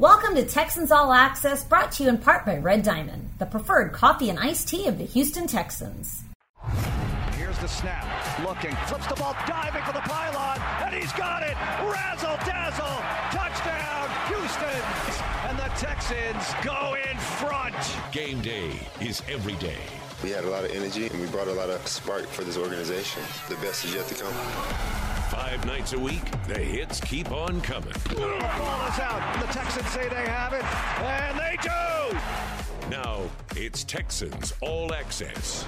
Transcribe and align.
Welcome 0.00 0.34
to 0.34 0.44
Texans 0.44 0.90
All 0.90 1.12
Access, 1.12 1.62
brought 1.62 1.92
to 1.92 2.02
you 2.02 2.08
in 2.08 2.18
part 2.18 2.44
by 2.44 2.56
Red 2.56 2.82
Diamond, 2.82 3.30
the 3.38 3.46
preferred 3.46 3.92
coffee 3.92 4.28
and 4.28 4.40
iced 4.40 4.66
tea 4.66 4.88
of 4.88 4.98
the 4.98 5.04
Houston 5.04 5.46
Texans. 5.46 6.24
Here's 7.36 7.56
the 7.60 7.68
snap, 7.68 8.04
looking, 8.44 8.74
flips 8.88 9.06
the 9.06 9.14
ball, 9.14 9.36
diving 9.46 9.84
for 9.84 9.92
the 9.92 10.00
pylon, 10.00 10.58
and 10.84 10.96
he's 10.96 11.12
got 11.12 11.44
it! 11.44 11.54
Razzle 11.88 12.36
dazzle! 12.44 13.04
Touchdown, 13.30 14.10
Houston! 14.26 14.82
And 15.48 15.58
the 15.60 15.70
Texans 15.76 16.52
go 16.64 16.96
in 17.08 17.16
front! 17.16 17.76
Game 18.10 18.40
day 18.40 18.72
is 19.00 19.22
every 19.28 19.54
day. 19.54 19.78
We 20.24 20.30
had 20.30 20.44
a 20.44 20.48
lot 20.48 20.64
of 20.64 20.70
energy 20.70 21.06
and 21.06 21.20
we 21.20 21.26
brought 21.26 21.48
a 21.48 21.52
lot 21.52 21.68
of 21.68 21.86
spark 21.86 22.24
for 22.28 22.44
this 22.44 22.56
organization. 22.56 23.22
The 23.50 23.56
best 23.56 23.84
is 23.84 23.94
yet 23.94 24.06
to 24.06 24.14
come. 24.14 24.32
Five 25.28 25.62
nights 25.66 25.92
a 25.92 25.98
week, 25.98 26.22
the 26.48 26.58
hits 26.58 26.98
keep 26.98 27.30
on 27.30 27.60
coming. 27.60 27.92
The 28.08 28.14
ball 28.14 28.88
is 28.88 28.98
out, 29.00 29.38
the 29.38 29.52
Texans 29.52 29.86
say 29.88 30.08
they 30.08 30.24
have 30.24 30.54
it, 30.54 30.64
and 31.02 31.38
they 31.38 31.58
do! 31.60 32.88
Now 32.88 33.28
it's 33.54 33.84
Texans 33.84 34.54
All 34.62 34.94
Access. 34.94 35.66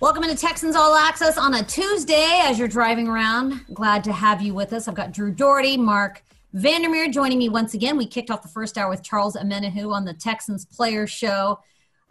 Welcome 0.00 0.24
into 0.24 0.36
Texans 0.36 0.74
All 0.74 0.94
Access 0.94 1.36
on 1.36 1.52
a 1.52 1.62
Tuesday 1.62 2.40
as 2.42 2.58
you're 2.58 2.68
driving 2.68 3.06
around. 3.06 3.66
Glad 3.74 4.02
to 4.04 4.12
have 4.14 4.40
you 4.40 4.54
with 4.54 4.72
us. 4.72 4.88
I've 4.88 4.94
got 4.94 5.12
Drew 5.12 5.30
Dougherty, 5.30 5.76
Mark 5.76 6.22
Vandermeer 6.54 7.08
joining 7.08 7.38
me 7.38 7.50
once 7.50 7.74
again. 7.74 7.98
We 7.98 8.06
kicked 8.06 8.30
off 8.30 8.40
the 8.40 8.48
first 8.48 8.78
hour 8.78 8.88
with 8.88 9.02
Charles 9.02 9.36
Omenihu 9.36 9.92
on 9.92 10.06
the 10.06 10.14
Texans 10.14 10.64
Players 10.64 11.10
Show 11.10 11.58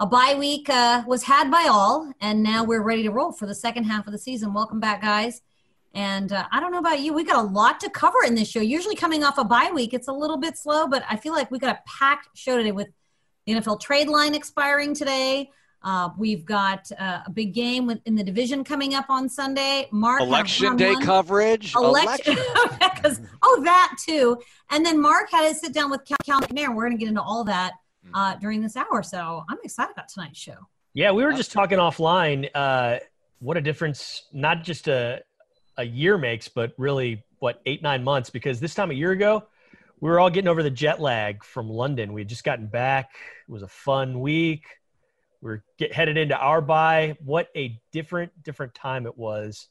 a 0.01 0.05
bye 0.07 0.33
week 0.35 0.67
uh, 0.67 1.03
was 1.05 1.21
had 1.21 1.51
by 1.51 1.67
all, 1.69 2.11
and 2.19 2.41
now 2.41 2.63
we're 2.63 2.81
ready 2.81 3.03
to 3.03 3.11
roll 3.11 3.31
for 3.31 3.45
the 3.45 3.53
second 3.53 3.83
half 3.83 4.07
of 4.07 4.11
the 4.11 4.17
season. 4.17 4.51
Welcome 4.51 4.79
back, 4.79 4.99
guys. 5.03 5.43
And 5.93 6.33
uh, 6.33 6.47
I 6.51 6.59
don't 6.59 6.71
know 6.71 6.79
about 6.79 7.01
you, 7.01 7.13
we 7.13 7.23
got 7.23 7.37
a 7.37 7.47
lot 7.47 7.79
to 7.81 7.89
cover 7.91 8.17
in 8.25 8.33
this 8.33 8.49
show. 8.49 8.61
Usually, 8.61 8.95
coming 8.95 9.23
off 9.23 9.37
a 9.37 9.43
bye 9.43 9.69
week, 9.71 9.93
it's 9.93 10.07
a 10.07 10.11
little 10.11 10.37
bit 10.37 10.57
slow, 10.57 10.87
but 10.87 11.03
I 11.07 11.17
feel 11.17 11.33
like 11.33 11.51
we 11.51 11.59
got 11.59 11.75
a 11.75 11.79
packed 11.85 12.35
show 12.35 12.57
today 12.57 12.71
with 12.71 12.87
the 13.45 13.53
NFL 13.53 13.79
trade 13.79 14.07
line 14.07 14.33
expiring 14.33 14.95
today. 14.95 15.51
Uh, 15.83 16.09
we've 16.17 16.45
got 16.45 16.91
uh, 16.99 17.19
a 17.27 17.29
big 17.29 17.53
game 17.53 17.85
with, 17.85 17.99
in 18.05 18.15
the 18.15 18.23
division 18.23 18.63
coming 18.63 18.95
up 18.95 19.05
on 19.07 19.29
Sunday. 19.29 19.87
Mark 19.91 20.21
election 20.21 20.77
day 20.77 20.93
one. 20.93 21.05
coverage. 21.05 21.75
Election, 21.75 22.37
because 22.79 23.21
oh 23.43 23.61
that 23.63 23.95
too. 24.03 24.39
And 24.71 24.83
then 24.83 24.99
Mark 24.99 25.29
had 25.29 25.47
to 25.47 25.53
sit 25.53 25.75
down 25.75 25.91
with 25.91 26.05
Cal, 26.05 26.17
Cal 26.25 26.41
McNair. 26.41 26.73
We're 26.73 26.87
going 26.87 26.97
to 26.97 26.97
get 26.97 27.09
into 27.09 27.21
all 27.21 27.43
that 27.43 27.73
uh, 28.13 28.35
during 28.35 28.61
this 28.61 28.75
hour. 28.75 29.03
So 29.03 29.43
I'm 29.49 29.57
excited 29.63 29.91
about 29.93 30.09
tonight's 30.09 30.39
show. 30.39 30.57
Yeah, 30.93 31.11
we 31.11 31.23
were 31.23 31.31
just 31.33 31.51
talking 31.51 31.77
offline. 31.77 32.49
Uh, 32.53 32.97
what 33.39 33.57
a 33.57 33.61
difference, 33.61 34.23
not 34.33 34.63
just 34.63 34.87
a, 34.87 35.21
a 35.77 35.85
year 35.85 36.17
makes, 36.17 36.47
but 36.47 36.73
really, 36.77 37.23
what, 37.39 37.61
eight, 37.65 37.81
nine 37.81 38.03
months? 38.03 38.29
Because 38.29 38.59
this 38.59 38.75
time 38.75 38.91
a 38.91 38.93
year 38.93 39.11
ago, 39.11 39.43
we 39.99 40.09
were 40.09 40.19
all 40.19 40.29
getting 40.29 40.47
over 40.47 40.63
the 40.63 40.69
jet 40.69 40.99
lag 40.99 41.43
from 41.43 41.69
London. 41.69 42.11
We 42.11 42.21
had 42.21 42.27
just 42.27 42.43
gotten 42.43 42.67
back. 42.67 43.11
It 43.47 43.51
was 43.51 43.63
a 43.63 43.67
fun 43.67 44.19
week. 44.19 44.65
We 45.41 45.51
are 45.51 45.63
get, 45.77 45.93
headed 45.93 46.17
into 46.17 46.37
our 46.37 46.61
bye. 46.61 47.15
What 47.23 47.49
a 47.55 47.79
different, 47.91 48.31
different 48.43 48.75
time 48.75 49.05
it 49.05 49.17
was. 49.17 49.69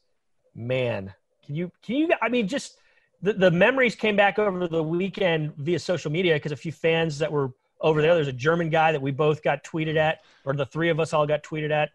Man, 0.55 1.13
can 1.45 1.55
you, 1.55 1.71
can 1.81 1.95
you, 1.95 2.09
I 2.21 2.29
mean, 2.29 2.47
just 2.47 2.77
the, 3.21 3.33
the 3.33 3.51
memories 3.51 3.95
came 3.95 4.15
back 4.15 4.39
over 4.39 4.67
the 4.67 4.83
weekend 4.83 5.55
via 5.57 5.79
social 5.79 6.11
media 6.11 6.33
because 6.33 6.51
a 6.51 6.57
few 6.57 6.71
fans 6.71 7.19
that 7.19 7.31
were 7.31 7.51
over 7.81 8.01
there. 8.01 8.15
There's 8.15 8.27
a 8.27 8.33
German 8.33 8.69
guy 8.69 8.91
that 8.91 9.01
we 9.01 9.11
both 9.11 9.43
got 9.43 9.63
tweeted 9.63 9.97
at, 9.97 10.19
or 10.45 10.53
the 10.53 10.65
three 10.65 10.89
of 10.89 10.99
us 10.99 11.13
all 11.13 11.27
got 11.27 11.43
tweeted 11.43 11.71
at. 11.71 11.89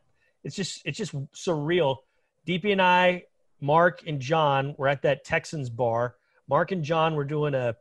It's 0.44 0.54
just 0.54 0.82
it's 0.84 0.98
just 0.98 1.14
surreal. 1.32 1.98
DP 2.46 2.72
and 2.72 2.82
I, 2.82 3.24
Mark 3.60 4.02
and 4.06 4.20
John, 4.20 4.74
were 4.78 4.88
at 4.88 5.02
that 5.02 5.24
Texans 5.24 5.70
bar. 5.70 6.16
Mark 6.48 6.72
and 6.72 6.84
John 6.84 7.14
were 7.14 7.24
doing 7.24 7.54
a 7.54 7.76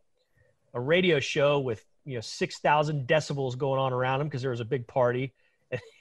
a 0.74 0.80
radio 0.80 1.20
show 1.20 1.60
with 1.60 1.84
you 2.06 2.16
know 2.16 2.22
six 2.22 2.60
thousand 2.60 3.08
decibels 3.08 3.58
going 3.58 3.80
on 3.80 3.94
around 3.94 4.20
them 4.20 4.28
because 4.28 4.42
there 4.42 4.52
was 4.52 4.62
a 4.62 4.66
big 4.66 4.88
party. 4.88 5.34
Yep. 5.72 5.82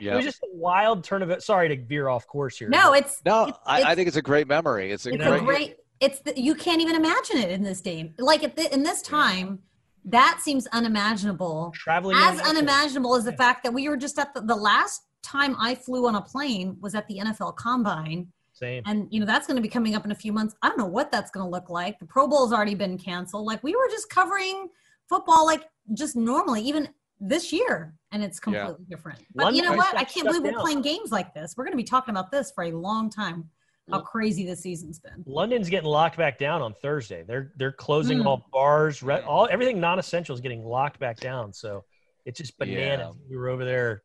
It 0.00 0.14
was 0.16 0.24
just 0.24 0.42
a 0.42 0.48
wild 0.54 1.04
turn 1.04 1.22
of 1.22 1.28
it. 1.28 1.42
Sorry 1.42 1.68
to 1.68 1.76
veer 1.76 2.08
off 2.08 2.26
course 2.26 2.58
here. 2.58 2.68
No, 2.70 2.94
it's 2.94 3.20
no. 3.26 3.48
It's, 3.48 3.58
I, 3.66 3.78
it's, 3.80 3.86
I, 3.86 3.94
think 3.94 4.08
it's 4.08 4.16
a 4.16 4.22
great 4.22 4.48
memory. 4.48 4.90
It's 4.90 5.04
a, 5.04 5.10
it's 5.10 5.22
great, 5.22 5.42
a 5.42 5.44
great. 5.44 5.76
It's 6.00 6.18
the, 6.20 6.40
you 6.40 6.54
can't 6.54 6.80
even 6.80 6.96
imagine 6.96 7.36
it 7.36 7.50
in 7.50 7.62
this 7.62 7.82
day. 7.82 8.14
Like 8.18 8.42
at 8.42 8.56
the, 8.56 8.72
in 8.72 8.84
this 8.84 9.02
time, 9.02 9.60
that 10.04 10.40
seems 10.40 10.66
unimaginable. 10.68 11.72
Traveling 11.74 12.16
as 12.18 12.40
unimaginable 12.40 13.14
as 13.14 13.24
the 13.24 13.32
fact 13.32 13.62
that 13.64 13.72
we 13.72 13.88
were 13.88 13.96
just 13.96 14.18
at 14.18 14.34
the, 14.34 14.40
the 14.40 14.56
last 14.56 15.02
time 15.22 15.56
I 15.60 15.74
flew 15.74 16.06
on 16.06 16.16
a 16.16 16.20
plane 16.20 16.76
was 16.80 16.94
at 16.94 17.06
the 17.08 17.18
NFL 17.18 17.56
Combine. 17.56 18.28
Same. 18.52 18.82
And 18.86 19.08
you 19.10 19.20
know 19.20 19.26
that's 19.26 19.46
going 19.46 19.56
to 19.56 19.62
be 19.62 19.68
coming 19.68 19.94
up 19.94 20.04
in 20.04 20.10
a 20.10 20.14
few 20.14 20.32
months. 20.32 20.54
I 20.62 20.68
don't 20.68 20.78
know 20.78 20.86
what 20.86 21.10
that's 21.10 21.30
going 21.30 21.44
to 21.46 21.50
look 21.50 21.70
like. 21.70 21.98
The 21.98 22.06
Pro 22.06 22.28
Bowl's 22.28 22.52
already 22.52 22.74
been 22.74 22.98
canceled. 22.98 23.46
Like 23.46 23.62
we 23.62 23.74
were 23.74 23.88
just 23.90 24.10
covering 24.10 24.68
football 25.08 25.46
like 25.46 25.64
just 25.94 26.16
normally, 26.16 26.62
even 26.62 26.88
this 27.20 27.52
year, 27.52 27.94
and 28.10 28.22
it's 28.22 28.40
completely 28.40 28.74
yeah. 28.80 28.96
different. 28.96 29.20
But 29.34 29.44
London, 29.44 29.64
you 29.64 29.70
know 29.70 29.76
what? 29.76 29.96
I 29.96 30.04
can't 30.04 30.26
believe 30.26 30.42
down. 30.42 30.54
we're 30.54 30.60
playing 30.60 30.82
games 30.82 31.10
like 31.10 31.32
this. 31.34 31.54
We're 31.56 31.64
going 31.64 31.72
to 31.72 31.82
be 31.82 31.84
talking 31.84 32.12
about 32.12 32.30
this 32.30 32.50
for 32.52 32.64
a 32.64 32.72
long 32.72 33.08
time 33.08 33.48
how 33.90 34.00
crazy 34.00 34.46
the 34.46 34.56
season's 34.56 34.98
been. 34.98 35.24
London's 35.26 35.68
getting 35.68 35.88
locked 35.88 36.16
back 36.16 36.38
down 36.38 36.62
on 36.62 36.74
Thursday. 36.74 37.24
They're 37.26 37.52
they're 37.56 37.72
closing 37.72 38.18
mm. 38.18 38.26
all 38.26 38.46
bars, 38.52 39.02
re- 39.02 39.22
all 39.22 39.48
everything 39.50 39.80
non-essential 39.80 40.34
is 40.34 40.40
getting 40.40 40.64
locked 40.64 40.98
back 41.00 41.18
down. 41.18 41.52
So 41.52 41.84
it's 42.24 42.38
just 42.38 42.56
bananas. 42.58 43.16
Yeah. 43.16 43.30
We 43.30 43.36
were 43.36 43.48
over 43.48 43.64
there 43.64 44.02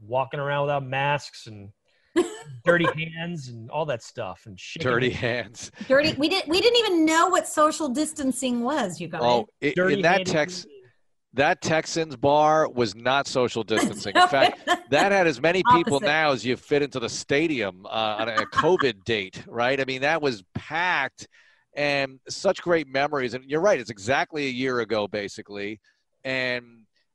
walking 0.00 0.40
around 0.40 0.62
without 0.62 0.86
masks 0.86 1.46
and 1.46 1.70
dirty 2.64 2.86
hands 2.96 3.48
and 3.48 3.70
all 3.70 3.84
that 3.86 4.02
stuff 4.02 4.42
and 4.46 4.58
dirty 4.78 5.10
hands. 5.10 5.72
Dirty. 5.88 6.12
We 6.16 6.28
didn't. 6.28 6.48
We 6.48 6.60
didn't 6.60 6.78
even 6.78 7.04
know 7.04 7.28
what 7.28 7.48
social 7.48 7.88
distancing 7.88 8.60
was. 8.60 9.00
You 9.00 9.08
guys. 9.08 9.20
Oh, 9.22 9.46
it, 9.60 9.76
in 9.76 10.02
that 10.02 10.24
text 10.24 10.68
that 11.34 11.60
Texans 11.60 12.16
bar 12.16 12.68
was 12.68 12.94
not 12.94 13.26
social 13.26 13.62
distancing. 13.74 14.16
In 14.16 14.28
fact, 14.28 14.66
that 14.90 15.12
had 15.12 15.26
as 15.26 15.40
many 15.40 15.62
people 15.72 15.96
Opposite. 15.96 16.06
now 16.06 16.32
as 16.32 16.44
you 16.44 16.56
fit 16.56 16.82
into 16.82 17.00
the 17.00 17.08
stadium 17.08 17.84
uh, 17.86 18.16
on 18.20 18.28
a 18.28 18.46
COVID 18.46 19.04
date, 19.04 19.42
right? 19.46 19.80
I 19.80 19.84
mean, 19.84 20.00
that 20.02 20.22
was 20.22 20.42
packed 20.54 21.28
and 21.76 22.20
such 22.28 22.62
great 22.62 22.88
memories. 22.88 23.34
And 23.34 23.44
you're 23.44 23.60
right, 23.60 23.80
it's 23.80 23.90
exactly 23.90 24.46
a 24.46 24.50
year 24.50 24.80
ago, 24.80 25.08
basically. 25.08 25.80
And 26.24 26.64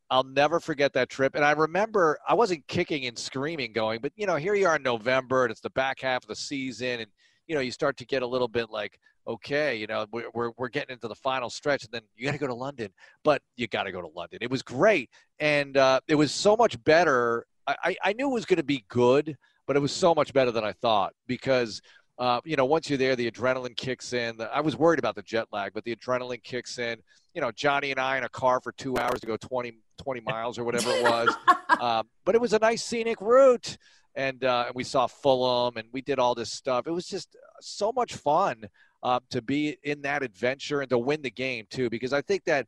I'll 0.10 0.24
never 0.24 0.60
forget 0.60 0.92
that 0.94 1.10
trip. 1.10 1.36
And 1.36 1.46
I 1.46 1.52
remember 1.52 2.18
I 2.28 2.34
wasn't 2.34 2.68
kicking 2.68 3.06
and 3.06 3.18
screaming 3.18 3.74
going, 3.74 4.02
but, 4.02 4.12
you 4.16 4.26
know, 4.26 4.36
here 4.36 4.56
you 4.56 4.68
are 4.68 4.76
in 4.76 4.84
November 4.84 5.44
and 5.44 5.52
it's 5.52 5.62
the 5.62 5.70
back 5.72 6.02
half 6.02 6.24
of 6.24 6.28
the 6.28 6.36
season. 6.36 7.02
And, 7.02 7.08
you 7.48 7.56
know, 7.56 7.62
you 7.62 7.72
start 7.72 7.96
to 7.98 8.06
get 8.06 8.22
a 8.22 8.28
little 8.28 8.48
bit 8.48 8.70
like, 8.70 9.00
okay, 9.30 9.76
you 9.76 9.88
know, 9.88 10.06
we're, 10.12 10.30
we're, 10.34 10.52
we're 10.58 10.70
getting 10.70 10.94
into 10.94 11.08
the 11.08 11.16
final 11.16 11.50
stretch, 11.50 11.84
and 11.84 11.92
then 11.94 12.02
you 12.18 12.26
got 12.26 12.32
to 12.32 12.38
go 12.38 12.48
to 12.48 12.54
London, 12.54 12.90
but 13.24 13.42
you 13.56 13.68
got 13.68 13.84
to 13.84 13.92
go 13.92 14.02
to 14.02 14.08
London. 14.08 14.40
It 14.42 14.50
was 14.50 14.64
great, 14.64 15.10
and 15.40 15.78
uh, 15.78 16.02
it 16.08 16.16
was 16.16 16.34
so 16.34 16.58
much 16.58 16.84
better. 16.84 17.46
I, 17.68 17.96
I 18.04 18.14
knew 18.14 18.32
it 18.32 18.34
was 18.34 18.46
going 18.46 18.58
to 18.58 18.64
be 18.64 18.84
good, 18.90 19.38
but 19.68 19.76
it 19.76 19.80
was 19.80 19.92
so 19.92 20.16
much 20.16 20.34
better 20.34 20.52
than 20.52 20.66
I 20.66 20.74
thought 20.74 21.14
because. 21.28 21.82
Uh, 22.18 22.42
you 22.44 22.58
know, 22.58 22.66
once 22.66 22.90
you're 22.90 22.98
there, 22.98 23.16
the 23.16 23.32
adrenaline 23.32 23.78
kicks 23.78 24.12
in. 24.12 24.42
I 24.42 24.60
was 24.60 24.76
worried 24.76 25.00
about 25.00 25.16
the 25.16 25.22
jet 25.22 25.46
lag, 25.54 25.72
but 25.74 25.86
the 25.86 25.96
adrenaline 25.96 26.44
kicks 26.44 26.78
in. 26.78 27.00
You 27.34 27.40
know, 27.40 27.50
Johnny 27.50 27.92
and 27.92 28.00
I 28.02 28.18
in 28.18 28.26
a 28.26 28.30
car 28.30 28.60
for 28.60 28.74
two 28.74 28.98
hours 28.98 29.22
to 29.22 29.26
go 29.26 29.38
20, 29.38 29.72
20 29.98 30.20
miles 30.20 30.60
or 30.60 30.66
whatever 30.66 30.92
it 30.92 31.02
was. 31.02 31.34
um, 31.80 32.10
but 32.26 32.36
it 32.36 32.42
was 32.42 32.52
a 32.52 32.60
nice 32.60 32.84
scenic 32.84 33.22
route. 33.22 33.78
And, 34.16 34.44
uh, 34.44 34.66
and 34.68 34.76
we 34.76 34.84
saw 34.84 35.08
Fulham 35.08 35.78
and 35.78 35.88
we 35.94 36.02
did 36.02 36.20
all 36.20 36.36
this 36.36 36.52
stuff. 36.52 36.88
It 36.88 36.92
was 36.92 37.08
just 37.08 37.38
so 37.62 37.94
much 37.94 38.16
fun 38.16 38.66
uh, 39.04 39.20
to 39.30 39.42
be 39.42 39.78
in 39.84 40.02
that 40.02 40.24
adventure 40.24 40.82
and 40.82 40.90
to 40.90 40.98
win 40.98 41.22
the 41.22 41.32
game 41.32 41.66
too. 41.70 41.90
Because 41.90 42.14
I 42.14 42.22
think 42.22 42.44
that 42.46 42.68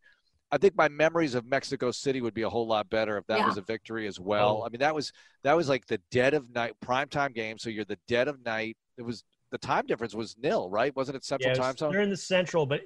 I 0.52 0.58
think 0.58 0.76
my 0.76 0.90
memories 0.90 1.34
of 1.34 1.46
Mexico 1.46 1.92
City 1.92 2.22
would 2.22 2.34
be 2.34 2.42
a 2.42 2.50
whole 2.50 2.68
lot 2.68 2.90
better 2.90 3.18
if 3.18 3.26
that 3.28 3.40
yeah. 3.40 3.46
was 3.46 3.58
a 3.58 3.62
victory 3.62 4.06
as 4.08 4.20
well. 4.20 4.60
Oh. 4.62 4.66
I 4.66 4.70
mean, 4.70 4.80
that 4.80 4.94
was 4.94 5.14
that 5.44 5.56
was 5.56 5.70
like 5.70 5.86
the 5.88 6.00
dead 6.12 6.34
of 6.34 6.54
night 6.54 6.74
primetime 6.86 7.34
game. 7.34 7.58
So 7.58 7.70
you're 7.70 7.86
the 7.86 8.00
dead 8.08 8.28
of 8.28 8.44
night. 8.44 8.76
It 8.98 9.04
was 9.04 9.24
the 9.52 9.58
time 9.58 9.86
difference 9.86 10.14
was 10.14 10.36
nil, 10.42 10.70
right? 10.70 10.96
Wasn't 10.96 11.16
it 11.16 11.24
Central 11.24 11.52
yeah, 11.52 11.62
Time 11.62 11.78
Zone? 11.78 11.92
They're 11.92 12.02
in 12.02 12.10
the 12.10 12.18
Central, 12.18 12.66
but 12.66 12.82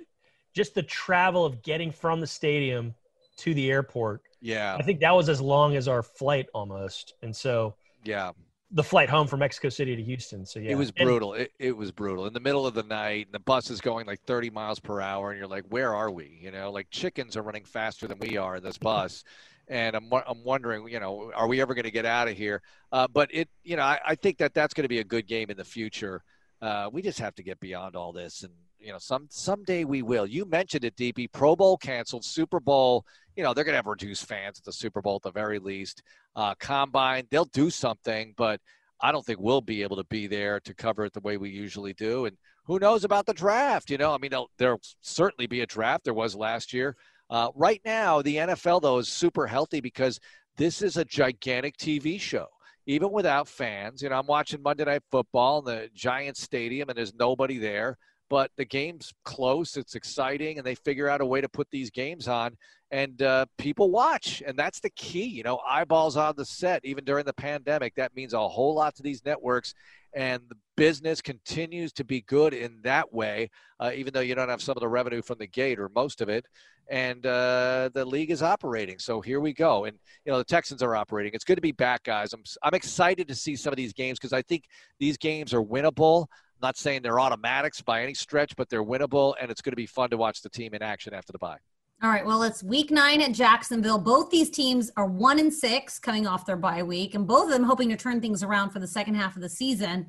just 0.53 0.75
the 0.75 0.83
travel 0.83 1.43
of 1.43 1.61
getting 1.63 1.91
from 1.91 2.19
the 2.19 2.27
stadium 2.27 2.93
to 3.37 3.53
the 3.53 3.71
airport. 3.71 4.21
Yeah, 4.41 4.75
I 4.79 4.83
think 4.83 4.99
that 4.99 5.15
was 5.15 5.27
as 5.27 5.41
long 5.41 5.75
as 5.75 5.87
our 5.87 6.03
flight 6.03 6.47
almost, 6.53 7.15
and 7.23 7.35
so 7.35 7.75
yeah, 8.03 8.31
the 8.71 8.83
flight 8.83 9.09
home 9.09 9.27
from 9.27 9.39
Mexico 9.39 9.69
City 9.69 9.95
to 9.95 10.03
Houston. 10.03 10.45
So 10.45 10.59
yeah, 10.59 10.71
it 10.71 10.75
was 10.75 10.91
brutal. 10.91 11.33
And, 11.33 11.43
it, 11.43 11.51
it 11.59 11.77
was 11.77 11.91
brutal 11.91 12.25
in 12.25 12.33
the 12.33 12.39
middle 12.39 12.65
of 12.65 12.73
the 12.73 12.83
night, 12.83 13.27
and 13.27 13.33
the 13.33 13.39
bus 13.39 13.69
is 13.69 13.81
going 13.81 14.07
like 14.07 14.21
30 14.21 14.49
miles 14.49 14.79
per 14.79 15.01
hour, 15.01 15.31
and 15.31 15.39
you're 15.39 15.47
like, 15.47 15.65
where 15.69 15.93
are 15.93 16.11
we? 16.11 16.39
You 16.41 16.51
know, 16.51 16.71
like 16.71 16.89
chickens 16.89 17.37
are 17.37 17.41
running 17.41 17.63
faster 17.63 18.07
than 18.07 18.19
we 18.19 18.37
are 18.37 18.57
in 18.57 18.63
this 18.63 18.77
bus. 18.79 19.23
And 19.67 19.95
I'm, 19.95 20.11
I'm 20.11 20.43
wondering, 20.43 20.87
you 20.89 20.99
know, 20.99 21.31
are 21.33 21.47
we 21.47 21.59
ever 21.59 21.73
going 21.73 21.85
to 21.85 21.91
get 21.91 22.05
out 22.05 22.27
of 22.27 22.37
here? 22.37 22.61
Uh, 22.91 23.07
but 23.07 23.33
it, 23.33 23.49
you 23.63 23.75
know, 23.75 23.83
I, 23.83 23.99
I 24.05 24.15
think 24.15 24.37
that 24.37 24.53
that's 24.53 24.73
going 24.73 24.83
to 24.83 24.89
be 24.89 24.99
a 24.99 25.03
good 25.03 25.27
game 25.27 25.49
in 25.49 25.57
the 25.57 25.65
future. 25.65 26.23
Uh, 26.61 26.89
we 26.91 27.01
just 27.01 27.19
have 27.19 27.33
to 27.35 27.43
get 27.43 27.59
beyond 27.59 27.95
all 27.95 28.13
this, 28.13 28.43
and 28.43 28.53
you 28.85 28.91
know, 28.91 28.99
some 28.99 29.25
someday 29.31 29.83
we 29.83 30.03
will. 30.03 30.27
You 30.27 30.45
mentioned 30.45 30.85
it, 30.85 30.95
DB. 30.95 31.31
Pro 31.31 31.55
Bowl 31.55 31.75
canceled, 31.75 32.23
Super 32.23 32.59
Bowl. 32.59 33.03
You 33.35 33.43
know, 33.43 33.53
they're 33.53 33.63
going 33.63 33.73
to 33.73 33.77
have 33.77 33.87
reduced 33.87 34.27
fans 34.27 34.59
at 34.59 34.63
the 34.63 34.71
Super 34.71 35.01
Bowl 35.01 35.15
at 35.15 35.23
the 35.23 35.31
very 35.31 35.57
least. 35.57 36.03
Uh, 36.35 36.53
Combine, 36.59 37.27
they'll 37.31 37.45
do 37.45 37.71
something, 37.71 38.35
but 38.37 38.61
I 39.01 39.11
don't 39.11 39.25
think 39.25 39.39
we'll 39.39 39.61
be 39.61 39.81
able 39.81 39.97
to 39.97 40.03
be 40.05 40.27
there 40.27 40.59
to 40.61 40.73
cover 40.75 41.03
it 41.03 41.13
the 41.13 41.19
way 41.19 41.37
we 41.37 41.49
usually 41.49 41.93
do. 41.93 42.25
And 42.25 42.37
who 42.65 42.77
knows 42.77 43.03
about 43.03 43.25
the 43.25 43.33
draft? 43.33 43.89
You 43.89 43.97
know, 43.97 44.13
I 44.13 44.19
mean, 44.19 44.31
there'll, 44.57 44.81
certainly 45.01 45.47
be 45.47 45.61
a 45.61 45.65
draft. 45.65 46.03
There 46.03 46.13
was 46.13 46.35
last 46.35 46.71
year. 46.71 46.95
Uh, 47.29 47.49
right 47.55 47.81
now, 47.85 48.21
the 48.21 48.35
NFL, 48.35 48.83
though, 48.83 48.99
is 48.99 49.09
super 49.09 49.47
healthy 49.47 49.81
because 49.81 50.19
this 50.57 50.83
is 50.83 50.97
a 50.97 51.05
gigantic 51.05 51.75
TV 51.77 52.21
show. 52.21 52.47
Even 52.85 53.11
without 53.11 53.47
fans, 53.47 54.03
you 54.03 54.09
know, 54.09 54.19
I'm 54.19 54.27
watching 54.27 54.61
Monday 54.61 54.85
Night 54.85 55.01
Football 55.09 55.59
in 55.59 55.65
the 55.65 55.89
Giants 55.95 56.43
Stadium 56.43 56.87
and 56.87 56.95
there's 56.95 57.15
nobody 57.15 57.57
there 57.57 57.97
but 58.29 58.51
the 58.57 58.65
game's 58.65 59.13
close. 59.23 59.77
It's 59.77 59.95
exciting, 59.95 60.57
and 60.57 60.65
they 60.65 60.75
figure 60.75 61.09
out 61.09 61.21
a 61.21 61.25
way 61.25 61.41
to 61.41 61.49
put 61.49 61.69
these 61.71 61.89
games 61.89 62.27
on, 62.27 62.55
and 62.91 63.21
uh, 63.21 63.45
people 63.57 63.91
watch, 63.91 64.41
and 64.45 64.57
that's 64.57 64.79
the 64.79 64.89
key. 64.91 65.25
You 65.25 65.43
know, 65.43 65.59
eyeballs 65.67 66.17
on 66.17 66.35
the 66.37 66.45
set, 66.45 66.83
even 66.83 67.03
during 67.03 67.25
the 67.25 67.33
pandemic, 67.33 67.95
that 67.95 68.15
means 68.15 68.33
a 68.33 68.47
whole 68.47 68.75
lot 68.75 68.95
to 68.95 69.03
these 69.03 69.23
networks, 69.25 69.73
and 70.13 70.41
the 70.49 70.55
business 70.77 71.21
continues 71.21 71.91
to 71.93 72.03
be 72.03 72.21
good 72.21 72.53
in 72.53 72.79
that 72.83 73.13
way, 73.13 73.49
uh, 73.79 73.91
even 73.93 74.13
though 74.13 74.21
you 74.21 74.35
don't 74.35 74.49
have 74.49 74.61
some 74.61 74.77
of 74.77 74.81
the 74.81 74.87
revenue 74.87 75.21
from 75.21 75.37
the 75.39 75.47
gate 75.47 75.79
or 75.79 75.89
most 75.89 76.21
of 76.21 76.29
it. 76.29 76.45
And 76.87 77.25
uh, 77.25 77.89
the 77.95 78.05
league 78.05 78.29
is 78.29 78.43
operating, 78.43 78.99
so 78.99 79.19
here 79.19 79.39
we 79.39 79.53
go. 79.53 79.85
And 79.85 79.97
you 80.23 80.31
know 80.31 80.37
the 80.37 80.43
Texans 80.43 80.83
are 80.83 80.95
operating. 80.95 81.33
It's 81.33 81.43
good 81.43 81.55
to 81.55 81.61
be 81.61 81.71
back, 81.71 82.03
guys. 82.03 82.31
I'm 82.31 82.43
I'm 82.61 82.75
excited 82.75 83.27
to 83.27 83.35
see 83.35 83.55
some 83.55 83.73
of 83.73 83.77
these 83.77 83.93
games 83.93 84.19
because 84.19 84.33
I 84.33 84.43
think 84.43 84.65
these 84.99 85.17
games 85.17 85.51
are 85.53 85.63
winnable 85.63 86.27
not 86.61 86.77
saying 86.77 87.01
they're 87.01 87.19
automatics 87.19 87.81
by 87.81 88.03
any 88.03 88.13
stretch, 88.13 88.55
but 88.55 88.69
they're 88.69 88.83
winnable, 88.83 89.33
and 89.39 89.51
it's 89.51 89.61
going 89.61 89.71
to 89.71 89.77
be 89.77 89.85
fun 89.85 90.09
to 90.09 90.17
watch 90.17 90.41
the 90.41 90.49
team 90.49 90.73
in 90.73 90.81
action 90.81 91.13
after 91.13 91.31
the 91.31 91.39
bye. 91.39 91.57
All 92.03 92.09
right. 92.09 92.25
Well, 92.25 92.43
it's 92.43 92.61
week 92.61 92.91
nine 92.91 93.21
at 93.21 93.31
Jacksonville. 93.31 93.97
Both 93.97 94.29
these 94.29 94.49
teams 94.49 94.91
are 94.97 95.05
one 95.05 95.39
and 95.39 95.53
six 95.53 95.97
coming 95.97 96.27
off 96.27 96.45
their 96.45 96.57
bye 96.57 96.83
week, 96.83 97.15
and 97.15 97.25
both 97.25 97.45
of 97.45 97.51
them 97.51 97.63
hoping 97.63 97.89
to 97.89 97.95
turn 97.95 98.19
things 98.19 98.43
around 98.43 98.71
for 98.71 98.79
the 98.79 98.87
second 98.87 99.15
half 99.15 99.35
of 99.35 99.41
the 99.41 99.49
season. 99.49 100.07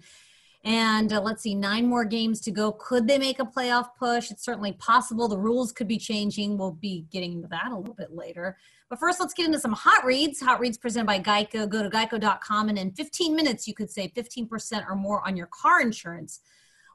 And 0.64 1.12
uh, 1.12 1.20
let's 1.20 1.42
see, 1.42 1.54
nine 1.54 1.86
more 1.86 2.04
games 2.04 2.40
to 2.40 2.50
go. 2.50 2.72
Could 2.72 3.06
they 3.06 3.18
make 3.18 3.38
a 3.38 3.44
playoff 3.44 3.90
push? 3.96 4.32
It's 4.32 4.44
certainly 4.44 4.72
possible. 4.72 5.28
The 5.28 5.38
rules 5.38 5.70
could 5.70 5.86
be 5.86 5.96
changing. 5.96 6.58
We'll 6.58 6.72
be 6.72 7.06
getting 7.12 7.34
into 7.34 7.48
that 7.48 7.70
a 7.70 7.76
little 7.76 7.94
bit 7.94 8.12
later. 8.12 8.56
But 8.88 9.00
first, 9.00 9.18
let's 9.18 9.34
get 9.34 9.46
into 9.46 9.58
some 9.58 9.72
hot 9.72 10.04
reads. 10.04 10.40
Hot 10.40 10.60
reads 10.60 10.78
presented 10.78 11.06
by 11.06 11.18
Geico. 11.18 11.68
Go 11.68 11.82
to 11.82 11.90
geico.com, 11.90 12.68
and 12.68 12.78
in 12.78 12.92
15 12.92 13.34
minutes, 13.34 13.66
you 13.66 13.74
could 13.74 13.90
save 13.90 14.12
15% 14.14 14.88
or 14.88 14.94
more 14.94 15.26
on 15.26 15.36
your 15.36 15.48
car 15.48 15.80
insurance. 15.80 16.40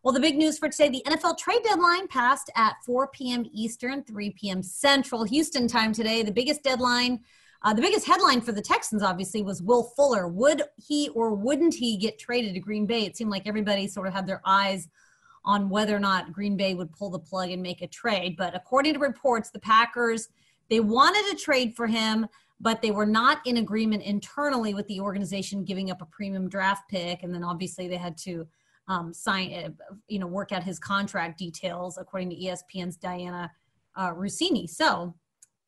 Well, 0.03 0.13
the 0.13 0.19
big 0.19 0.35
news 0.35 0.57
for 0.57 0.67
today 0.67 0.89
the 0.89 1.03
NFL 1.05 1.37
trade 1.37 1.61
deadline 1.63 2.07
passed 2.07 2.49
at 2.55 2.75
4 2.85 3.09
p.m. 3.09 3.45
Eastern, 3.53 4.03
3 4.03 4.31
p.m. 4.31 4.63
Central, 4.63 5.23
Houston 5.25 5.67
time 5.67 5.93
today. 5.93 6.23
The 6.23 6.31
biggest 6.31 6.63
deadline, 6.63 7.19
uh, 7.61 7.73
the 7.73 7.83
biggest 7.83 8.07
headline 8.07 8.41
for 8.41 8.51
the 8.51 8.61
Texans, 8.61 9.03
obviously, 9.03 9.43
was 9.43 9.61
Will 9.61 9.83
Fuller. 9.83 10.27
Would 10.27 10.63
he 10.77 11.09
or 11.09 11.35
wouldn't 11.35 11.75
he 11.75 11.97
get 11.97 12.17
traded 12.17 12.55
to 12.55 12.59
Green 12.59 12.87
Bay? 12.87 13.05
It 13.05 13.15
seemed 13.15 13.29
like 13.29 13.45
everybody 13.45 13.87
sort 13.87 14.07
of 14.07 14.13
had 14.13 14.25
their 14.25 14.41
eyes 14.43 14.87
on 15.43 15.69
whether 15.69 15.95
or 15.95 15.99
not 15.99 16.31
Green 16.33 16.55
Bay 16.55 16.73
would 16.73 16.91
pull 16.93 17.09
the 17.09 17.19
plug 17.19 17.51
and 17.51 17.61
make 17.61 17.81
a 17.81 17.87
trade. 17.87 18.37
But 18.37 18.55
according 18.55 18.93
to 18.93 18.99
reports, 18.99 19.51
the 19.51 19.59
Packers 19.59 20.29
they 20.71 20.79
wanted 20.79 21.25
a 21.31 21.35
trade 21.35 21.75
for 21.75 21.85
him, 21.85 22.25
but 22.61 22.81
they 22.81 22.91
were 22.91 23.05
not 23.05 23.45
in 23.45 23.57
agreement 23.57 24.03
internally 24.03 24.73
with 24.73 24.87
the 24.87 25.01
organization 25.01 25.65
giving 25.65 25.91
up 25.91 26.01
a 26.01 26.05
premium 26.05 26.47
draft 26.47 26.89
pick. 26.89 27.23
And 27.23 27.33
then 27.33 27.43
obviously 27.43 27.89
they 27.89 27.97
had 27.97 28.17
to 28.19 28.47
um, 28.87 29.13
sign, 29.13 29.53
uh, 29.53 29.69
you 30.07 30.17
know, 30.17 30.27
work 30.27 30.53
out 30.53 30.63
his 30.63 30.79
contract 30.79 31.37
details 31.37 31.97
according 31.97 32.29
to 32.29 32.37
ESPN's 32.37 32.97
Dianna 32.97 33.49
uh, 33.97 34.11
Russini. 34.11 34.67
So 34.67 35.13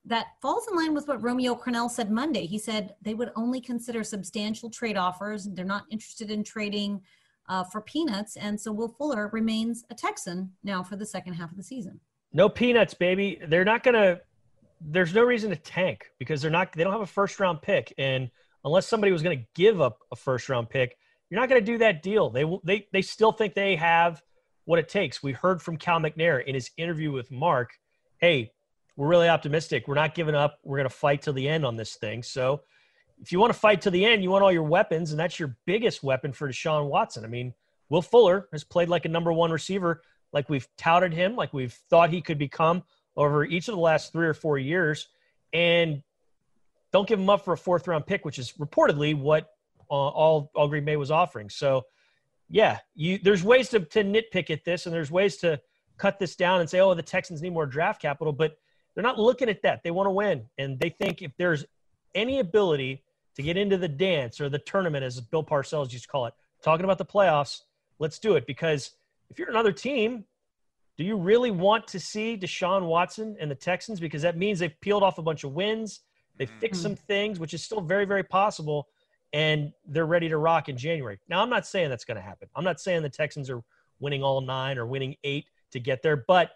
that 0.06 0.28
falls 0.42 0.68
in 0.72 0.78
line 0.78 0.94
with 0.94 1.08
what 1.08 1.22
Romeo 1.22 1.54
Crennel 1.54 1.92
said 1.92 2.10
Monday. 2.10 2.46
He 2.46 2.58
said 2.58 2.96
they 3.02 3.14
would 3.14 3.32
only 3.36 3.60
consider 3.60 4.06
substantial 4.06 4.70
trade 4.70 4.96
offers. 4.96 5.50
They're 5.52 5.66
not 5.66 5.84
interested 5.92 6.32
in 6.32 6.46
trading 6.46 7.02
uh, 7.50 7.66
for 7.66 7.82
peanuts. 7.82 8.38
And 8.38 8.60
so 8.60 8.72
Will 8.72 8.88
Fuller 8.88 9.30
remains 9.34 9.84
a 9.90 9.96
Texan 9.96 10.54
now 10.64 10.82
for 10.82 10.96
the 10.96 11.06
second 11.06 11.34
half 11.34 11.52
of 11.52 11.58
the 11.58 11.64
season. 11.64 12.00
No 12.32 12.48
peanuts, 12.48 12.94
baby. 12.94 13.40
They're 13.46 13.66
not 13.66 13.84
going 13.84 13.96
to 13.96 14.22
there's 14.85 15.13
no 15.13 15.24
reason 15.24 15.50
to 15.50 15.56
tank 15.56 16.06
because 16.19 16.41
they're 16.41 16.51
not 16.51 16.74
they 16.74 16.83
don't 16.83 16.94
have 16.94 17.01
a 17.01 17.06
first 17.06 17.39
round 17.39 17.62
pick. 17.62 17.94
And 17.97 18.30
unless 18.65 18.88
somebody 18.88 19.12
was 19.12 19.24
going 19.24 19.38
to 19.38 19.45
give 19.56 19.81
up 19.81 20.00
a 20.12 20.15
first 20.15 20.50
round 20.50 20.69
pick 20.69 20.97
you're 21.33 21.39
not 21.39 21.50
going 21.50 21.59
to 21.59 21.65
do 21.65 21.80
that 21.80 22.03
deal. 22.03 22.30
They 22.30 22.45
they 22.63 22.88
they 22.94 23.01
still 23.01 23.31
think 23.31 23.56
they 23.56 23.75
have 23.75 24.21
what 24.65 24.77
it 24.77 24.88
takes. 24.88 25.24
We 25.24 25.31
heard 25.31 25.63
from 25.63 25.77
cal 25.77 26.00
mcnair 26.00 26.45
in 26.45 26.53
his 26.53 26.69
interview 26.77 27.12
with 27.12 27.31
mark 27.31 27.71
hey 28.19 28.51
we're 28.95 29.07
really 29.07 29.27
optimistic. 29.27 29.88
We're 29.88 29.95
not 29.95 30.13
giving 30.13 30.35
up. 30.35 30.59
We're 30.63 30.77
going 30.77 30.88
to 30.88 30.95
fight 30.95 31.24
till 31.24 31.33
the 31.33 31.50
end 31.50 31.65
on 31.65 31.75
this 31.75 31.95
thing. 31.95 32.21
So 32.21 32.62
if 33.19 33.31
you 33.31 33.39
want 33.39 33.51
to 33.51 33.57
fight 33.57 33.81
to 33.81 33.89
the 33.89 34.06
end 34.06 34.21
you 34.21 34.30
want 34.30 34.44
all 34.44 34.51
your 34.51 34.62
weapons 34.62 35.09
and 35.09 35.19
that's 35.19 35.39
your 35.39 35.57
biggest 35.65 36.03
weapon 36.03 36.33
for 36.33 36.47
deshaun 36.47 36.88
watson. 36.88 37.25
I 37.25 37.27
mean 37.27 37.53
will 37.89 38.03
fuller 38.03 38.47
has 38.51 38.63
played 38.63 38.89
like 38.89 39.06
a 39.06 39.09
number 39.09 39.33
one 39.33 39.50
receiver 39.50 40.03
like 40.33 40.50
we've 40.50 40.68
touted 40.77 41.13
him 41.13 41.35
like 41.35 41.51
we've 41.51 41.74
thought 41.89 42.12
he 42.12 42.21
could 42.21 42.38
become 42.38 42.83
over 43.15 43.45
each 43.45 43.68
of 43.68 43.75
the 43.75 43.81
last 43.81 44.12
three 44.12 44.27
or 44.27 44.33
four 44.33 44.57
years, 44.57 45.07
and 45.54 46.01
don't 46.92 47.07
give 47.07 47.19
him 47.19 47.30
up 47.30 47.44
for 47.44 47.54
a 47.54 47.57
fourth 47.57 47.88
round 47.88 48.06
pick, 48.06 48.25
which 48.25 48.39
is 48.39 48.54
reportedly 48.54 49.18
what 49.18 49.50
uh, 49.89 49.94
all 49.94 50.51
all 50.56 50.68
Green 50.68 50.86
Bay 50.86 50.95
was 50.95 51.12
offering. 51.12 51.50
So, 51.50 51.83
yeah, 52.50 52.80
you 52.95 53.18
there's 53.18 53.44
ways 53.44 53.69
to, 53.69 53.80
to 53.80 54.04
nitpick 54.04 54.50
at 54.50 54.63
this, 54.63 54.86
and 54.86 54.94
there's 54.94 55.12
ways 55.12 55.38
to 55.38 55.60
cut 55.98 56.19
this 56.19 56.36
down 56.36 56.62
and 56.62 56.69
say, 56.69 56.80
oh, 56.80 56.94
the 56.94 57.04
Texans 57.04 57.42
need 57.42 57.54
more 57.54 57.65
draft 57.65 58.01
capital, 58.01 58.33
but 58.33 58.57
they're 58.94 59.04
not 59.04 59.19
looking 59.19 59.50
at 59.50 59.62
that. 59.63 59.83
They 59.83 59.92
want 59.92 60.07
to 60.07 60.12
win, 60.12 60.45
and 60.57 60.80
they 60.80 60.89
think 60.89 61.21
if 61.21 61.31
there's 61.38 61.66
any 62.16 62.39
ability 62.39 63.04
to 63.36 63.42
get 63.42 63.57
into 63.57 63.77
the 63.77 63.88
dance 63.88 64.39
or 64.39 64.50
the 64.50 64.59
tournament, 64.59 65.04
as 65.04 65.19
Bill 65.19 65.44
Parcells 65.44 65.92
used 65.92 66.06
to 66.06 66.09
call 66.09 66.27
it, 66.27 66.33
talking 66.63 66.83
about 66.83 67.00
the 67.00 67.06
playoffs, 67.06 67.62
let's 68.00 68.19
do 68.19 68.36
it. 68.36 68.45
Because 68.45 68.92
if 69.30 69.39
you're 69.39 69.50
another 69.50 69.71
team, 69.71 70.25
do 71.04 71.08
you 71.08 71.18
really 71.18 71.52
want 71.52 71.86
to 71.86 72.00
see 72.00 72.38
Deshaun 72.38 72.84
Watson 72.84 73.36
and 73.38 73.52
the 73.52 73.56
Texans? 73.56 74.00
Because 74.00 74.22
that 74.22 74.38
means 74.38 74.58
they've 74.58 74.80
peeled 74.80 75.04
off 75.04 75.18
a 75.18 75.22
bunch 75.22 75.44
of 75.44 75.52
wins, 75.52 76.00
they 76.38 76.46
mm-hmm. 76.46 76.60
fixed 76.60 76.82
some 76.82 76.96
things, 76.96 77.42
which 77.42 77.54
is 77.54 77.62
still 77.62 77.82
very, 77.82 78.06
very 78.06 78.24
possible, 78.24 78.88
and 79.34 79.74
they're 79.86 80.06
ready 80.06 80.30
to 80.30 80.38
rock 80.38 80.70
in 80.70 80.78
January. 80.78 81.20
Now, 81.28 81.42
I'm 81.42 81.50
not 81.50 81.68
saying 81.68 81.90
that's 81.90 82.06
going 82.06 82.16
to 82.16 82.22
happen. 82.22 82.48
I'm 82.56 82.64
not 82.64 82.80
saying 82.80 83.02
the 83.02 83.10
Texans 83.10 83.50
are 83.50 83.62
winning 84.00 84.24
all 84.24 84.40
nine 84.40 84.78
or 84.78 84.86
winning 84.86 85.18
eight 85.26 85.48
to 85.72 85.80
get 85.82 86.02
there, 86.04 86.24
but 86.26 86.52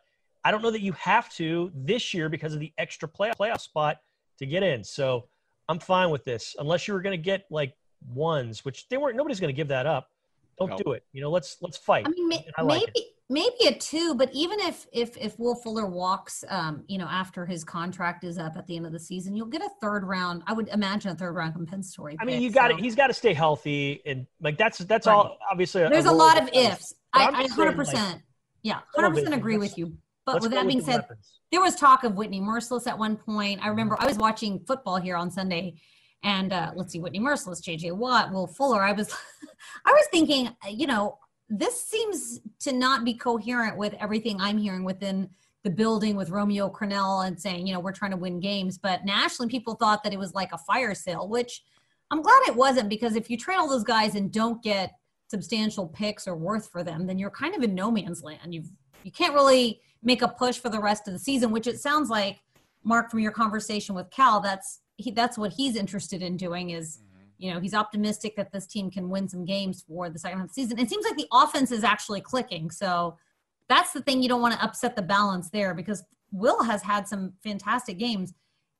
I 0.45 0.51
don't 0.51 0.61
know 0.61 0.71
that 0.71 0.81
you 0.81 0.93
have 0.93 1.29
to 1.33 1.69
this 1.75 2.13
year 2.13 2.29
because 2.29 2.53
of 2.53 2.61
the 2.61 2.71
extra 2.77 3.09
play, 3.09 3.33
playoff 3.37 3.59
spot 3.59 3.97
to 4.39 4.45
get 4.45 4.63
in. 4.63 4.81
So 4.81 5.27
I'm 5.67 5.79
fine 5.79 6.09
with 6.09 6.23
this, 6.23 6.55
unless 6.57 6.87
you 6.87 6.93
were 6.93 7.01
going 7.01 7.19
to 7.19 7.21
get 7.21 7.47
like 7.49 7.73
ones, 8.13 8.63
which 8.63 8.87
they 8.87 8.95
weren't. 8.95 9.17
Nobody's 9.17 9.41
going 9.41 9.53
to 9.53 9.57
give 9.57 9.67
that 9.67 9.85
up. 9.85 10.09
Don't 10.57 10.81
do 10.85 10.93
it. 10.93 11.03
You 11.11 11.19
know, 11.19 11.31
let's 11.31 11.57
let's 11.61 11.75
fight. 11.75 12.07
I 12.07 12.11
mean, 12.11 12.45
I 12.57 12.61
like 12.61 12.79
maybe 12.79 12.91
it 12.95 13.16
maybe 13.29 13.55
a 13.65 13.73
two, 13.73 14.15
but 14.15 14.29
even 14.33 14.59
if 14.59 14.87
if 14.91 15.17
if 15.17 15.37
Will 15.39 15.55
Fuller 15.55 15.85
walks, 15.85 16.43
um, 16.49 16.83
you 16.87 16.97
know, 16.97 17.07
after 17.07 17.45
his 17.45 17.63
contract 17.63 18.23
is 18.23 18.37
up 18.37 18.55
at 18.57 18.67
the 18.67 18.75
end 18.75 18.85
of 18.85 18.91
the 18.91 18.99
season, 18.99 19.35
you'll 19.35 19.47
get 19.47 19.61
a 19.61 19.69
third 19.81 20.03
round. 20.03 20.43
I 20.47 20.53
would 20.53 20.69
imagine 20.69 21.11
a 21.11 21.15
third 21.15 21.33
round 21.33 21.53
compensatory. 21.53 22.17
I 22.19 22.25
mean, 22.25 22.41
you 22.41 22.51
got 22.51 22.71
so. 22.71 22.77
He's 22.77 22.95
got 22.95 23.07
to 23.07 23.13
stay 23.13 23.33
healthy, 23.33 24.01
and 24.05 24.27
like 24.41 24.57
that's 24.57 24.79
that's 24.79 25.07
right. 25.07 25.13
all. 25.13 25.37
Obviously, 25.49 25.87
there's 25.87 26.05
a, 26.05 26.09
a 26.09 26.11
lot 26.11 26.41
of 26.41 26.49
ifs. 26.53 26.93
I 27.13 27.31
hundred 27.47 27.75
percent, 27.75 28.21
yeah, 28.63 28.79
hundred 28.95 29.15
percent 29.15 29.33
agree 29.33 29.57
with 29.57 29.77
you. 29.77 29.97
But 30.25 30.41
with 30.41 30.51
that 30.51 30.67
being 30.67 30.81
said, 30.81 30.97
weapons. 30.97 31.39
there 31.51 31.61
was 31.61 31.75
talk 31.75 32.03
of 32.03 32.15
Whitney 32.15 32.41
Mercilus 32.41 32.85
at 32.85 32.97
one 32.97 33.15
point. 33.15 33.61
I 33.63 33.69
remember 33.69 33.95
I 33.97 34.05
was 34.05 34.17
watching 34.17 34.59
football 34.67 34.97
here 34.97 35.15
on 35.15 35.31
Sunday, 35.31 35.75
and 36.21 36.51
uh, 36.51 36.71
let's 36.75 36.91
see, 36.91 36.99
Whitney 36.99 37.21
Mercilus, 37.21 37.63
J.J. 37.63 37.91
Watt, 37.91 38.31
Will 38.33 38.45
Fuller. 38.45 38.83
I 38.83 38.91
was, 38.91 39.09
I 39.85 39.91
was 39.91 40.05
thinking, 40.11 40.49
you 40.69 40.85
know, 40.85 41.17
this 41.49 41.81
seems 41.81 42.41
to 42.59 42.73
not 42.73 43.05
be 43.05 43.13
coherent 43.13 43.77
with 43.77 43.93
everything 43.99 44.39
I'm 44.39 44.57
hearing 44.57 44.83
within 44.83 45.29
the 45.63 45.69
building 45.69 46.15
with 46.15 46.29
Romeo 46.29 46.69
Crennel 46.69 47.27
and 47.27 47.39
saying, 47.39 47.67
you 47.67 47.73
know, 47.73 47.79
we're 47.79 47.91
trying 47.91 48.11
to 48.11 48.17
win 48.17 48.39
games. 48.39 48.77
But 48.77 49.05
nationally, 49.05 49.49
people 49.49 49.75
thought 49.75 50.03
that 50.03 50.13
it 50.13 50.19
was 50.19 50.33
like 50.33 50.51
a 50.51 50.57
fire 50.57 50.93
sale, 50.93 51.27
which 51.27 51.63
I'm 52.11 52.21
glad 52.21 52.39
it 52.47 52.55
wasn't 52.55 52.89
because 52.89 53.15
if 53.15 53.29
you 53.29 53.37
train 53.37 53.59
all 53.59 53.69
those 53.69 53.83
guys 53.83 54.15
and 54.15 54.31
don't 54.31 54.61
get 54.63 54.93
substantial 55.29 55.87
picks 55.87 56.27
or 56.27 56.35
worth 56.35 56.69
for 56.69 56.83
them, 56.83 57.05
then 57.05 57.19
you're 57.19 57.29
kind 57.29 57.55
of 57.55 57.63
in 57.63 57.75
no 57.75 57.91
man's 57.91 58.23
land. 58.23 58.53
You've 58.53 58.71
you 59.03 59.11
can't 59.11 59.33
really 59.33 59.81
make 60.03 60.21
a 60.21 60.27
push 60.27 60.57
for 60.57 60.69
the 60.69 60.79
rest 60.79 61.07
of 61.07 61.13
the 61.13 61.19
season, 61.19 61.51
which 61.51 61.67
it 61.67 61.79
sounds 61.79 62.09
like, 62.09 62.39
Mark, 62.83 63.09
from 63.09 63.19
your 63.19 63.31
conversation 63.31 63.95
with 63.95 64.09
Cal, 64.09 64.39
that's 64.39 64.79
he, 64.97 65.11
that's 65.11 65.37
what 65.37 65.53
he's 65.53 65.75
interested 65.75 66.21
in 66.21 66.37
doing 66.37 66.71
is 66.71 66.99
you 67.37 67.53
know, 67.53 67.59
he's 67.59 67.73
optimistic 67.73 68.35
that 68.35 68.51
this 68.51 68.65
team 68.65 68.89
can 68.89 69.09
win 69.09 69.29
some 69.29 69.45
games 69.45 69.83
for 69.87 70.09
the 70.09 70.19
second 70.19 70.39
half 70.39 70.45
of 70.45 70.55
the 70.55 70.61
season. 70.61 70.79
It 70.79 70.89
seems 70.89 71.05
like 71.05 71.15
the 71.15 71.27
offense 71.31 71.71
is 71.71 71.83
actually 71.83 72.21
clicking. 72.21 72.71
So 72.71 73.17
that's 73.69 73.91
the 73.91 74.01
thing 74.01 74.21
you 74.21 74.29
don't 74.29 74.41
want 74.41 74.55
to 74.55 74.63
upset 74.63 74.95
the 74.95 75.01
balance 75.01 75.49
there 75.49 75.73
because 75.73 76.03
Will 76.31 76.63
has 76.63 76.81
had 76.81 77.07
some 77.07 77.33
fantastic 77.43 77.97
games. 77.97 78.33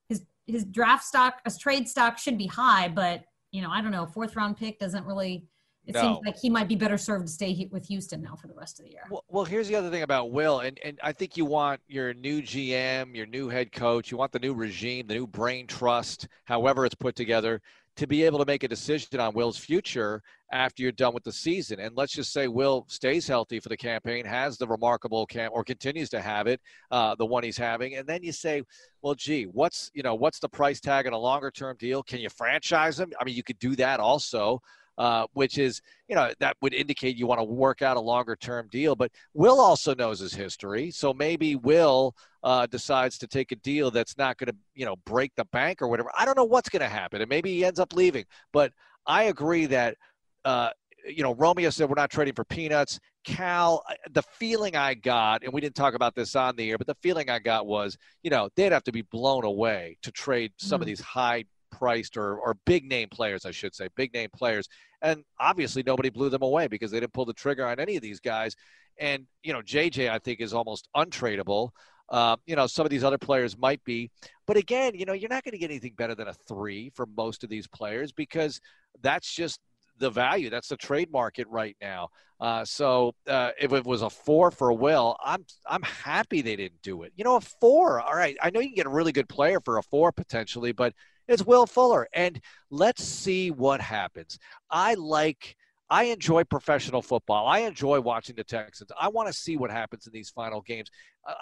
His 0.08 0.22
his 0.46 0.64
draft 0.64 1.04
stock, 1.04 1.40
his 1.44 1.58
trade 1.58 1.88
stock 1.88 2.18
should 2.18 2.38
be 2.38 2.46
high, 2.46 2.88
but 2.88 3.24
you 3.52 3.62
know, 3.62 3.70
I 3.70 3.80
don't 3.80 3.92
know, 3.92 4.06
fourth 4.06 4.36
round 4.36 4.56
pick 4.56 4.78
doesn't 4.78 5.06
really 5.06 5.46
it 5.88 5.94
no. 5.94 6.02
seems 6.02 6.18
like 6.26 6.38
he 6.38 6.50
might 6.50 6.68
be 6.68 6.74
better 6.74 6.98
served 6.98 7.28
to 7.28 7.32
stay 7.32 7.66
with 7.70 7.86
Houston 7.86 8.20
now 8.20 8.36
for 8.36 8.46
the 8.46 8.52
rest 8.52 8.78
of 8.78 8.84
the 8.84 8.90
year. 8.90 9.04
Well, 9.10 9.24
well, 9.28 9.44
here's 9.46 9.68
the 9.68 9.74
other 9.74 9.88
thing 9.88 10.02
about 10.02 10.30
Will, 10.30 10.60
and, 10.60 10.78
and 10.84 11.00
I 11.02 11.12
think 11.12 11.38
you 11.38 11.46
want 11.46 11.80
your 11.88 12.12
new 12.12 12.42
GM, 12.42 13.16
your 13.16 13.24
new 13.24 13.48
head 13.48 13.72
coach, 13.72 14.10
you 14.10 14.18
want 14.18 14.30
the 14.30 14.38
new 14.38 14.52
regime, 14.52 15.06
the 15.06 15.14
new 15.14 15.26
brain 15.26 15.66
trust, 15.66 16.28
however 16.44 16.84
it's 16.84 16.94
put 16.94 17.16
together, 17.16 17.62
to 17.98 18.06
be 18.06 18.22
able 18.22 18.38
to 18.38 18.46
make 18.46 18.62
a 18.62 18.68
decision 18.68 19.18
on 19.18 19.34
Will's 19.34 19.58
future 19.58 20.22
after 20.52 20.84
you're 20.84 20.92
done 20.92 21.12
with 21.12 21.24
the 21.24 21.32
season. 21.32 21.80
And 21.80 21.96
let's 21.96 22.12
just 22.12 22.32
say 22.32 22.46
Will 22.46 22.86
stays 22.88 23.26
healthy 23.26 23.58
for 23.58 23.68
the 23.68 23.76
campaign, 23.76 24.24
has 24.24 24.56
the 24.56 24.68
remarkable 24.68 25.26
camp 25.26 25.52
or 25.52 25.64
continues 25.64 26.08
to 26.10 26.20
have 26.20 26.46
it, 26.46 26.60
uh, 26.92 27.16
the 27.16 27.26
one 27.26 27.42
he's 27.42 27.58
having, 27.58 27.96
and 27.96 28.06
then 28.06 28.22
you 28.22 28.30
say, 28.30 28.62
well, 29.02 29.16
gee, 29.16 29.44
what's 29.44 29.90
you 29.94 30.04
know 30.04 30.14
what's 30.14 30.38
the 30.38 30.48
price 30.48 30.80
tag 30.80 31.08
on 31.08 31.12
a 31.12 31.18
longer 31.18 31.50
term 31.50 31.76
deal? 31.78 32.04
Can 32.04 32.20
you 32.20 32.30
franchise 32.30 33.00
him? 33.00 33.12
I 33.20 33.24
mean, 33.24 33.34
you 33.34 33.42
could 33.42 33.58
do 33.58 33.74
that 33.76 33.98
also. 33.98 34.62
Uh, 34.98 35.26
which 35.32 35.58
is, 35.58 35.80
you 36.08 36.16
know, 36.16 36.28
that 36.40 36.56
would 36.60 36.74
indicate 36.74 37.16
you 37.16 37.24
want 37.24 37.38
to 37.38 37.44
work 37.44 37.82
out 37.82 37.96
a 37.96 38.00
longer 38.00 38.34
term 38.34 38.66
deal. 38.68 38.96
But 38.96 39.12
Will 39.32 39.60
also 39.60 39.94
knows 39.94 40.18
his 40.18 40.34
history. 40.34 40.90
So 40.90 41.14
maybe 41.14 41.54
Will 41.54 42.16
uh, 42.42 42.66
decides 42.66 43.16
to 43.18 43.28
take 43.28 43.52
a 43.52 43.56
deal 43.56 43.92
that's 43.92 44.18
not 44.18 44.38
going 44.38 44.48
to, 44.48 44.56
you 44.74 44.84
know, 44.84 44.96
break 45.06 45.32
the 45.36 45.44
bank 45.52 45.82
or 45.82 45.86
whatever. 45.86 46.10
I 46.18 46.24
don't 46.24 46.36
know 46.36 46.44
what's 46.44 46.68
going 46.68 46.82
to 46.82 46.88
happen. 46.88 47.20
And 47.20 47.28
maybe 47.28 47.52
he 47.54 47.64
ends 47.64 47.78
up 47.78 47.92
leaving. 47.92 48.24
But 48.52 48.72
I 49.06 49.24
agree 49.24 49.66
that, 49.66 49.96
uh, 50.44 50.70
you 51.06 51.22
know, 51.22 51.34
Romeo 51.36 51.70
said 51.70 51.88
we're 51.88 51.94
not 51.94 52.10
trading 52.10 52.34
for 52.34 52.44
peanuts. 52.44 52.98
Cal, 53.24 53.84
uh, 53.88 53.94
the 54.10 54.22
feeling 54.22 54.74
I 54.74 54.94
got, 54.94 55.44
and 55.44 55.52
we 55.52 55.60
didn't 55.60 55.76
talk 55.76 55.94
about 55.94 56.16
this 56.16 56.34
on 56.34 56.56
the 56.56 56.70
air, 56.70 56.76
but 56.76 56.88
the 56.88 56.96
feeling 57.02 57.30
I 57.30 57.38
got 57.38 57.68
was, 57.68 57.96
you 58.24 58.30
know, 58.30 58.48
they'd 58.56 58.72
have 58.72 58.84
to 58.84 58.92
be 58.92 59.02
blown 59.02 59.44
away 59.44 59.96
to 60.02 60.10
trade 60.10 60.52
some 60.56 60.78
mm. 60.78 60.82
of 60.82 60.86
these 60.86 61.00
high 61.00 61.44
priced 61.70 62.16
or, 62.16 62.38
or 62.38 62.54
big 62.64 62.84
name 62.84 63.08
players, 63.10 63.44
I 63.44 63.50
should 63.50 63.74
say, 63.74 63.88
big 63.96 64.12
name 64.12 64.30
players. 64.34 64.68
And 65.02 65.24
obviously 65.38 65.82
nobody 65.82 66.10
blew 66.10 66.28
them 66.28 66.42
away 66.42 66.66
because 66.66 66.90
they 66.90 67.00
didn't 67.00 67.12
pull 67.12 67.24
the 67.24 67.32
trigger 67.32 67.66
on 67.66 67.78
any 67.78 67.96
of 67.96 68.02
these 68.02 68.20
guys. 68.20 68.54
And, 68.98 69.26
you 69.42 69.52
know, 69.52 69.62
JJ, 69.62 70.10
I 70.10 70.18
think, 70.18 70.40
is 70.40 70.52
almost 70.52 70.88
untradeable. 70.96 71.70
Um, 72.10 72.38
you 72.46 72.56
know, 72.56 72.66
some 72.66 72.86
of 72.86 72.90
these 72.90 73.04
other 73.04 73.18
players 73.18 73.56
might 73.58 73.82
be. 73.84 74.10
But 74.46 74.56
again, 74.56 74.94
you 74.94 75.04
know, 75.04 75.12
you're 75.12 75.28
not 75.28 75.44
going 75.44 75.52
to 75.52 75.58
get 75.58 75.70
anything 75.70 75.94
better 75.96 76.14
than 76.14 76.28
a 76.28 76.34
three 76.34 76.90
for 76.94 77.06
most 77.16 77.44
of 77.44 77.50
these 77.50 77.66
players 77.66 78.12
because 78.12 78.60
that's 79.02 79.32
just 79.32 79.60
the 79.98 80.10
value. 80.10 80.50
That's 80.50 80.68
the 80.68 80.76
trade 80.76 81.12
market 81.12 81.46
right 81.48 81.76
now. 81.80 82.08
Uh, 82.40 82.64
so 82.64 83.14
uh, 83.26 83.50
if 83.60 83.72
it 83.72 83.84
was 83.84 84.02
a 84.02 84.10
four 84.10 84.50
for 84.50 84.72
Will, 84.72 85.16
I'm 85.24 85.44
I'm 85.66 85.82
happy 85.82 86.40
they 86.40 86.56
didn't 86.56 86.82
do 86.82 87.02
it. 87.02 87.12
You 87.16 87.24
know, 87.24 87.36
a 87.36 87.40
four. 87.40 88.00
All 88.00 88.14
right, 88.14 88.36
I 88.40 88.50
know 88.50 88.60
you 88.60 88.68
can 88.68 88.76
get 88.76 88.86
a 88.86 88.90
really 88.90 89.12
good 89.12 89.28
player 89.28 89.60
for 89.60 89.78
a 89.78 89.82
four 89.82 90.12
potentially, 90.12 90.72
but 90.72 90.94
it's 91.28 91.44
Will 91.44 91.66
Fuller. 91.66 92.08
And 92.14 92.40
let's 92.70 93.04
see 93.04 93.50
what 93.50 93.80
happens. 93.80 94.38
I 94.70 94.94
like. 94.94 95.56
I 95.90 96.04
enjoy 96.04 96.44
professional 96.44 97.00
football. 97.00 97.46
I 97.46 97.60
enjoy 97.60 98.00
watching 98.00 98.36
the 98.36 98.44
Texans. 98.44 98.90
I 99.00 99.08
want 99.08 99.28
to 99.28 99.32
see 99.32 99.56
what 99.56 99.70
happens 99.70 100.06
in 100.06 100.12
these 100.12 100.28
final 100.28 100.60
games. 100.60 100.90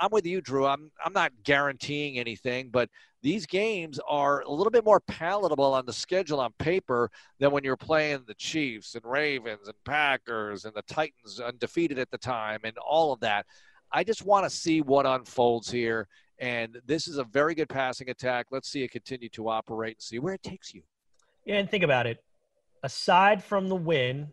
I'm 0.00 0.10
with 0.12 0.24
you, 0.24 0.40
Drew. 0.40 0.66
I'm 0.66 0.90
I'm 1.04 1.12
not 1.12 1.32
guaranteeing 1.42 2.18
anything, 2.18 2.68
but 2.70 2.88
these 3.22 3.46
games 3.46 3.98
are 4.08 4.42
a 4.42 4.50
little 4.50 4.70
bit 4.70 4.84
more 4.84 5.00
palatable 5.00 5.74
on 5.74 5.84
the 5.84 5.92
schedule 5.92 6.40
on 6.40 6.52
paper 6.58 7.10
than 7.40 7.50
when 7.50 7.64
you're 7.64 7.76
playing 7.76 8.22
the 8.26 8.34
Chiefs 8.34 8.94
and 8.94 9.04
Ravens 9.04 9.66
and 9.66 9.76
Packers 9.84 10.64
and 10.64 10.74
the 10.74 10.82
Titans 10.82 11.40
undefeated 11.40 11.98
at 11.98 12.10
the 12.10 12.18
time 12.18 12.60
and 12.62 12.76
all 12.78 13.12
of 13.12 13.20
that. 13.20 13.46
I 13.90 14.04
just 14.04 14.24
want 14.24 14.44
to 14.44 14.50
see 14.50 14.80
what 14.80 15.06
unfolds 15.06 15.70
here 15.70 16.06
and 16.38 16.78
this 16.86 17.08
is 17.08 17.18
a 17.18 17.24
very 17.24 17.54
good 17.54 17.68
passing 17.68 18.10
attack. 18.10 18.46
Let's 18.50 18.68
see 18.68 18.82
it 18.82 18.90
continue 18.90 19.28
to 19.30 19.48
operate 19.48 19.96
and 19.96 20.02
see 20.02 20.18
where 20.18 20.34
it 20.34 20.42
takes 20.42 20.74
you. 20.74 20.82
Yeah, 21.44 21.56
and 21.56 21.70
think 21.70 21.84
about 21.84 22.06
it. 22.06 22.18
Aside 22.82 23.42
from 23.42 23.68
the 23.68 23.76
win, 23.76 24.28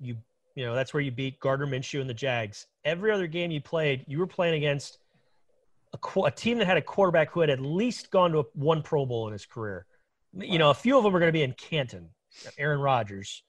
you 0.00 0.16
you 0.54 0.64
know 0.64 0.74
that's 0.74 0.92
where 0.92 1.00
you 1.00 1.10
beat 1.10 1.40
Gardner 1.40 1.66
Minshew 1.66 2.00
and 2.00 2.08
the 2.08 2.14
Jags. 2.14 2.66
Every 2.84 3.10
other 3.10 3.26
game 3.26 3.50
you 3.50 3.60
played, 3.60 4.04
you 4.06 4.18
were 4.18 4.26
playing 4.26 4.54
against 4.54 4.98
a, 5.92 6.20
a 6.20 6.30
team 6.30 6.58
that 6.58 6.66
had 6.66 6.76
a 6.76 6.82
quarterback 6.82 7.32
who 7.32 7.40
had 7.40 7.50
at 7.50 7.60
least 7.60 8.10
gone 8.10 8.32
to 8.32 8.40
a, 8.40 8.44
one 8.54 8.82
Pro 8.82 9.06
Bowl 9.06 9.26
in 9.26 9.32
his 9.32 9.46
career. 9.46 9.86
Wow. 10.32 10.44
You 10.44 10.58
know, 10.58 10.70
a 10.70 10.74
few 10.74 10.96
of 10.96 11.04
them 11.04 11.14
are 11.14 11.18
going 11.18 11.28
to 11.28 11.32
be 11.32 11.42
in 11.42 11.52
Canton. 11.52 12.08
Aaron 12.56 12.80
Rodgers, 12.80 13.42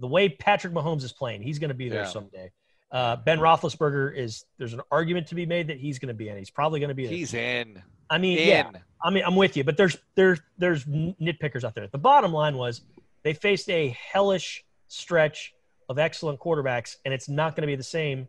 the 0.00 0.06
way 0.06 0.28
Patrick 0.28 0.72
Mahomes 0.72 1.04
is 1.04 1.12
playing, 1.12 1.42
he's 1.42 1.60
going 1.60 1.68
to 1.68 1.74
be 1.74 1.88
there 1.88 2.02
yeah. 2.02 2.08
someday. 2.08 2.50
Uh, 2.92 3.16
ben 3.16 3.38
Roethlisberger 3.38 4.16
is 4.16 4.44
there's 4.58 4.72
an 4.72 4.80
argument 4.90 5.26
to 5.28 5.34
be 5.34 5.44
made 5.44 5.68
that 5.68 5.78
he's 5.78 5.98
going 5.98 6.08
to 6.08 6.14
be 6.14 6.28
in. 6.28 6.36
He's 6.36 6.50
probably 6.50 6.80
going 6.80 6.88
to 6.88 6.94
be. 6.94 7.04
in. 7.04 7.10
He's 7.10 7.34
in. 7.34 7.82
I 8.08 8.18
mean, 8.18 8.38
in. 8.38 8.48
yeah. 8.48 8.70
I 9.02 9.10
mean, 9.10 9.24
I'm 9.26 9.36
with 9.36 9.56
you, 9.56 9.64
but 9.64 9.76
there's 9.76 9.96
there's 10.14 10.40
there's 10.58 10.84
nitpickers 10.84 11.64
out 11.64 11.74
there. 11.74 11.88
The 11.88 11.98
bottom 11.98 12.32
line 12.32 12.56
was 12.56 12.82
they 13.22 13.34
faced 13.34 13.68
a 13.70 13.88
hellish 13.88 14.64
stretch 14.88 15.52
of 15.88 15.98
excellent 15.98 16.40
quarterbacks, 16.40 16.96
and 17.04 17.12
it's 17.12 17.28
not 17.28 17.54
going 17.54 17.62
to 17.62 17.66
be 17.66 17.76
the 17.76 17.82
same 17.82 18.28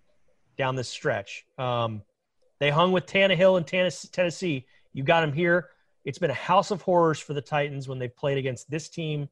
down 0.58 0.76
this 0.76 0.90
stretch. 0.90 1.46
Um, 1.58 2.02
they 2.60 2.70
hung 2.70 2.92
with 2.92 3.06
Tannehill 3.06 3.58
in 3.58 3.64
Tennessee. 4.12 4.66
You 4.94 5.04
got 5.04 5.24
him 5.24 5.34
here. 5.34 5.70
It's 6.04 6.18
been 6.18 6.32
a 6.32 6.36
house 6.36 6.72
of 6.72 6.82
horrors 6.82 7.20
for 7.20 7.34
the 7.34 7.42
Titans 7.42 7.88
when 7.88 8.00
they've 8.00 8.16
played 8.16 8.38
against 8.38 8.70
this 8.72 8.90
team 8.90 9.30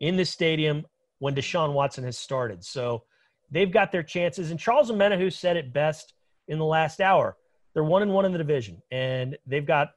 in 0.00 0.16
this 0.16 0.30
stadium 0.30 0.86
when 1.18 1.34
Deshaun 1.34 1.72
Watson 1.72 2.04
has 2.04 2.18
started. 2.18 2.64
So 2.64 3.04
they've 3.50 3.70
got 3.70 3.92
their 3.92 4.02
chances. 4.02 4.50
And 4.50 4.58
Charles 4.58 4.90
Omenihu 4.90 5.32
said 5.32 5.56
it 5.56 5.72
best 5.72 6.14
in 6.48 6.58
the 6.58 6.64
last 6.64 7.00
hour. 7.00 7.36
They're 7.74 7.84
one 7.84 8.02
and 8.02 8.12
one 8.12 8.24
in 8.24 8.32
the 8.32 8.38
division, 8.38 8.82
and 8.90 9.36
they've 9.46 9.66
got 9.66 9.92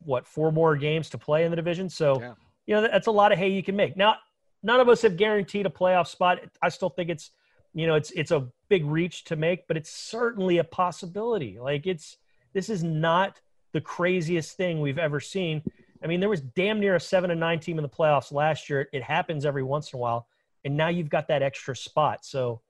what 0.00 0.26
four 0.26 0.52
more 0.52 0.76
games 0.76 1.08
to 1.10 1.18
play 1.18 1.44
in 1.44 1.50
the 1.50 1.56
division. 1.56 1.88
So, 1.88 2.20
yeah. 2.20 2.34
you 2.66 2.74
know, 2.74 2.82
that's 2.82 3.06
a 3.06 3.12
lot 3.12 3.32
of 3.32 3.38
hay 3.38 3.48
you 3.48 3.62
can 3.62 3.76
make. 3.76 3.96
Now, 3.96 4.16
none 4.62 4.80
of 4.80 4.88
us 4.88 5.02
have 5.02 5.16
guaranteed 5.16 5.66
a 5.66 5.70
playoff 5.70 6.08
spot. 6.08 6.40
I 6.62 6.68
still 6.68 6.90
think 6.90 7.10
it's, 7.10 7.30
you 7.74 7.86
know, 7.86 7.94
it's 7.94 8.10
it's 8.12 8.30
a 8.30 8.48
big 8.68 8.84
reach 8.84 9.24
to 9.24 9.36
make, 9.36 9.66
but 9.68 9.76
it's 9.76 9.90
certainly 9.90 10.58
a 10.58 10.64
possibility. 10.64 11.58
Like 11.60 11.86
it's 11.86 12.16
this 12.52 12.68
is 12.68 12.82
not 12.82 13.40
the 13.72 13.80
craziest 13.80 14.56
thing 14.56 14.80
we've 14.80 14.98
ever 14.98 15.20
seen. 15.20 15.62
I 16.02 16.06
mean, 16.06 16.20
there 16.20 16.28
was 16.28 16.40
damn 16.40 16.80
near 16.80 16.96
a 16.96 17.00
seven 17.00 17.30
and 17.30 17.40
nine 17.40 17.60
team 17.60 17.78
in 17.78 17.82
the 17.82 17.88
playoffs 17.88 18.32
last 18.32 18.68
year. 18.68 18.88
It 18.92 19.02
happens 19.02 19.44
every 19.44 19.62
once 19.62 19.92
in 19.92 19.98
a 19.98 20.00
while, 20.00 20.26
and 20.64 20.76
now 20.76 20.88
you've 20.88 21.08
got 21.08 21.28
that 21.28 21.42
extra 21.42 21.74
spot. 21.74 22.24
So 22.24 22.60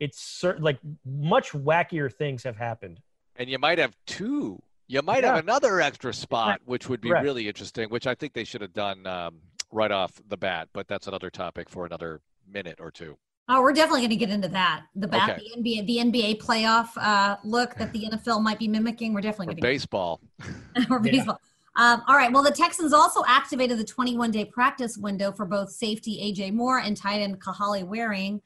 it's 0.00 0.20
certain 0.20 0.62
like 0.62 0.78
much 1.04 1.52
wackier 1.52 2.12
things 2.12 2.42
have 2.42 2.56
happened. 2.56 3.00
And 3.36 3.48
you 3.48 3.58
might 3.58 3.78
have 3.78 3.94
two. 4.06 4.60
You 4.88 5.02
might 5.02 5.22
yeah. 5.22 5.34
have 5.34 5.44
another 5.44 5.80
extra 5.80 6.12
spot, 6.12 6.60
which 6.64 6.88
would 6.88 7.00
be 7.00 7.12
really 7.12 7.46
interesting. 7.46 7.88
Which 7.90 8.06
I 8.06 8.14
think 8.14 8.32
they 8.32 8.44
should 8.44 8.60
have 8.62 8.72
done 8.72 9.06
um, 9.06 9.40
right 9.70 9.92
off 9.92 10.12
the 10.28 10.36
bat. 10.36 10.68
But 10.72 10.88
that's 10.88 11.06
another 11.06 11.30
topic 11.30 11.68
for 11.68 11.86
another 11.86 12.20
minute 12.50 12.80
or 12.80 12.90
two. 12.90 13.16
Oh, 13.48 13.62
we're 13.62 13.72
definitely 13.72 14.02
going 14.02 14.10
to 14.10 14.16
get 14.16 14.30
into 14.30 14.48
that. 14.48 14.84
The 14.94 15.08
bat, 15.08 15.30
okay. 15.30 15.42
the 15.54 15.60
NBA, 15.60 15.86
the 15.86 15.96
NBA 15.96 16.40
playoff 16.40 16.88
uh, 16.96 17.36
look 17.42 17.74
that 17.76 17.92
the 17.92 18.08
NFL 18.12 18.42
might 18.42 18.58
be 18.58 18.68
mimicking. 18.68 19.12
We're 19.12 19.22
definitely 19.22 19.46
going 19.46 19.56
to 19.56 19.62
baseball. 19.62 20.20
or 20.90 21.00
baseball. 21.00 21.40
Um, 21.76 22.02
all 22.06 22.16
right. 22.16 22.32
Well, 22.32 22.42
the 22.42 22.52
Texans 22.52 22.92
also 22.92 23.22
activated 23.26 23.78
the 23.78 23.84
21 23.84 24.30
day 24.30 24.44
practice 24.44 24.96
window 24.96 25.32
for 25.32 25.46
both 25.46 25.70
safety 25.70 26.20
AJ 26.22 26.52
Moore 26.52 26.78
and 26.78 26.96
tight 26.96 27.20
end 27.20 27.40
Kahale 27.40 27.84
Warring. 27.84 28.40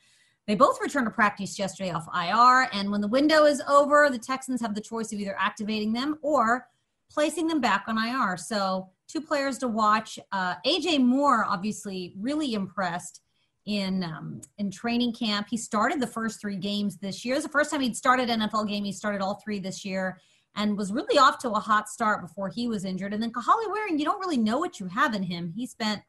They 0.47 0.55
both 0.55 0.81
returned 0.81 1.07
to 1.07 1.11
practice 1.11 1.59
yesterday 1.59 1.91
off 1.91 2.07
IR, 2.15 2.69
and 2.73 2.91
when 2.91 3.01
the 3.01 3.09
window 3.09 3.45
is 3.45 3.63
over, 3.69 4.11
the 4.11 4.19
Texans 4.19 4.61
have 4.61 4.75
the 4.75 4.81
choice 4.81 5.13
of 5.13 5.19
either 5.19 5.37
activating 5.39 5.93
them 5.93 6.19
or 6.21 6.69
placing 7.11 7.47
them 7.49 7.61
back 7.61 7.85
on 7.87 7.97
IR. 7.97 8.37
So, 8.37 8.91
two 9.09 9.21
players 9.21 9.59
to 9.59 9.69
watch. 9.69 10.19
Uh, 10.33 10.55
AJ 10.67 11.03
Moore, 11.03 11.45
obviously, 11.47 12.15
really 12.19 12.55
impressed 12.55 13.21
in 13.67 14.05
um, 14.05 14.43
in 14.59 14.71
training 14.71 15.15
camp. 15.15 15.47
He 15.49 15.57
started 15.57 16.01
the 16.01 16.07
first 16.07 16.41
three 16.41 16.57
games 16.57 16.99
this 16.99 17.25
year. 17.25 17.35
It 17.35 17.39
was 17.39 17.45
the 17.45 17.51
first 17.51 17.71
time 17.71 17.81
he'd 17.81 17.97
started 17.97 18.29
an 18.29 18.41
NFL 18.41 18.69
game. 18.69 18.85
He 18.85 18.93
started 18.93 19.23
all 19.23 19.41
three 19.43 19.59
this 19.59 19.85
year 19.85 20.21
and 20.57 20.77
was 20.77 20.93
really 20.93 21.19
off 21.19 21.39
to 21.39 21.51
a 21.51 21.59
hot 21.59 21.89
start 21.89 22.23
before 22.23 22.49
he 22.49 22.69
was 22.69 22.85
injured. 22.85 23.13
And 23.13 23.23
then 23.23 23.33
Kahale 23.33 23.69
Warring, 23.69 23.99
you 23.99 24.05
don't 24.05 24.21
really 24.21 24.37
know 24.37 24.59
what 24.59 24.79
you 24.79 24.87
have 24.87 25.15
in 25.15 25.23
him. 25.23 25.53
He 25.57 25.67
spent 25.67 26.03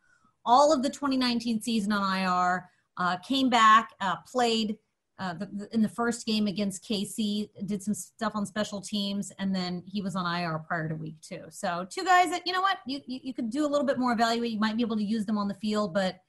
all 0.46 0.72
of 0.72 0.84
the 0.84 0.90
2019 0.90 1.62
season 1.62 1.92
on 1.92 2.18
IR 2.18 2.70
uh, 2.98 3.18
came 3.18 3.50
back, 3.50 3.92
uh, 4.02 4.16
played 4.32 4.78
uh, 5.18 5.34
the, 5.34 5.46
the, 5.54 5.74
in 5.74 5.82
the 5.82 5.90
first 5.90 6.26
game 6.26 6.48
against 6.48 6.84
KC, 6.84 7.50
did 7.66 7.82
some 7.82 7.94
stuff 7.94 8.34
on 8.36 8.46
special 8.46 8.82
teams, 8.82 9.32
and 9.40 9.56
then 9.56 9.82
he 9.86 10.02
was 10.02 10.16
on 10.16 10.26
IR 10.26 10.60
prior 10.60 10.90
to 10.90 10.96
week 10.96 11.16
two. 11.22 11.44
So 11.50 11.88
two 11.90 12.04
guys 12.04 12.30
that 12.32 12.46
you 12.46 12.52
know 12.52 12.62
what 12.62 12.80
you, 12.86 13.00
you, 13.06 13.20
you 13.24 13.34
could 13.34 13.50
do 13.50 13.66
a 13.66 13.70
little 13.70 13.86
bit 13.86 13.98
more 13.98 14.12
evaluate. 14.12 14.52
You 14.52 14.60
might 14.60 14.76
be 14.76 14.84
able 14.84 14.98
to 14.98 15.04
use 15.04 15.26
them 15.26 15.38
on 15.38 15.48
the 15.48 15.54
field, 15.54 15.94
but 15.94 16.20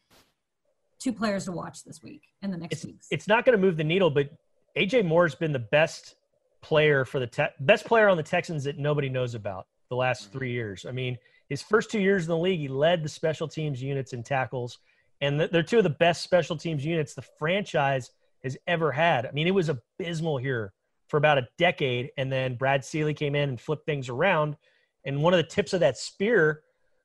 two 1.01 1.13
players 1.13 1.47
to 1.47 1.53
watch 1.53 1.85
this 1.85 2.03
week 2.03 2.23
and 2.43 2.53
the 2.53 2.57
next 2.57 2.75
it's, 2.75 2.85
weeks. 2.85 3.07
It's 3.11 3.29
not 3.29 3.45
going 3.45 3.59
to 3.59 3.65
move 3.65 3.77
the 3.77 3.85
needle, 3.85 4.11
but 4.11 4.31
AJ 4.77 5.05
Moore's 5.05 5.35
been 5.35 5.53
the 5.53 5.59
best 5.59 6.15
player 6.63 7.05
for 7.05 7.19
the 7.19 7.27
te- 7.27 7.45
best 7.61 7.87
player 7.87 8.09
on 8.09 8.17
the 8.17 8.23
Texans 8.23 8.65
that 8.65 8.79
nobody 8.79 9.09
knows 9.09 9.35
about 9.35 9.67
the 9.89 9.97
last 9.97 10.33
three 10.33 10.53
years. 10.53 10.87
I 10.87 10.93
mean, 10.93 11.19
his 11.49 11.63
first 11.63 11.91
two 11.91 12.01
years 12.01 12.25
in 12.25 12.29
the 12.29 12.39
league, 12.39 12.61
he 12.61 12.69
led 12.69 13.03
the 13.03 13.09
special 13.09 13.49
teams 13.49 13.83
units 13.83 14.13
in 14.13 14.23
tackles 14.23 14.79
and 15.21 15.41
they're 15.41 15.63
two 15.63 15.79
of 15.79 15.85
the 15.85 15.91
best 15.91 16.23
special 16.23 16.57
teams 16.57 16.85
units 16.85 17.15
the 17.15 17.23
franchise 17.39 18.11
has 18.45 18.57
ever 18.67 18.93
had. 18.93 19.27
I 19.27 19.31
mean, 19.33 19.47
it 19.47 19.55
was 19.55 19.69
abysmal 19.69 20.39
here 20.39 20.73
for 21.09 21.17
about 21.17 21.39
a 21.39 21.49
decade, 21.59 22.11
and 22.17 22.31
then 22.31 22.57
Brad 22.57 22.85
Seely 22.85 23.15
came 23.15 23.35
in 23.35 23.49
and 23.49 23.61
flipped 23.61 23.87
things 23.87 24.09
around. 24.09 24.57
And 25.05 25.23
one 25.23 25.33
of 25.33 25.39
the 25.39 25.45
tips 25.45 25.73
of 25.73 25.81
that 25.81 25.97
spear 25.97 26.63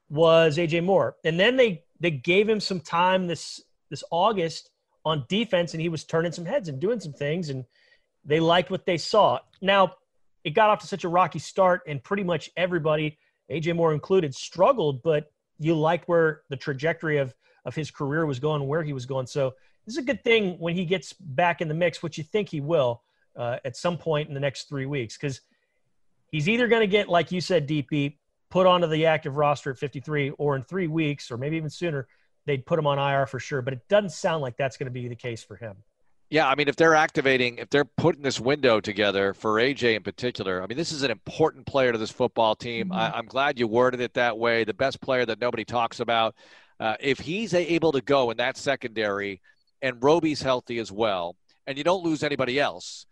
was 0.10 0.58
AJ 0.58 0.84
Moore. 0.84 1.16
And 1.24 1.40
then 1.40 1.56
they 1.56 1.84
they 2.00 2.12
gave 2.12 2.50
him 2.50 2.60
some 2.60 2.80
time 2.80 3.28
this 3.28 3.62
this 3.90 4.04
August 4.12 4.70
on 5.06 5.26
defense, 5.30 5.74
and 5.74 5.82
he 5.82 5.90
was 5.90 6.04
turning 6.04 6.32
some 6.32 6.46
heads 6.46 6.68
and 6.70 6.80
doing 6.80 7.00
some 7.00 7.14
things, 7.14 7.50
and 7.50 7.66
they 8.26 8.40
liked 8.40 8.70
what 8.70 8.86
they 8.86 8.98
saw. 8.98 9.40
Now, 9.62 9.96
it 10.44 10.52
got 10.52 10.70
off 10.70 10.80
to 10.80 10.88
such 10.88 11.04
a 11.04 11.10
rocky 11.10 11.40
start, 11.40 11.82
and 11.88 12.04
pretty 12.04 12.24
much 12.24 12.50
everybody, 12.58 13.18
AJ 13.52 13.76
Moore 13.76 13.94
included, 13.94 14.36
struggled, 14.36 15.02
but 15.04 15.32
you 15.60 15.76
liked 15.76 16.08
where 16.08 16.42
the 16.50 16.58
trajectory 16.58 17.18
of 17.18 17.34
of 17.66 17.76
his 17.76 17.92
career 17.92 18.26
was 18.26 18.40
going, 18.40 18.68
where 18.68 18.84
he 18.84 18.94
was 18.94 19.06
going. 19.06 19.28
So 19.28 19.54
this 19.86 19.96
is 19.96 19.98
a 19.98 20.06
good 20.06 20.24
thing 20.24 20.58
when 20.60 20.76
he 20.76 20.86
gets 20.86 21.14
back 21.14 21.62
in 21.62 21.68
the 21.68 21.74
mix, 21.74 22.02
which 22.02 22.18
you 22.18 22.24
think 22.24 22.50
he 22.50 22.62
will 22.62 23.02
uh, 23.36 23.58
at 23.66 23.76
some 23.76 23.98
point 23.98 24.28
in 24.28 24.34
the 24.34 24.40
next 24.40 24.70
three 24.70 24.86
weeks, 24.86 25.18
because 25.18 25.42
he's 26.28 26.48
either 26.50 26.68
going 26.68 26.82
to 26.82 26.88
get, 26.88 27.10
like 27.10 27.32
you 27.32 27.42
said, 27.42 27.68
DP, 27.68 28.18
put 28.50 28.68
onto 28.68 28.88
the 28.88 29.06
active 29.06 29.38
roster 29.38 29.72
at 29.72 29.78
53, 29.78 30.32
or 30.32 30.56
in 30.56 30.64
three 30.64 30.88
weeks, 30.88 31.32
or 31.32 31.38
maybe 31.38 31.58
even 31.58 31.70
sooner, 31.70 32.08
they'd 32.46 32.66
put 32.66 32.78
him 32.78 32.88
on 32.88 33.00
IR 33.00 33.26
for 33.26 33.40
sure. 33.40 33.62
But 33.62 33.74
it 33.74 33.88
doesn't 33.88 34.12
sound 34.12 34.42
like 34.42 34.58
that's 34.58 34.78
going 34.78 34.88
to 34.88 34.92
be 34.92 35.08
the 35.08 35.16
case 35.16 35.44
for 35.44 35.56
him. 35.56 35.78
Yeah, 36.32 36.48
I 36.48 36.56
mean, 36.56 36.70
if 36.70 36.78
they're 36.78 36.96
activating, 36.96 37.58
if 37.58 37.70
they're 37.70 37.84
putting 37.84 38.22
this 38.22 38.40
window 38.40 38.80
together 38.80 39.34
for 39.34 39.56
AJ 39.56 39.98
in 39.98 40.04
particular, 40.04 40.64
I 40.64 40.68
mean, 40.68 40.78
this 40.78 40.94
is 40.94 41.04
an 41.04 41.12
important 41.12 41.66
player 41.66 41.92
to 41.92 41.98
this 41.98 42.10
football 42.10 42.56
team. 42.56 42.86
Mm-hmm. 42.86 43.16
I, 43.16 43.20
am 43.20 43.26
glad 43.26 43.60
you 43.60 43.68
worded 43.68 44.00
it 44.00 44.14
that 44.14 44.38
way. 44.38 44.64
The 44.64 44.74
best 44.74 45.02
player 45.02 45.26
that 45.26 45.42
nobody 45.42 45.66
talks 45.66 46.00
about. 46.00 46.36
Uh, 46.82 46.96
if 47.00 47.20
he's 47.20 47.54
able 47.54 47.94
to 47.94 48.02
go 48.02 48.32
in 48.32 48.38
that 48.38 48.58
secondary 48.58 49.40
and 49.82 50.04
Roby's 50.04 50.42
healthy 50.42 50.80
as 50.80 50.92
well, 50.92 51.36
and 51.68 51.78
you 51.78 51.84
don't 51.84 52.04
lose 52.04 52.24
anybody 52.24 52.60
else, 52.60 53.06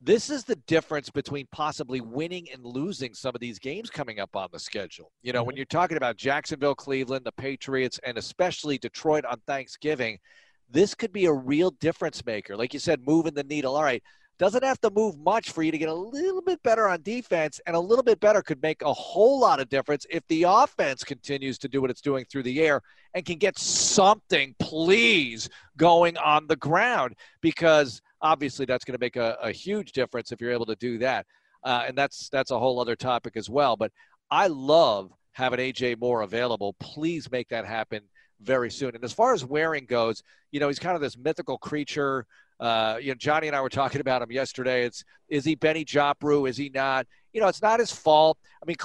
this 0.00 0.28
is 0.28 0.44
the 0.44 0.56
difference 0.66 1.08
between 1.08 1.46
possibly 1.52 2.00
winning 2.00 2.48
and 2.52 2.64
losing 2.66 3.14
some 3.14 3.34
of 3.34 3.40
these 3.40 3.58
games 3.60 3.88
coming 3.88 4.18
up 4.18 4.34
on 4.36 4.48
the 4.52 4.58
schedule. 4.58 5.12
You 5.22 5.32
know, 5.32 5.40
mm-hmm. 5.40 5.46
when 5.46 5.56
you're 5.56 5.64
talking 5.66 5.96
about 5.96 6.16
Jacksonville, 6.16 6.74
Cleveland, 6.74 7.24
the 7.24 7.32
Patriots, 7.32 8.00
and 8.04 8.18
especially 8.18 8.76
Detroit 8.76 9.24
on 9.24 9.40
Thanksgiving– 9.46 10.18
this 10.72 10.94
could 10.94 11.12
be 11.12 11.26
a 11.26 11.32
real 11.32 11.70
difference 11.70 12.24
maker. 12.24 12.56
Like 12.56 12.72
you 12.72 12.80
said, 12.80 13.06
moving 13.06 13.34
the 13.34 13.44
needle. 13.44 13.76
All 13.76 13.82
right, 13.82 14.02
doesn't 14.42 14.64
have 14.64 14.80
to 14.80 14.90
move 14.90 15.16
much 15.18 15.52
for 15.52 15.62
you 15.62 15.70
to 15.70 15.78
get 15.78 15.88
a 15.88 15.94
little 15.94 16.42
bit 16.42 16.60
better 16.64 16.88
on 16.88 17.00
defense, 17.02 17.60
and 17.64 17.76
a 17.76 17.78
little 17.78 18.02
bit 18.02 18.18
better 18.18 18.42
could 18.42 18.60
make 18.60 18.82
a 18.82 18.92
whole 18.92 19.38
lot 19.38 19.60
of 19.60 19.68
difference 19.68 20.04
if 20.10 20.26
the 20.26 20.42
offense 20.42 21.04
continues 21.04 21.58
to 21.58 21.68
do 21.68 21.80
what 21.80 21.90
it's 21.90 22.00
doing 22.00 22.24
through 22.24 22.42
the 22.42 22.60
air 22.60 22.80
and 23.14 23.24
can 23.24 23.38
get 23.38 23.56
something, 23.56 24.52
please, 24.58 25.48
going 25.76 26.16
on 26.16 26.48
the 26.48 26.56
ground 26.56 27.14
because 27.40 28.02
obviously 28.20 28.66
that's 28.66 28.84
going 28.84 28.98
to 28.98 29.00
make 29.00 29.14
a, 29.14 29.38
a, 29.40 29.52
huge 29.52 29.92
difference 29.92 30.32
if 30.32 30.40
you're 30.40 30.50
able 30.50 30.66
to 30.66 30.74
do 30.74 30.98
that. 30.98 31.24
Uh, 31.62 31.84
and 31.86 31.96
that's 31.96 32.28
that's 32.30 32.50
a 32.50 32.58
whole 32.58 32.80
other 32.80 32.96
topic 32.96 33.36
as 33.36 33.48
well. 33.48 33.76
But 33.76 33.92
I 34.28 34.48
love 34.48 35.12
having 35.30 35.60
AJ 35.60 36.00
Moore 36.00 36.22
available. 36.22 36.74
Please 36.80 37.30
make 37.30 37.48
that 37.50 37.64
happen 37.64 38.00
very 38.40 38.72
soon. 38.72 38.96
And 38.96 39.04
as 39.04 39.12
far 39.12 39.34
as 39.34 39.44
Warring 39.44 39.86
goes, 39.86 40.24
you 40.50 40.58
know, 40.58 40.66
he's 40.66 40.80
kind 40.80 40.96
of 40.96 41.00
this 41.00 41.16
mythical 41.16 41.58
creature. 41.58 42.26
Uh, 42.62 42.96
you 43.00 43.08
know, 43.08 43.14
Johnny 43.16 43.48
and 43.48 43.56
I 43.56 43.60
were 43.60 43.68
talking 43.68 44.00
about 44.00 44.22
him 44.22 44.30
yesterday. 44.30 44.84
It's 44.84 45.02
is 45.28 45.44
he 45.44 45.56
Bennie 45.56 45.84
Joppru? 45.84 46.48
Is 46.48 46.56
he 46.56 46.70
not? 46.72 47.08
You 47.32 47.40
know, 47.40 47.48
it's 47.48 47.60
not 47.60 47.80
his 47.80 47.90
fault. 47.90 48.38
I 48.62 48.66
mean, 48.66 48.76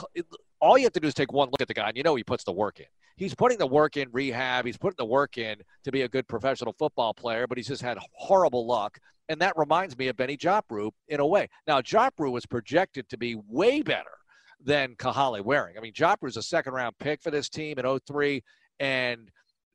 all 0.59 0.79
you 0.79 0.85
have 0.85 0.93
to 0.93 0.99
do 0.99 1.07
is 1.07 1.13
take 1.13 1.31
one 1.31 1.49
look 1.51 1.61
at 1.61 1.67
the 1.67 1.75
guy, 1.75 1.87
and 1.87 1.95
you 1.95 2.01
know 2.01 2.15
he 2.15 2.23
puts 2.23 2.43
the 2.43 2.51
work 2.51 2.79
in. 2.79 2.87
He's 3.17 3.35
putting 3.35 3.59
the 3.59 3.67
work 3.67 3.95
in 3.95 4.09
rehab. 4.11 4.65
He's 4.65 4.77
putting 4.77 4.95
the 4.97 5.05
work 5.05 5.37
in 5.37 5.57
to 5.83 5.91
be 5.91 6.01
a 6.01 6.09
good 6.09 6.27
professional 6.27 6.73
football 6.73 7.13
player, 7.13 7.45
but 7.45 7.59
he's 7.59 7.67
just 7.67 7.83
had 7.83 7.99
horrible 8.13 8.65
luck. 8.65 8.97
And 9.29 9.39
that 9.41 9.55
reminds 9.55 9.95
me 9.95 10.07
of 10.07 10.17
Bennie 10.17 10.37
Joppru 10.37 10.89
in 11.09 11.19
a 11.19 11.25
way. 11.25 11.47
Now, 11.67 11.79
Joppru 11.79 12.31
was 12.31 12.47
projected 12.47 13.07
to 13.09 13.17
be 13.17 13.35
way 13.47 13.83
better 13.83 14.17
than 14.63 14.95
Kahale 14.95 15.43
Warring. 15.43 15.77
I 15.77 15.81
mean, 15.81 15.93
Joppru's 15.93 16.37
a 16.37 16.41
second 16.41 16.73
round 16.73 16.97
pick 16.97 17.21
for 17.21 17.29
this 17.29 17.47
team 17.47 17.77
in 17.77 17.99
03, 18.07 18.43
and 18.79 19.29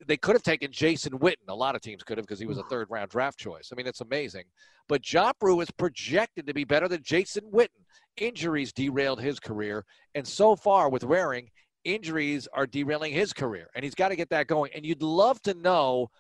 they 0.07 0.17
could 0.17 0.35
have 0.35 0.43
taken 0.43 0.71
Jason 0.71 1.19
Witten. 1.19 1.49
A 1.49 1.55
lot 1.55 1.75
of 1.75 1.81
teams 1.81 2.03
could 2.03 2.19
have 2.19 2.27
because 2.27 2.39
he 2.39 2.47
was 2.47 2.59
a 2.59 2.65
third 2.65 2.89
round 2.91 3.11
draft 3.11 3.39
choice. 3.39 3.71
I 3.73 3.77
mean, 3.77 3.87
it's 3.87 4.01
amazing. 4.01 4.45
But 4.89 5.03
Joppru 5.03 5.63
is 5.63 5.71
projected 5.71 6.47
to 6.47 6.55
be 6.55 6.65
better 6.65 6.89
than 6.89 7.03
Jason 7.03 7.45
Witten. 7.53 7.69
Injuries 8.17 8.73
derailed 8.73 9.21
his 9.21 9.41
career. 9.41 9.85
And 10.15 10.27
so 10.27 10.57
far 10.57 10.89
with 10.89 11.05
Warring, 11.05 11.49
injuries 11.85 12.49
are 12.53 12.67
derailing 12.67 13.13
his 13.13 13.33
career. 13.33 13.69
And 13.75 13.85
he's 13.85 13.95
got 13.95 14.09
to 14.09 14.17
get 14.17 14.31
that 14.31 14.47
going. 14.47 14.71
And 14.75 14.85
you'd 14.85 15.03
love 15.03 15.41
to 15.43 15.55
know 15.55 16.11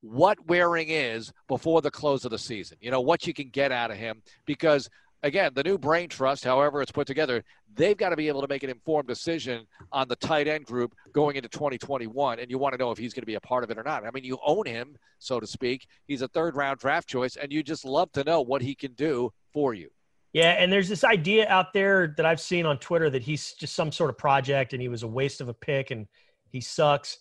what 0.00 0.38
Warring 0.48 0.88
is 0.88 1.32
before 1.48 1.80
the 1.80 1.90
close 1.90 2.24
of 2.24 2.30
the 2.30 2.38
season. 2.38 2.76
You 2.80 2.90
know, 2.90 3.00
what 3.00 3.26
you 3.26 3.32
can 3.32 3.48
get 3.48 3.72
out 3.72 3.90
of 3.90 3.96
him 3.96 4.22
because 4.46 4.88
again, 5.22 5.52
the 5.54 5.62
new 5.62 5.78
brain 5.78 6.08
trust, 6.08 6.44
however 6.44 6.82
it's 6.82 6.92
put 6.92 7.06
together, 7.06 7.44
they've 7.74 7.96
got 7.96 8.10
to 8.10 8.16
be 8.16 8.28
able 8.28 8.40
to 8.42 8.48
make 8.48 8.62
an 8.62 8.70
informed 8.70 9.08
decision 9.08 9.66
on 9.90 10.08
the 10.08 10.16
tight 10.16 10.48
end 10.48 10.66
group 10.66 10.94
going 11.12 11.36
into 11.36 11.48
2021. 11.48 12.38
And 12.38 12.50
you 12.50 12.58
want 12.58 12.74
to 12.74 12.78
know 12.78 12.90
if 12.90 12.98
he's 12.98 13.14
going 13.14 13.22
to 13.22 13.26
be 13.26 13.34
a 13.34 13.40
part 13.40 13.64
of 13.64 13.70
it 13.70 13.78
or 13.78 13.82
not. 13.82 14.04
I 14.04 14.10
mean, 14.10 14.24
you 14.24 14.38
own 14.44 14.66
him, 14.66 14.96
so 15.18 15.40
to 15.40 15.46
speak. 15.46 15.86
He's 16.06 16.22
a 16.22 16.28
third 16.28 16.56
round 16.56 16.78
draft 16.78 17.08
choice, 17.08 17.36
and 17.36 17.52
you 17.52 17.62
just 17.62 17.84
love 17.84 18.10
to 18.12 18.24
know 18.24 18.40
what 18.40 18.62
he 18.62 18.74
can 18.74 18.92
do 18.92 19.32
for 19.52 19.74
you. 19.74 19.90
Yeah, 20.32 20.52
and 20.52 20.72
there's 20.72 20.88
this 20.88 21.04
idea 21.04 21.46
out 21.48 21.74
there 21.74 22.14
that 22.16 22.24
I've 22.24 22.40
seen 22.40 22.64
on 22.64 22.78
Twitter 22.78 23.10
that 23.10 23.22
he's 23.22 23.52
just 23.52 23.74
some 23.74 23.92
sort 23.92 24.08
of 24.08 24.16
project 24.16 24.72
and 24.72 24.80
he 24.80 24.88
was 24.88 25.02
a 25.02 25.06
waste 25.06 25.42
of 25.42 25.48
a 25.50 25.54
pick 25.54 25.90
and 25.90 26.06
he 26.48 26.60
sucks. 26.62 27.18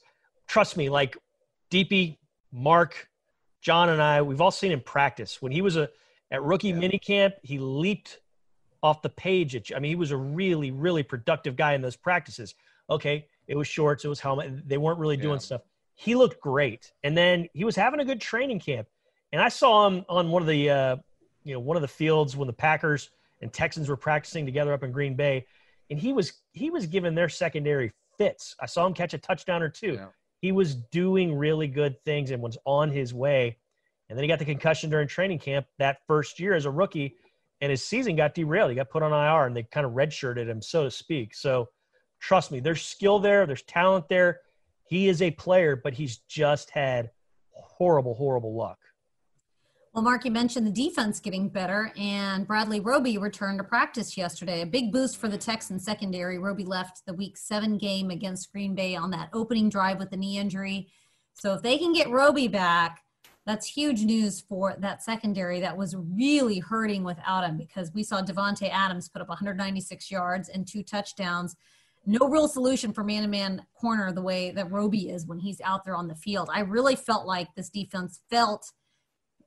Trust 0.47 0.77
me, 0.77 0.89
like 0.89 1.17
DP, 1.69 2.17
Mark, 2.53 3.09
John, 3.61 3.89
and 3.89 4.01
I, 4.01 4.21
we've 4.21 4.39
all 4.39 4.51
seen 4.51 4.71
him 4.71 4.79
practice. 4.79 5.41
When 5.41 5.51
he 5.51 5.61
was 5.61 5.75
a 5.75 5.89
at 6.31 6.41
rookie 6.43 6.69
yeah. 6.69 6.75
minicamp, 6.75 7.33
he 7.43 7.59
leaped 7.59 8.19
off 8.81 9.01
the 9.01 9.09
page. 9.09 9.55
At, 9.55 9.75
I 9.75 9.79
mean, 9.79 9.89
he 9.89 9.95
was 9.95 10.11
a 10.11 10.17
really, 10.17 10.71
really 10.71 11.03
productive 11.03 11.55
guy 11.55 11.73
in 11.73 11.81
those 11.81 11.95
practices. 11.95 12.55
Okay, 12.89 13.27
it 13.47 13.55
was 13.55 13.67
shorts, 13.67 14.05
it 14.05 14.07
was 14.07 14.19
helmet. 14.19 14.67
They 14.67 14.77
weren't 14.77 14.99
really 14.99 15.17
doing 15.17 15.35
yeah. 15.35 15.39
stuff. 15.39 15.61
He 15.95 16.15
looked 16.15 16.41
great, 16.41 16.91
and 17.03 17.15
then 17.15 17.47
he 17.53 17.63
was 17.63 17.75
having 17.75 17.99
a 17.99 18.05
good 18.05 18.19
training 18.19 18.59
camp. 18.59 18.87
And 19.33 19.41
I 19.41 19.49
saw 19.49 19.87
him 19.87 20.03
on 20.09 20.29
one 20.29 20.41
of 20.41 20.47
the, 20.47 20.69
uh, 20.69 20.95
you 21.43 21.53
know, 21.53 21.59
one 21.59 21.77
of 21.77 21.81
the 21.81 21.87
fields 21.87 22.35
when 22.35 22.47
the 22.47 22.53
Packers 22.53 23.11
and 23.41 23.51
Texans 23.53 23.87
were 23.87 23.97
practicing 23.97 24.45
together 24.45 24.73
up 24.73 24.83
in 24.83 24.91
Green 24.91 25.15
Bay, 25.15 25.45
and 25.89 25.99
he 25.99 26.13
was 26.13 26.33
he 26.53 26.69
was 26.69 26.87
giving 26.87 27.13
their 27.13 27.29
secondary 27.29 27.91
fits. 28.17 28.55
I 28.59 28.65
saw 28.65 28.85
him 28.85 28.93
catch 28.93 29.13
a 29.13 29.17
touchdown 29.17 29.61
or 29.61 29.69
two. 29.69 29.93
Yeah. 29.93 30.07
He 30.41 30.51
was 30.51 30.75
doing 30.75 31.35
really 31.35 31.67
good 31.67 32.03
things 32.03 32.31
and 32.31 32.41
was 32.41 32.57
on 32.65 32.89
his 32.89 33.13
way 33.13 33.57
and 34.11 34.17
then 34.17 34.25
he 34.25 34.27
got 34.27 34.39
the 34.39 34.45
concussion 34.45 34.89
during 34.89 35.07
training 35.07 35.39
camp 35.39 35.65
that 35.79 35.99
first 36.05 36.37
year 36.37 36.53
as 36.53 36.65
a 36.65 36.69
rookie, 36.69 37.15
and 37.61 37.71
his 37.71 37.81
season 37.81 38.17
got 38.17 38.35
derailed. 38.35 38.69
He 38.69 38.75
got 38.75 38.89
put 38.89 39.03
on 39.03 39.13
IR, 39.13 39.47
and 39.47 39.55
they 39.55 39.63
kind 39.63 39.85
of 39.85 39.93
redshirted 39.93 40.47
him, 40.47 40.61
so 40.61 40.83
to 40.83 40.91
speak. 40.91 41.33
So 41.33 41.69
trust 42.19 42.51
me, 42.51 42.59
there's 42.59 42.81
skill 42.81 43.19
there, 43.19 43.45
there's 43.45 43.61
talent 43.61 44.09
there. 44.09 44.41
He 44.83 45.07
is 45.07 45.21
a 45.21 45.31
player, 45.31 45.77
but 45.81 45.93
he's 45.93 46.17
just 46.27 46.71
had 46.71 47.09
horrible, 47.51 48.13
horrible 48.13 48.53
luck. 48.53 48.79
Well, 49.93 50.03
Mark, 50.03 50.25
you 50.25 50.31
mentioned 50.31 50.67
the 50.67 50.71
defense 50.71 51.21
getting 51.21 51.47
better, 51.47 51.93
and 51.95 52.45
Bradley 52.45 52.81
Roby 52.81 53.17
returned 53.17 53.59
to 53.59 53.63
practice 53.63 54.17
yesterday. 54.17 54.59
A 54.61 54.65
big 54.65 54.91
boost 54.91 55.15
for 55.15 55.29
the 55.29 55.37
Texans 55.37 55.85
secondary. 55.85 56.37
Roby 56.37 56.65
left 56.65 57.05
the 57.05 57.13
Week 57.13 57.37
Seven 57.37 57.77
game 57.77 58.11
against 58.11 58.51
Green 58.51 58.75
Bay 58.75 58.93
on 58.93 59.11
that 59.11 59.29
opening 59.31 59.69
drive 59.69 59.99
with 59.99 60.09
the 60.09 60.17
knee 60.17 60.37
injury. 60.37 60.89
So 61.33 61.53
if 61.53 61.61
they 61.61 61.77
can 61.77 61.93
get 61.93 62.09
Roby 62.09 62.49
back, 62.49 62.99
that's 63.45 63.65
huge 63.65 64.03
news 64.03 64.41
for 64.41 64.75
that 64.79 65.03
secondary 65.03 65.59
that 65.61 65.75
was 65.75 65.95
really 65.95 66.59
hurting 66.59 67.03
without 67.03 67.43
him 67.43 67.57
because 67.57 67.91
we 67.93 68.03
saw 68.03 68.21
Davante 68.21 68.69
Adams 68.69 69.09
put 69.09 69.21
up 69.21 69.29
196 69.29 70.11
yards 70.11 70.49
and 70.49 70.67
two 70.67 70.83
touchdowns. 70.83 71.55
No 72.05 72.27
real 72.27 72.47
solution 72.47 72.93
for 72.93 73.03
man-to-man 73.03 73.65
corner 73.73 74.11
the 74.11 74.21
way 74.21 74.51
that 74.51 74.71
Roby 74.71 75.09
is 75.09 75.25
when 75.25 75.39
he's 75.39 75.61
out 75.61 75.85
there 75.85 75.95
on 75.95 76.07
the 76.07 76.15
field. 76.15 76.49
I 76.53 76.61
really 76.61 76.95
felt 76.95 77.25
like 77.25 77.47
this 77.55 77.69
defense 77.69 78.19
felt 78.29 78.71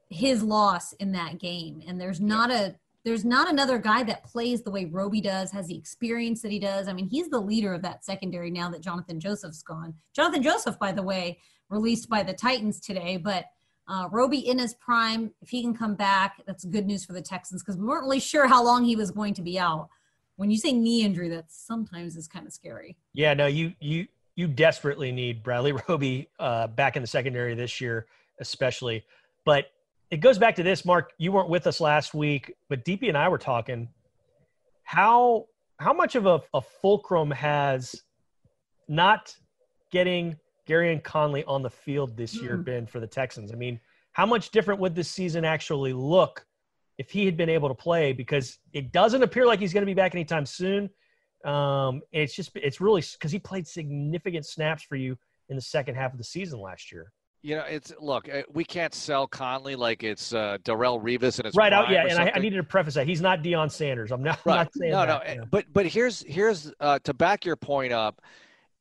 his 0.09 0.43
loss 0.43 0.93
in 0.95 1.13
that 1.13 1.39
game, 1.39 1.83
and 1.87 2.01
there's 2.01 2.21
not 2.21 2.51
a 2.51 2.77
there's 3.05 3.25
not 3.25 3.51
another 3.51 3.79
guy 3.79 4.03
that 4.05 4.25
plays 4.25 4.63
the 4.63 4.71
way 4.71 4.87
Roby 4.87 5.21
does, 5.21 5.51
has 5.51 5.67
the 5.67 5.77
experience 5.77 6.41
that 6.41 6.51
he 6.51 6.59
does. 6.59 6.89
I 6.89 6.95
mean, 6.95 7.07
he's 7.07 7.29
the 7.29 7.39
leader 7.39 7.75
of 7.75 7.83
that 7.83 8.03
secondary 8.03 8.51
now 8.51 8.71
that 8.71 8.81
Jonathan 8.81 9.21
Joseph's 9.21 9.63
gone. 9.63 9.93
Jonathan 10.17 10.43
Joseph, 10.43 10.79
by 10.79 10.91
the 10.91 11.03
way, 11.03 11.39
released 11.69 12.09
by 12.09 12.23
the 12.23 12.33
Titans 12.33 12.81
today, 12.81 13.19
but 13.19 13.45
uh, 13.87 14.09
Roby 14.11 14.39
in 14.39 14.59
his 14.59 14.75
prime, 14.75 15.31
if 15.43 15.51
he 15.51 15.63
can 15.63 15.75
come 15.75 15.95
back, 15.95 16.43
that's 16.47 16.65
good 16.65 16.87
news 16.87 17.05
for 17.05 17.13
the 17.13 17.21
Texans 17.21 17.63
because 17.63 17.77
we 17.77 17.87
weren't 17.87 18.05
really 18.05 18.21
sure 18.21 18.47
how 18.47 18.65
long 18.65 18.85
he 18.85 18.97
was 18.97 19.11
going 19.11 19.35
to 19.35 19.43
be 19.43 19.59
out. 19.59 19.89
When 20.37 20.51
you 20.51 20.57
say 20.57 20.73
knee 20.73 21.03
injury, 21.03 21.29
that 21.29 21.45
sometimes 21.49 22.17
is 22.17 22.27
kind 22.27 22.47
of 22.47 22.53
scary. 22.53 22.97
Yeah, 23.13 23.35
no, 23.35 23.47
you 23.47 23.73
you 23.81 24.07
you 24.37 24.49
desperately 24.49 25.13
need 25.13 25.43
Bradley 25.43 25.73
Roby 25.89 26.29
uh, 26.39 26.67
back 26.69 26.97
in 26.97 27.03
the 27.03 27.07
secondary 27.07 27.55
this 27.55 27.81
year, 27.81 28.07
especially. 28.41 29.05
But 29.45 29.67
it 30.11 30.19
goes 30.19 30.39
back 30.39 30.57
to 30.57 30.63
this, 30.63 30.85
Mark. 30.85 31.13
You 31.19 31.33
weren't 31.33 31.51
with 31.51 31.67
us 31.67 31.81
last 31.81 32.15
week, 32.15 32.55
but 32.69 32.85
DP 32.85 33.09
and 33.09 33.19
I 33.19 33.29
were 33.29 33.39
talking. 33.39 33.89
How 34.83 35.47
how 35.79 35.93
much 35.93 36.15
of 36.15 36.27
a, 36.27 36.41
a 36.55 36.61
fulcrum 36.61 37.31
has 37.31 38.03
not 38.89 39.37
getting 39.91 40.37
Gareon 40.67 41.03
Conley 41.03 41.45
on 41.45 41.63
the 41.63 41.71
field 41.71 42.17
this 42.17 42.35
year 42.41 42.57
mm. 42.57 42.65
been 42.65 42.87
for 42.87 43.01
the 43.01 43.07
Texans? 43.07 43.53
I 43.53 43.57
mean, 43.57 43.81
how 44.13 44.27
much 44.27 44.51
different 44.51 44.81
would 44.81 44.95
this 44.95 45.11
season 45.11 45.45
actually 45.45 45.93
look 45.93 46.47
if 46.99 47.11
he 47.11 47.25
had 47.25 47.37
been 47.37 47.49
able 47.49 47.69
to 47.69 47.75
play? 47.75 48.13
Because 48.13 48.59
it 48.73 48.93
doesn't 48.93 49.23
appear 49.23 49.47
like 49.47 49.61
he's 49.61 49.73
going 49.73 49.83
to 49.83 49.87
be 49.87 49.95
back 49.95 50.15
anytime 50.15 50.47
soon. 50.47 50.89
Um, 51.45 52.01
it's 52.13 52.35
just 52.35 52.53
it's 52.55 52.81
really 52.81 53.03
because 53.13 53.31
he 53.31 53.39
played 53.39 53.67
significant 53.67 54.47
snaps 54.47 54.83
for 54.83 54.97
you 54.97 55.19
in 55.51 55.57
the 55.57 55.63
second 55.63 55.97
half 55.97 56.13
of 56.13 56.19
the 56.19 56.25
season 56.25 56.61
last 56.61 56.91
year. 56.91 57.13
You 57.43 57.57
know, 57.57 57.65
it's 57.69 57.93
look, 58.01 58.27
uh, 58.33 58.43
we 58.55 58.65
can't 58.65 58.95
sell 58.95 59.27
Conley 59.27 59.77
like 59.77 60.03
it's 60.03 60.33
uh, 60.33 60.57
Darrelle 60.65 61.03
Revis 61.03 61.39
and 61.39 61.47
it's 61.47 61.55
right 61.55 61.75
out. 61.75 61.91
Yeah, 61.91 62.07
and 62.07 62.19
I, 62.19 62.33
I, 62.35 62.39
needed 62.39 62.57
to 62.57 62.63
preface 62.63 62.95
that 62.95 63.07
he's 63.07 63.21
not 63.21 63.43
Deion 63.43 63.71
Sanders. 63.71 64.13
I'm 64.13 64.23
not, 64.23 64.39
right. 64.47 64.55
not 64.55 64.73
saying 64.75 64.93
no, 64.93 65.05
that, 65.05 65.37
no. 65.37 65.45
But 65.51 65.67
but 65.71 65.87
here's 65.87 66.23
here's 66.23 66.73
uh, 66.81 67.01
to 67.01 67.13
back 67.13 67.45
your 67.45 67.57
point 67.57 67.93
up 67.93 68.23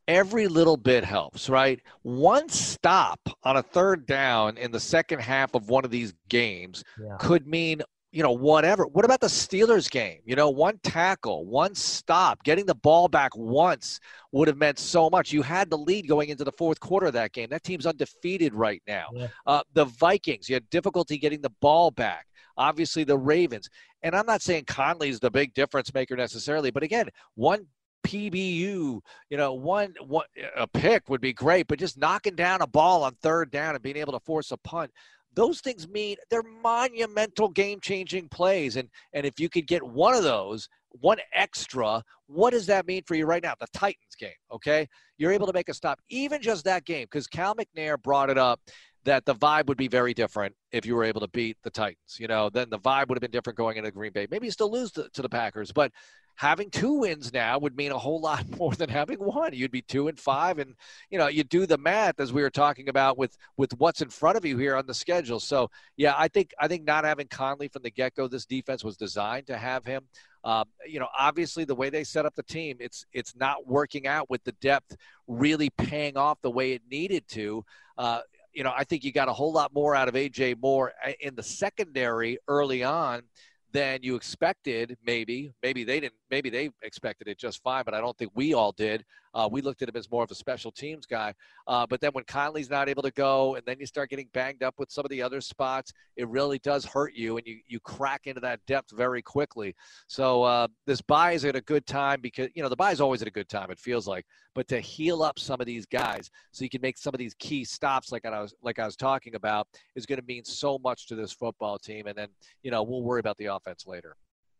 every 0.07 0.47
little 0.47 0.77
bit 0.77 1.03
helps, 1.03 1.49
right? 1.49 1.79
One 2.01 2.49
stop 2.49 3.19
on 3.43 3.57
a 3.57 3.63
third 3.63 4.05
down 4.05 4.57
in 4.57 4.71
the 4.71 4.79
second 4.79 5.19
half 5.19 5.55
of 5.55 5.69
one 5.69 5.85
of 5.85 5.91
these 5.91 6.13
games 6.29 6.83
yeah. 6.99 7.17
could 7.19 7.47
mean 7.47 7.81
you 8.13 8.21
know, 8.21 8.31
whatever. 8.31 8.85
What 8.85 9.05
about 9.05 9.21
the 9.21 9.27
Steelers 9.27 9.89
game? 9.89 10.19
You 10.23 10.35
know, 10.35 10.51
one 10.51 10.79
tackle, 10.83 11.47
one 11.47 11.73
stop, 11.73 12.43
getting 12.43 12.67
the 12.67 12.75
ball 12.75 13.07
back 13.07 13.35
once 13.35 13.99
would 14.31 14.47
have 14.47 14.57
meant 14.57 14.77
so 14.77 15.09
much. 15.09 15.33
You 15.33 15.41
had 15.41 15.71
the 15.71 15.79
lead 15.79 16.07
going 16.07 16.29
into 16.29 16.43
the 16.43 16.51
fourth 16.51 16.79
quarter 16.79 17.07
of 17.07 17.13
that 17.13 17.33
game. 17.33 17.49
That 17.49 17.63
team's 17.63 17.87
undefeated 17.87 18.53
right 18.53 18.83
now. 18.87 19.07
Yeah. 19.15 19.27
Uh, 19.47 19.63
the 19.73 19.85
Vikings, 19.85 20.47
you 20.47 20.53
had 20.53 20.69
difficulty 20.69 21.17
getting 21.17 21.41
the 21.41 21.53
ball 21.59 21.89
back. 21.89 22.27
Obviously, 22.55 23.03
the 23.03 23.17
Ravens. 23.17 23.67
And 24.03 24.15
I'm 24.15 24.27
not 24.27 24.43
saying 24.43 24.65
Conley's 24.65 25.19
the 25.19 25.31
big 25.31 25.55
difference 25.55 25.91
maker 25.91 26.15
necessarily, 26.15 26.69
but 26.69 26.83
again, 26.83 27.09
one 27.33 27.65
PBU, 28.05 28.99
you 29.29 29.37
know, 29.37 29.53
one, 29.53 29.93
one 30.05 30.25
a 30.55 30.67
pick 30.67 31.09
would 31.09 31.21
be 31.21 31.33
great, 31.33 31.67
but 31.67 31.79
just 31.79 31.97
knocking 31.97 32.35
down 32.35 32.61
a 32.61 32.67
ball 32.67 33.03
on 33.03 33.15
third 33.21 33.51
down 33.51 33.75
and 33.75 33.83
being 33.83 33.97
able 33.97 34.13
to 34.13 34.19
force 34.19 34.51
a 34.51 34.57
punt 34.57 34.91
those 35.35 35.61
things 35.61 35.87
mean 35.87 36.15
they're 36.29 36.43
monumental 36.43 37.49
game 37.49 37.79
changing 37.81 38.27
plays 38.29 38.75
and 38.75 38.89
and 39.13 39.25
if 39.25 39.39
you 39.39 39.49
could 39.49 39.67
get 39.67 39.83
one 39.83 40.13
of 40.13 40.23
those 40.23 40.67
one 40.89 41.17
extra 41.33 42.03
what 42.27 42.51
does 42.51 42.65
that 42.67 42.87
mean 42.87 43.03
for 43.05 43.15
you 43.15 43.25
right 43.25 43.43
now? 43.43 43.53
The 43.59 43.67
titans 43.73 44.15
game 44.19 44.31
okay? 44.51 44.87
You're 45.17 45.31
able 45.31 45.47
to 45.47 45.53
make 45.53 45.69
a 45.69 45.73
stop 45.73 45.99
even 46.09 46.41
just 46.41 46.65
that 46.65 46.85
game 46.85 47.05
because 47.05 47.27
cal 47.27 47.55
mcnair 47.55 48.01
brought 48.01 48.29
it 48.29 48.37
up 48.37 48.59
that 49.05 49.25
the 49.25 49.35
vibe 49.35 49.67
would 49.67 49.77
be 49.77 49.87
very 49.87 50.13
different 50.13 50.55
if 50.71 50.85
you 50.85 50.95
were 50.95 51.03
able 51.03 51.21
to 51.21 51.27
beat 51.29 51.57
the 51.63 51.69
titans 51.69 52.17
you 52.19 52.27
know 52.27 52.49
then 52.49 52.69
the 52.69 52.79
vibe 52.79 53.07
would 53.07 53.15
have 53.15 53.21
been 53.21 53.31
different 53.31 53.57
going 53.57 53.77
into 53.77 53.91
green 53.91 54.11
bay 54.11 54.27
maybe 54.29 54.47
you 54.47 54.51
still 54.51 54.71
lose 54.71 54.91
to, 54.91 55.07
to 55.13 55.21
the 55.21 55.29
packers 55.29 55.71
but 55.71 55.91
having 56.35 56.69
two 56.69 56.93
wins 56.99 57.31
now 57.31 57.59
would 57.59 57.75
mean 57.75 57.91
a 57.91 57.97
whole 57.97 58.19
lot 58.21 58.45
more 58.57 58.73
than 58.73 58.89
having 58.89 59.19
one. 59.19 59.53
You'd 59.53 59.71
be 59.71 59.81
two 59.81 60.07
and 60.07 60.19
five, 60.19 60.59
and 60.59 60.75
you 61.09 61.17
know 61.17 61.27
you 61.27 61.43
do 61.43 61.65
the 61.65 61.77
math 61.77 62.19
as 62.19 62.33
we 62.33 62.41
were 62.41 62.49
talking 62.49 62.89
about 62.89 63.17
with 63.17 63.37
with 63.57 63.71
what's 63.77 64.01
in 64.01 64.09
front 64.09 64.37
of 64.37 64.45
you 64.45 64.57
here 64.57 64.75
on 64.75 64.85
the 64.85 64.93
schedule. 64.93 65.39
So 65.39 65.69
yeah, 65.97 66.13
I 66.17 66.27
think 66.27 66.53
I 66.59 66.67
think 66.67 66.85
not 66.85 67.05
having 67.05 67.27
Conley 67.27 67.67
from 67.67 67.83
the 67.83 67.91
get 67.91 68.15
go, 68.15 68.27
this 68.27 68.45
defense 68.45 68.83
was 68.83 68.97
designed 68.97 69.47
to 69.47 69.57
have 69.57 69.85
him. 69.85 70.03
Um, 70.45 70.65
you 70.85 70.99
know, 70.99 71.07
obviously 71.17 71.63
the 71.63 71.75
way 71.75 71.89
they 71.89 72.03
set 72.03 72.25
up 72.25 72.35
the 72.35 72.43
team, 72.43 72.77
it's 72.79 73.05
it's 73.13 73.35
not 73.35 73.65
working 73.65 74.07
out 74.07 74.29
with 74.29 74.43
the 74.43 74.51
depth 74.53 74.95
really 75.27 75.69
paying 75.69 76.17
off 76.17 76.41
the 76.41 76.51
way 76.51 76.73
it 76.73 76.81
needed 76.89 77.27
to. 77.29 77.63
Uh, 77.97 78.19
you 78.53 78.63
know, 78.63 78.73
I 78.75 78.83
think 78.83 79.03
you 79.03 79.11
got 79.11 79.27
a 79.27 79.33
whole 79.33 79.51
lot 79.51 79.73
more 79.73 79.95
out 79.95 80.07
of 80.07 80.15
AJ 80.15 80.61
Moore 80.61 80.93
uh, 81.05 81.11
in 81.19 81.35
the 81.35 81.43
secondary 81.43 82.37
early 82.47 82.83
on 82.83 83.23
than 83.71 83.99
you 84.03 84.15
expected. 84.15 84.97
Maybe, 85.05 85.53
maybe 85.61 85.83
they 85.83 85.99
didn't. 85.99 86.15
Maybe 86.29 86.49
they 86.49 86.69
expected 86.81 87.27
it 87.27 87.37
just 87.37 87.61
fine, 87.63 87.83
but 87.85 87.93
I 87.93 88.01
don't 88.01 88.17
think 88.17 88.31
we 88.35 88.53
all 88.53 88.71
did. 88.71 89.03
Uh, 89.33 89.49
we 89.51 89.61
looked 89.61 89.81
at 89.81 89.89
him 89.89 89.95
as 89.95 90.09
more 90.11 90.23
of 90.23 90.31
a 90.31 90.35
special 90.35 90.71
teams 90.71 91.05
guy. 91.05 91.33
Uh, 91.67 91.85
but 91.87 91.99
then 92.01 92.11
when 92.11 92.23
Conley's 92.25 92.69
not 92.69 92.89
able 92.89 93.01
to 93.03 93.11
go, 93.11 93.55
and 93.55 93.65
then 93.65 93.77
you 93.79 93.85
start 93.85 94.09
getting 94.09 94.29
banged 94.33 94.63
up 94.63 94.75
with 94.77 94.91
some 94.91 95.05
of 95.05 95.09
the 95.09 95.21
other 95.21 95.41
spots, 95.41 95.91
it 96.15 96.27
really 96.27 96.59
does 96.59 96.85
hurt 96.85 97.13
you, 97.13 97.37
and 97.37 97.47
you 97.47 97.59
you 97.67 97.79
crack 97.79 98.27
into 98.27 98.41
that 98.41 98.59
depth 98.67 98.91
very 98.91 99.21
quickly. 99.21 99.75
So 100.07 100.43
uh, 100.43 100.67
this 100.85 101.01
bye 101.01 101.33
is 101.33 101.45
at 101.45 101.55
a 101.55 101.61
good 101.61 101.85
time 101.85 102.21
because 102.21 102.49
you 102.55 102.63
know 102.63 102.69
the 102.69 102.75
bye 102.75 102.91
is 102.91 103.01
always 103.01 103.21
at 103.21 103.27
a 103.27 103.31
good 103.31 103.49
time. 103.49 103.71
It 103.71 103.79
feels 103.79 104.07
like, 104.07 104.25
but 104.55 104.67
to 104.69 104.79
heal 104.79 105.23
up 105.23 105.39
some 105.39 105.59
of 105.61 105.67
these 105.67 105.85
guys 105.85 106.29
so 106.51 106.63
you 106.63 106.69
can 106.69 106.81
make 106.81 106.97
some 106.97 107.13
of 107.13 107.19
these 107.19 107.33
key 107.35 107.63
stops, 107.65 108.11
like 108.11 108.25
I 108.25 108.41
was 108.41 108.53
like 108.61 108.79
I 108.79 108.85
was 108.85 108.95
talking 108.95 109.35
about, 109.35 109.67
is 109.95 110.05
going 110.05 110.19
to 110.19 110.25
mean 110.25 110.45
so 110.45 110.77
much 110.79 111.07
to 111.07 111.15
this 111.15 111.31
football 111.31 111.79
team. 111.79 112.07
And 112.07 112.17
then 112.17 112.29
you 112.61 112.71
know 112.71 112.83
we'll 112.83 113.03
worry 113.03 113.19
about 113.19 113.37
the 113.37 113.45
offense 113.45 113.85
later. 113.87 114.15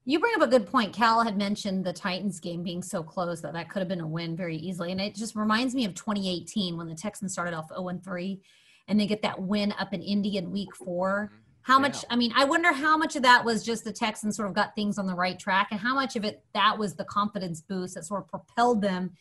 You 0.06 0.20
bring 0.20 0.34
up 0.36 0.42
a 0.42 0.48
good 0.48 0.68
point. 0.68 0.94
Cal 0.94 1.24
had 1.24 1.38
mentioned 1.38 1.86
the 1.86 1.94
Titans 1.94 2.40
game 2.42 2.62
being 2.62 2.82
so 2.82 3.02
close 3.02 3.42
that 3.42 3.54
that 3.54 3.70
could 3.70 3.80
have 3.80 3.88
been 3.88 4.02
a 4.02 4.08
win 4.08 4.36
very 4.36 4.58
easily. 4.58 4.92
And 4.92 5.00
it 5.00 5.16
just 5.16 5.36
reminds 5.36 5.74
me 5.74 5.86
of 5.86 5.96
2018 5.96 6.76
when 6.76 6.88
the 6.88 6.96
Texans 6.96 7.32
started 7.32 7.54
off 7.54 7.70
0 7.70 8.00
3 8.04 8.42
and 8.90 9.00
they 9.00 9.08
get 9.08 9.22
that 9.22 9.42
win 9.42 9.74
up 9.80 9.94
in 9.94 10.02
Indy 10.02 10.38
in 10.38 10.52
week 10.52 10.76
four. 10.76 11.32
Mm-hmm. 11.32 11.38
How 11.62 11.76
yeah. 11.76 11.82
much, 11.82 12.06
I 12.10 12.16
mean, 12.18 12.34
I 12.36 12.44
wonder 12.44 12.74
how 12.74 12.98
much 12.98 13.16
of 13.16 13.24
that 13.24 13.46
was 13.46 13.64
just 13.64 13.86
the 13.86 13.94
Texans 13.94 14.36
sort 14.36 14.50
of 14.50 14.54
got 14.54 14.76
things 14.76 14.98
on 14.98 15.08
the 15.08 15.16
right 15.16 15.40
track 15.40 15.70
and 15.72 15.80
how 15.80 15.96
much 15.96 16.18
of 16.18 16.26
it 16.26 16.44
that 16.54 16.78
was 16.78 16.96
the 16.96 17.06
confidence 17.06 17.62
boost 17.62 17.96
that 17.96 18.04
sort 18.04 18.24
of 18.24 18.28
propelled 18.28 18.82
them 18.82 19.12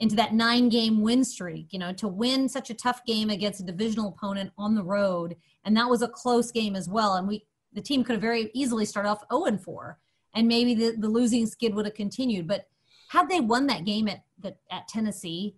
into 0.00 0.16
that 0.16 0.34
nine 0.34 0.68
game 0.68 1.00
win 1.00 1.24
streak, 1.24 1.72
you 1.72 1.78
know, 1.78 1.92
to 1.92 2.08
win 2.08 2.48
such 2.48 2.70
a 2.70 2.74
tough 2.74 3.04
game 3.04 3.30
against 3.30 3.60
a 3.60 3.64
divisional 3.64 4.08
opponent 4.08 4.50
on 4.58 4.74
the 4.74 4.82
road. 4.82 5.36
And 5.64 5.76
that 5.76 5.88
was 5.88 6.02
a 6.02 6.08
close 6.08 6.50
game 6.50 6.74
as 6.74 6.88
well. 6.88 7.14
And 7.14 7.28
we, 7.28 7.46
the 7.72 7.80
team 7.80 8.02
could 8.02 8.14
have 8.14 8.20
very 8.20 8.50
easily 8.54 8.84
started 8.84 9.08
off 9.08 9.22
0 9.32 9.56
4 9.58 9.98
and 10.34 10.48
maybe 10.48 10.74
the, 10.74 10.96
the 10.98 11.08
losing 11.08 11.46
skid 11.46 11.74
would 11.74 11.86
have 11.86 11.94
continued. 11.94 12.46
But 12.46 12.66
had 13.08 13.28
they 13.28 13.40
won 13.40 13.66
that 13.68 13.84
game 13.84 14.08
at 14.08 14.24
the, 14.40 14.54
at 14.70 14.88
Tennessee, 14.88 15.54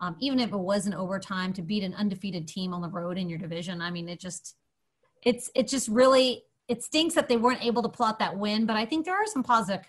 um, 0.00 0.16
even 0.20 0.40
if 0.40 0.52
it 0.52 0.56
was 0.56 0.86
an 0.86 0.94
overtime 0.94 1.52
to 1.54 1.62
beat 1.62 1.82
an 1.82 1.94
undefeated 1.94 2.46
team 2.46 2.74
on 2.74 2.82
the 2.82 2.88
road 2.88 3.16
in 3.16 3.28
your 3.28 3.38
division, 3.38 3.80
I 3.80 3.90
mean, 3.90 4.08
it 4.08 4.20
just 4.20 4.56
it's 5.22 5.50
it 5.54 5.68
just 5.68 5.88
really 5.88 6.44
it 6.68 6.82
stinks 6.82 7.14
that 7.14 7.28
they 7.28 7.36
weren't 7.36 7.64
able 7.64 7.82
to 7.82 7.88
plot 7.88 8.18
that 8.18 8.36
win. 8.36 8.66
But 8.66 8.76
I 8.76 8.84
think 8.84 9.04
there 9.04 9.14
are 9.14 9.26
some 9.26 9.42
positive 9.42 9.86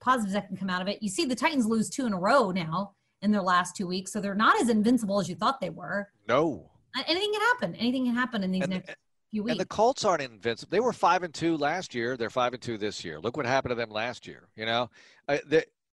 positives 0.00 0.32
that 0.32 0.48
can 0.48 0.56
come 0.56 0.70
out 0.70 0.80
of 0.80 0.88
it. 0.88 1.02
You 1.02 1.10
see, 1.10 1.24
the 1.26 1.34
Titans 1.34 1.66
lose 1.66 1.90
two 1.90 2.06
in 2.06 2.12
a 2.12 2.18
row 2.18 2.50
now 2.50 2.92
in 3.22 3.32
their 3.32 3.42
last 3.42 3.76
two 3.76 3.86
weeks, 3.86 4.12
so 4.12 4.20
they're 4.20 4.34
not 4.34 4.58
as 4.60 4.70
invincible 4.70 5.20
as 5.20 5.28
you 5.28 5.34
thought 5.34 5.60
they 5.60 5.70
were. 5.70 6.08
No, 6.26 6.70
anything 7.06 7.32
can 7.32 7.42
happen. 7.42 7.74
Anything 7.74 8.06
can 8.06 8.14
happen 8.14 8.42
in 8.42 8.50
these 8.50 8.62
and, 8.62 8.70
next 8.70 8.96
few 9.30 9.42
weeks. 9.42 9.52
And 9.52 9.60
the 9.60 9.66
Colts 9.66 10.04
aren't 10.04 10.22
invincible. 10.22 10.70
They 10.70 10.80
were 10.80 10.92
five 10.92 11.22
and 11.22 11.32
two 11.32 11.56
last 11.56 11.94
year. 11.94 12.16
They're 12.16 12.30
five 12.30 12.52
and 12.52 12.62
two 12.62 12.78
this 12.78 13.04
year. 13.04 13.20
Look 13.20 13.36
what 13.36 13.46
happened 13.46 13.70
to 13.70 13.74
them 13.76 13.90
last 13.90 14.26
year. 14.26 14.48
You 14.56 14.66
know, 14.66 14.90
uh, 15.28 15.38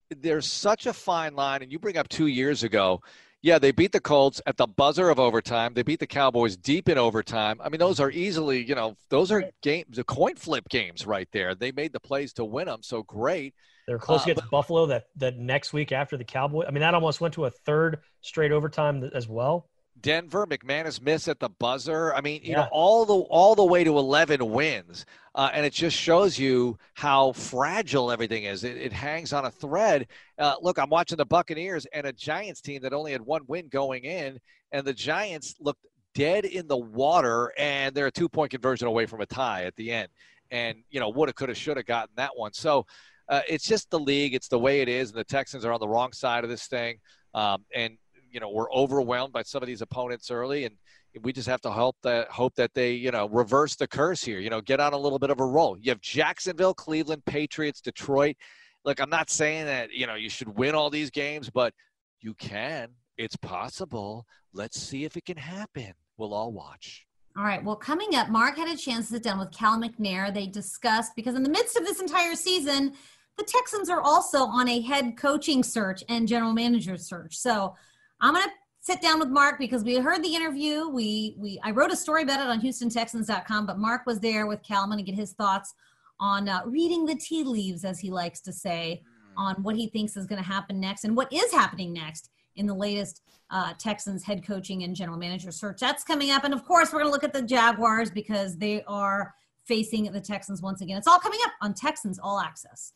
there's 0.09 0.45
such 0.45 0.85
a 0.85 0.93
fine 0.93 1.35
line. 1.35 1.61
And 1.61 1.71
you 1.71 1.79
bring 1.79 1.97
up 1.97 2.07
two 2.09 2.27
years 2.27 2.63
ago. 2.63 3.01
Yeah, 3.41 3.59
they 3.59 3.71
beat 3.71 3.91
the 3.91 3.99
Colts 3.99 4.41
at 4.45 4.55
the 4.55 4.67
buzzer 4.67 5.09
of 5.09 5.19
overtime. 5.19 5.73
They 5.73 5.83
beat 5.83 5.99
the 5.99 6.07
Cowboys 6.07 6.55
deep 6.55 6.87
in 6.87 6.97
overtime. 6.97 7.59
I 7.61 7.67
mean, 7.67 7.79
those 7.79 7.99
are 7.99 8.09
easily, 8.09 8.63
you 8.63 8.73
know, 8.73 8.95
those 9.09 9.33
are 9.33 9.43
games, 9.61 9.97
the 9.97 10.05
coin 10.05 10.35
flip 10.35 10.69
games 10.69 11.05
right 11.05 11.27
there. 11.33 11.53
They 11.53 11.73
made 11.73 11.91
the 11.91 11.99
plays 11.99 12.31
to 12.33 12.45
win 12.45 12.67
them. 12.67 12.81
So 12.83 13.03
great. 13.03 13.53
They're 13.85 13.99
close 13.99 14.21
uh, 14.21 14.31
against 14.31 14.43
but, 14.43 14.49
Buffalo 14.49 14.85
that 14.85 15.07
that 15.17 15.37
next 15.37 15.73
week 15.73 15.91
after 15.91 16.15
the 16.15 16.23
Cowboy. 16.23 16.63
I 16.65 16.71
mean, 16.71 16.79
that 16.79 16.93
almost 16.93 17.19
went 17.19 17.33
to 17.33 17.43
a 17.43 17.49
third 17.49 17.99
straight 18.21 18.53
overtime 18.53 19.11
as 19.13 19.27
well. 19.27 19.67
Denver, 20.03 20.45
McManus 20.45 21.01
missed 21.01 21.29
at 21.29 21.39
the 21.39 21.49
buzzer. 21.49 22.13
I 22.13 22.19
mean, 22.19 22.41
you 22.43 22.51
yeah. 22.51 22.57
know, 22.57 22.67
all 22.71 23.05
the 23.05 23.13
all 23.13 23.55
the 23.55 23.63
way 23.63 23.85
to 23.85 23.97
11 23.97 24.51
wins, 24.51 25.05
uh, 25.33 25.49
and 25.53 25.65
it 25.65 25.71
just 25.71 25.97
shows 25.97 26.37
you 26.37 26.77
how 26.93 27.31
fragile 27.31 28.11
everything 28.11 28.43
is. 28.43 28.65
It, 28.65 28.77
it 28.77 28.91
hangs 28.91 29.31
on 29.31 29.45
a 29.45 29.51
thread. 29.51 30.07
Uh, 30.37 30.55
look, 30.61 30.77
I'm 30.77 30.89
watching 30.89 31.17
the 31.17 31.25
Buccaneers 31.25 31.87
and 31.93 32.05
a 32.05 32.11
Giants 32.11 32.59
team 32.59 32.81
that 32.81 32.93
only 32.93 33.13
had 33.13 33.21
one 33.21 33.43
win 33.47 33.69
going 33.69 34.03
in, 34.03 34.39
and 34.73 34.85
the 34.85 34.93
Giants 34.93 35.55
looked 35.61 35.85
dead 36.13 36.43
in 36.43 36.67
the 36.67 36.77
water, 36.77 37.53
and 37.57 37.95
they're 37.95 38.07
a 38.07 38.11
two 38.11 38.29
point 38.29 38.51
conversion 38.51 38.87
away 38.87 39.05
from 39.05 39.21
a 39.21 39.25
tie 39.25 39.63
at 39.63 39.75
the 39.77 39.89
end. 39.89 40.09
And 40.51 40.83
you 40.91 40.99
know, 40.99 41.09
woulda, 41.09 41.31
coulda, 41.33 41.55
shoulda 41.55 41.81
gotten 41.81 42.13
that 42.17 42.31
one. 42.35 42.53
So. 42.53 42.85
Uh, 43.29 43.39
it's 43.47 43.65
just 43.65 43.89
the 43.89 43.99
league. 43.99 44.33
It's 44.33 44.49
the 44.49 44.59
way 44.59 44.81
it 44.81 44.89
is, 44.89 45.11
and 45.11 45.17
the 45.17 45.23
Texans 45.23 45.63
are 45.63 45.71
on 45.71 45.79
the 45.79 45.87
wrong 45.87 46.11
side 46.11 46.43
of 46.43 46.49
this 46.49 46.67
thing. 46.67 46.99
Um, 47.33 47.63
and 47.73 47.97
you 48.33 48.39
know 48.39 48.49
we're 48.49 48.71
overwhelmed 48.71 49.31
by 49.31 49.43
some 49.43 49.61
of 49.61 49.67
these 49.67 49.81
opponents 49.81 50.31
early, 50.31 50.65
and 50.65 50.75
we 51.21 51.31
just 51.31 51.47
have 51.47 51.61
to 51.61 51.69
hope 51.69 51.95
that 52.03 52.27
hope 52.29 52.55
that 52.55 52.73
they 52.73 52.93
you 52.93 53.11
know 53.11 53.29
reverse 53.29 53.75
the 53.75 53.87
curse 53.87 54.23
here. 54.23 54.39
You 54.39 54.49
know, 54.49 54.59
get 54.59 54.79
on 54.79 54.93
a 54.93 54.97
little 54.97 55.19
bit 55.19 55.29
of 55.29 55.39
a 55.39 55.45
roll. 55.45 55.77
You 55.77 55.91
have 55.91 56.01
Jacksonville, 56.01 56.73
Cleveland, 56.73 57.23
Patriots, 57.25 57.79
Detroit. 57.79 58.35
Look, 58.83 58.99
I'm 58.99 59.09
not 59.09 59.29
saying 59.29 59.65
that 59.65 59.91
you 59.91 60.07
know 60.07 60.15
you 60.15 60.29
should 60.29 60.57
win 60.57 60.75
all 60.75 60.89
these 60.89 61.11
games, 61.11 61.49
but 61.49 61.73
you 62.21 62.33
can. 62.33 62.89
It's 63.17 63.35
possible. 63.35 64.25
Let's 64.53 64.81
see 64.81 65.05
if 65.05 65.15
it 65.15 65.25
can 65.25 65.37
happen. 65.37 65.93
We'll 66.17 66.33
all 66.33 66.51
watch. 66.51 67.05
All 67.37 67.43
right. 67.43 67.63
Well, 67.63 67.75
coming 67.75 68.13
up, 68.15 68.29
Mark 68.29 68.57
had 68.57 68.67
a 68.67 68.77
chance 68.77 69.07
to 69.07 69.13
sit 69.13 69.23
down 69.23 69.39
with 69.39 69.51
Cal 69.51 69.79
McNair. 69.79 70.31
They 70.33 70.45
discussed 70.45 71.13
because 71.15 71.35
in 71.35 71.43
the 71.43 71.49
midst 71.49 71.75
of 71.75 71.83
this 71.83 71.99
entire 71.99 72.35
season, 72.35 72.93
the 73.37 73.43
Texans 73.43 73.89
are 73.89 74.01
also 74.01 74.45
on 74.45 74.67
a 74.67 74.81
head 74.81 75.17
coaching 75.17 75.63
search 75.63 76.03
and 76.09 76.27
general 76.27 76.53
manager 76.53 76.97
search. 76.97 77.35
So 77.35 77.75
I'm 78.23 78.33
going 78.33 78.45
to 78.45 78.51
sit 78.79 79.01
down 79.01 79.19
with 79.19 79.27
Mark 79.27 79.59
because 79.59 79.83
we 79.83 79.97
heard 79.97 80.23
the 80.23 80.33
interview. 80.33 80.87
We 80.87 81.35
we 81.37 81.59
I 81.61 81.71
wrote 81.71 81.91
a 81.91 81.95
story 81.95 82.23
about 82.23 82.39
it 82.39 82.47
on 82.47 82.61
HoustonTexans.com, 82.61 83.65
but 83.65 83.77
Mark 83.77 84.05
was 84.05 84.21
there 84.21 84.47
with 84.47 84.63
Calman 84.63 84.97
to 84.97 85.03
get 85.03 85.13
his 85.13 85.33
thoughts 85.33 85.73
on 86.21 86.47
uh, 86.47 86.61
reading 86.65 87.05
the 87.05 87.15
tea 87.15 87.43
leaves, 87.43 87.83
as 87.83 87.99
he 87.99 88.09
likes 88.09 88.39
to 88.39 88.53
say, 88.53 89.03
on 89.35 89.55
what 89.55 89.75
he 89.75 89.87
thinks 89.87 90.15
is 90.15 90.25
going 90.25 90.41
to 90.41 90.47
happen 90.47 90.79
next 90.79 91.03
and 91.03 91.17
what 91.17 91.31
is 91.33 91.51
happening 91.51 91.91
next 91.91 92.29
in 92.55 92.65
the 92.65 92.73
latest 92.73 93.23
uh, 93.49 93.73
Texans 93.77 94.23
head 94.23 94.45
coaching 94.45 94.83
and 94.83 94.95
general 94.95 95.17
manager 95.17 95.51
search. 95.51 95.81
That's 95.81 96.05
coming 96.05 96.31
up, 96.31 96.45
and 96.45 96.53
of 96.53 96.63
course, 96.63 96.93
we're 96.93 96.99
going 96.99 97.09
to 97.09 97.11
look 97.11 97.25
at 97.25 97.33
the 97.33 97.41
Jaguars 97.41 98.09
because 98.09 98.57
they 98.57 98.83
are 98.83 99.33
facing 99.65 100.09
the 100.09 100.21
Texans 100.21 100.61
once 100.61 100.79
again. 100.79 100.97
It's 100.97 101.07
all 101.07 101.19
coming 101.19 101.39
up 101.43 101.51
on 101.61 101.73
Texans 101.73 102.19
All 102.19 102.39
Access. 102.39 102.93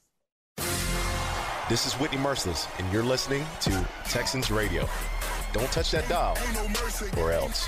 This 1.69 1.85
is 1.85 1.95
Whitney 1.95 2.17
Mercilus, 2.17 2.65
and 2.79 2.93
you're 2.93 3.03
listening 3.03 3.45
to 3.59 3.85
Texans 4.05 4.49
Radio. 4.49 4.87
Don't 5.57 5.71
touch 5.71 5.89
that 5.89 6.07
dial, 6.07 6.37
or 7.17 7.31
else. 7.31 7.67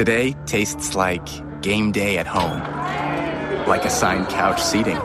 Today 0.00 0.34
tastes 0.46 0.94
like 0.94 1.28
game 1.60 1.92
day 1.92 2.16
at 2.16 2.26
home, 2.26 2.60
like 3.68 3.84
assigned 3.84 4.30
couch 4.30 4.58
seating. 4.58 4.98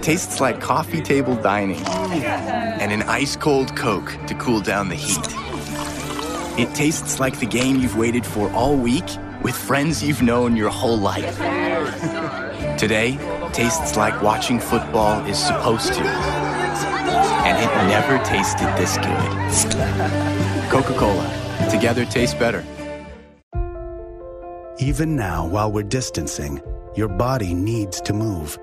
tastes 0.00 0.40
like 0.40 0.60
coffee 0.60 1.00
table 1.00 1.36
dining 1.36 1.80
and 1.86 2.90
an 2.90 3.02
ice 3.04 3.36
cold 3.36 3.76
Coke 3.76 4.10
to 4.26 4.34
cool 4.34 4.60
down 4.60 4.88
the 4.88 4.96
heat. 4.96 5.24
It 6.58 6.74
tastes 6.74 7.20
like 7.20 7.38
the 7.38 7.46
game 7.46 7.76
you've 7.76 7.96
waited 7.96 8.26
for 8.26 8.50
all 8.50 8.74
week 8.74 9.08
with 9.40 9.54
friends 9.54 10.02
you've 10.02 10.20
known 10.20 10.56
your 10.56 10.70
whole 10.70 10.98
life. 10.98 11.38
Today 12.76 13.16
tastes 13.52 13.96
like 13.96 14.20
watching 14.20 14.58
football 14.58 15.24
is 15.26 15.38
supposed 15.38 15.92
to. 15.92 16.02
And 17.46 17.56
it 17.56 17.70
never 17.86 18.18
tasted 18.24 18.66
this 18.76 18.96
good. 18.96 20.70
Coca 20.72 20.92
Cola. 20.98 21.68
Together 21.70 22.04
tastes 22.04 22.34
better. 22.34 22.64
Even 24.82 25.14
now, 25.14 25.46
while 25.46 25.70
we're 25.70 25.84
distancing, 25.84 26.60
your 26.96 27.06
body 27.06 27.54
needs 27.54 28.00
to 28.00 28.12
move. 28.12 28.58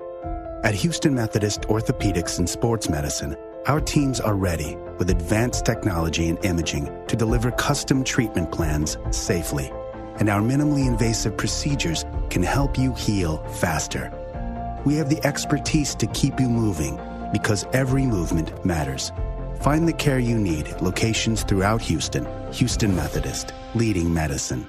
At 0.62 0.74
Houston 0.74 1.14
Methodist 1.14 1.62
Orthopedics 1.62 2.38
and 2.38 2.46
Sports 2.46 2.90
Medicine, 2.90 3.36
our 3.66 3.80
teams 3.80 4.20
are 4.20 4.34
ready 4.34 4.76
with 4.98 5.08
advanced 5.08 5.64
technology 5.64 6.28
and 6.28 6.44
imaging 6.44 6.90
to 7.06 7.16
deliver 7.16 7.50
custom 7.52 8.04
treatment 8.04 8.52
plans 8.52 8.98
safely. 9.10 9.72
And 10.18 10.28
our 10.28 10.42
minimally 10.42 10.86
invasive 10.86 11.38
procedures 11.38 12.04
can 12.28 12.42
help 12.42 12.76
you 12.76 12.92
heal 12.92 13.38
faster. 13.54 14.12
We 14.84 14.96
have 14.96 15.08
the 15.08 15.26
expertise 15.26 15.94
to 15.94 16.06
keep 16.08 16.38
you 16.38 16.50
moving 16.50 17.00
because 17.32 17.64
every 17.72 18.04
movement 18.04 18.62
matters. 18.62 19.10
Find 19.62 19.88
the 19.88 19.94
care 19.94 20.18
you 20.18 20.38
need 20.38 20.68
at 20.68 20.82
locations 20.82 21.44
throughout 21.44 21.80
Houston. 21.80 22.28
Houston 22.52 22.94
Methodist, 22.94 23.54
leading 23.74 24.12
medicine. 24.12 24.68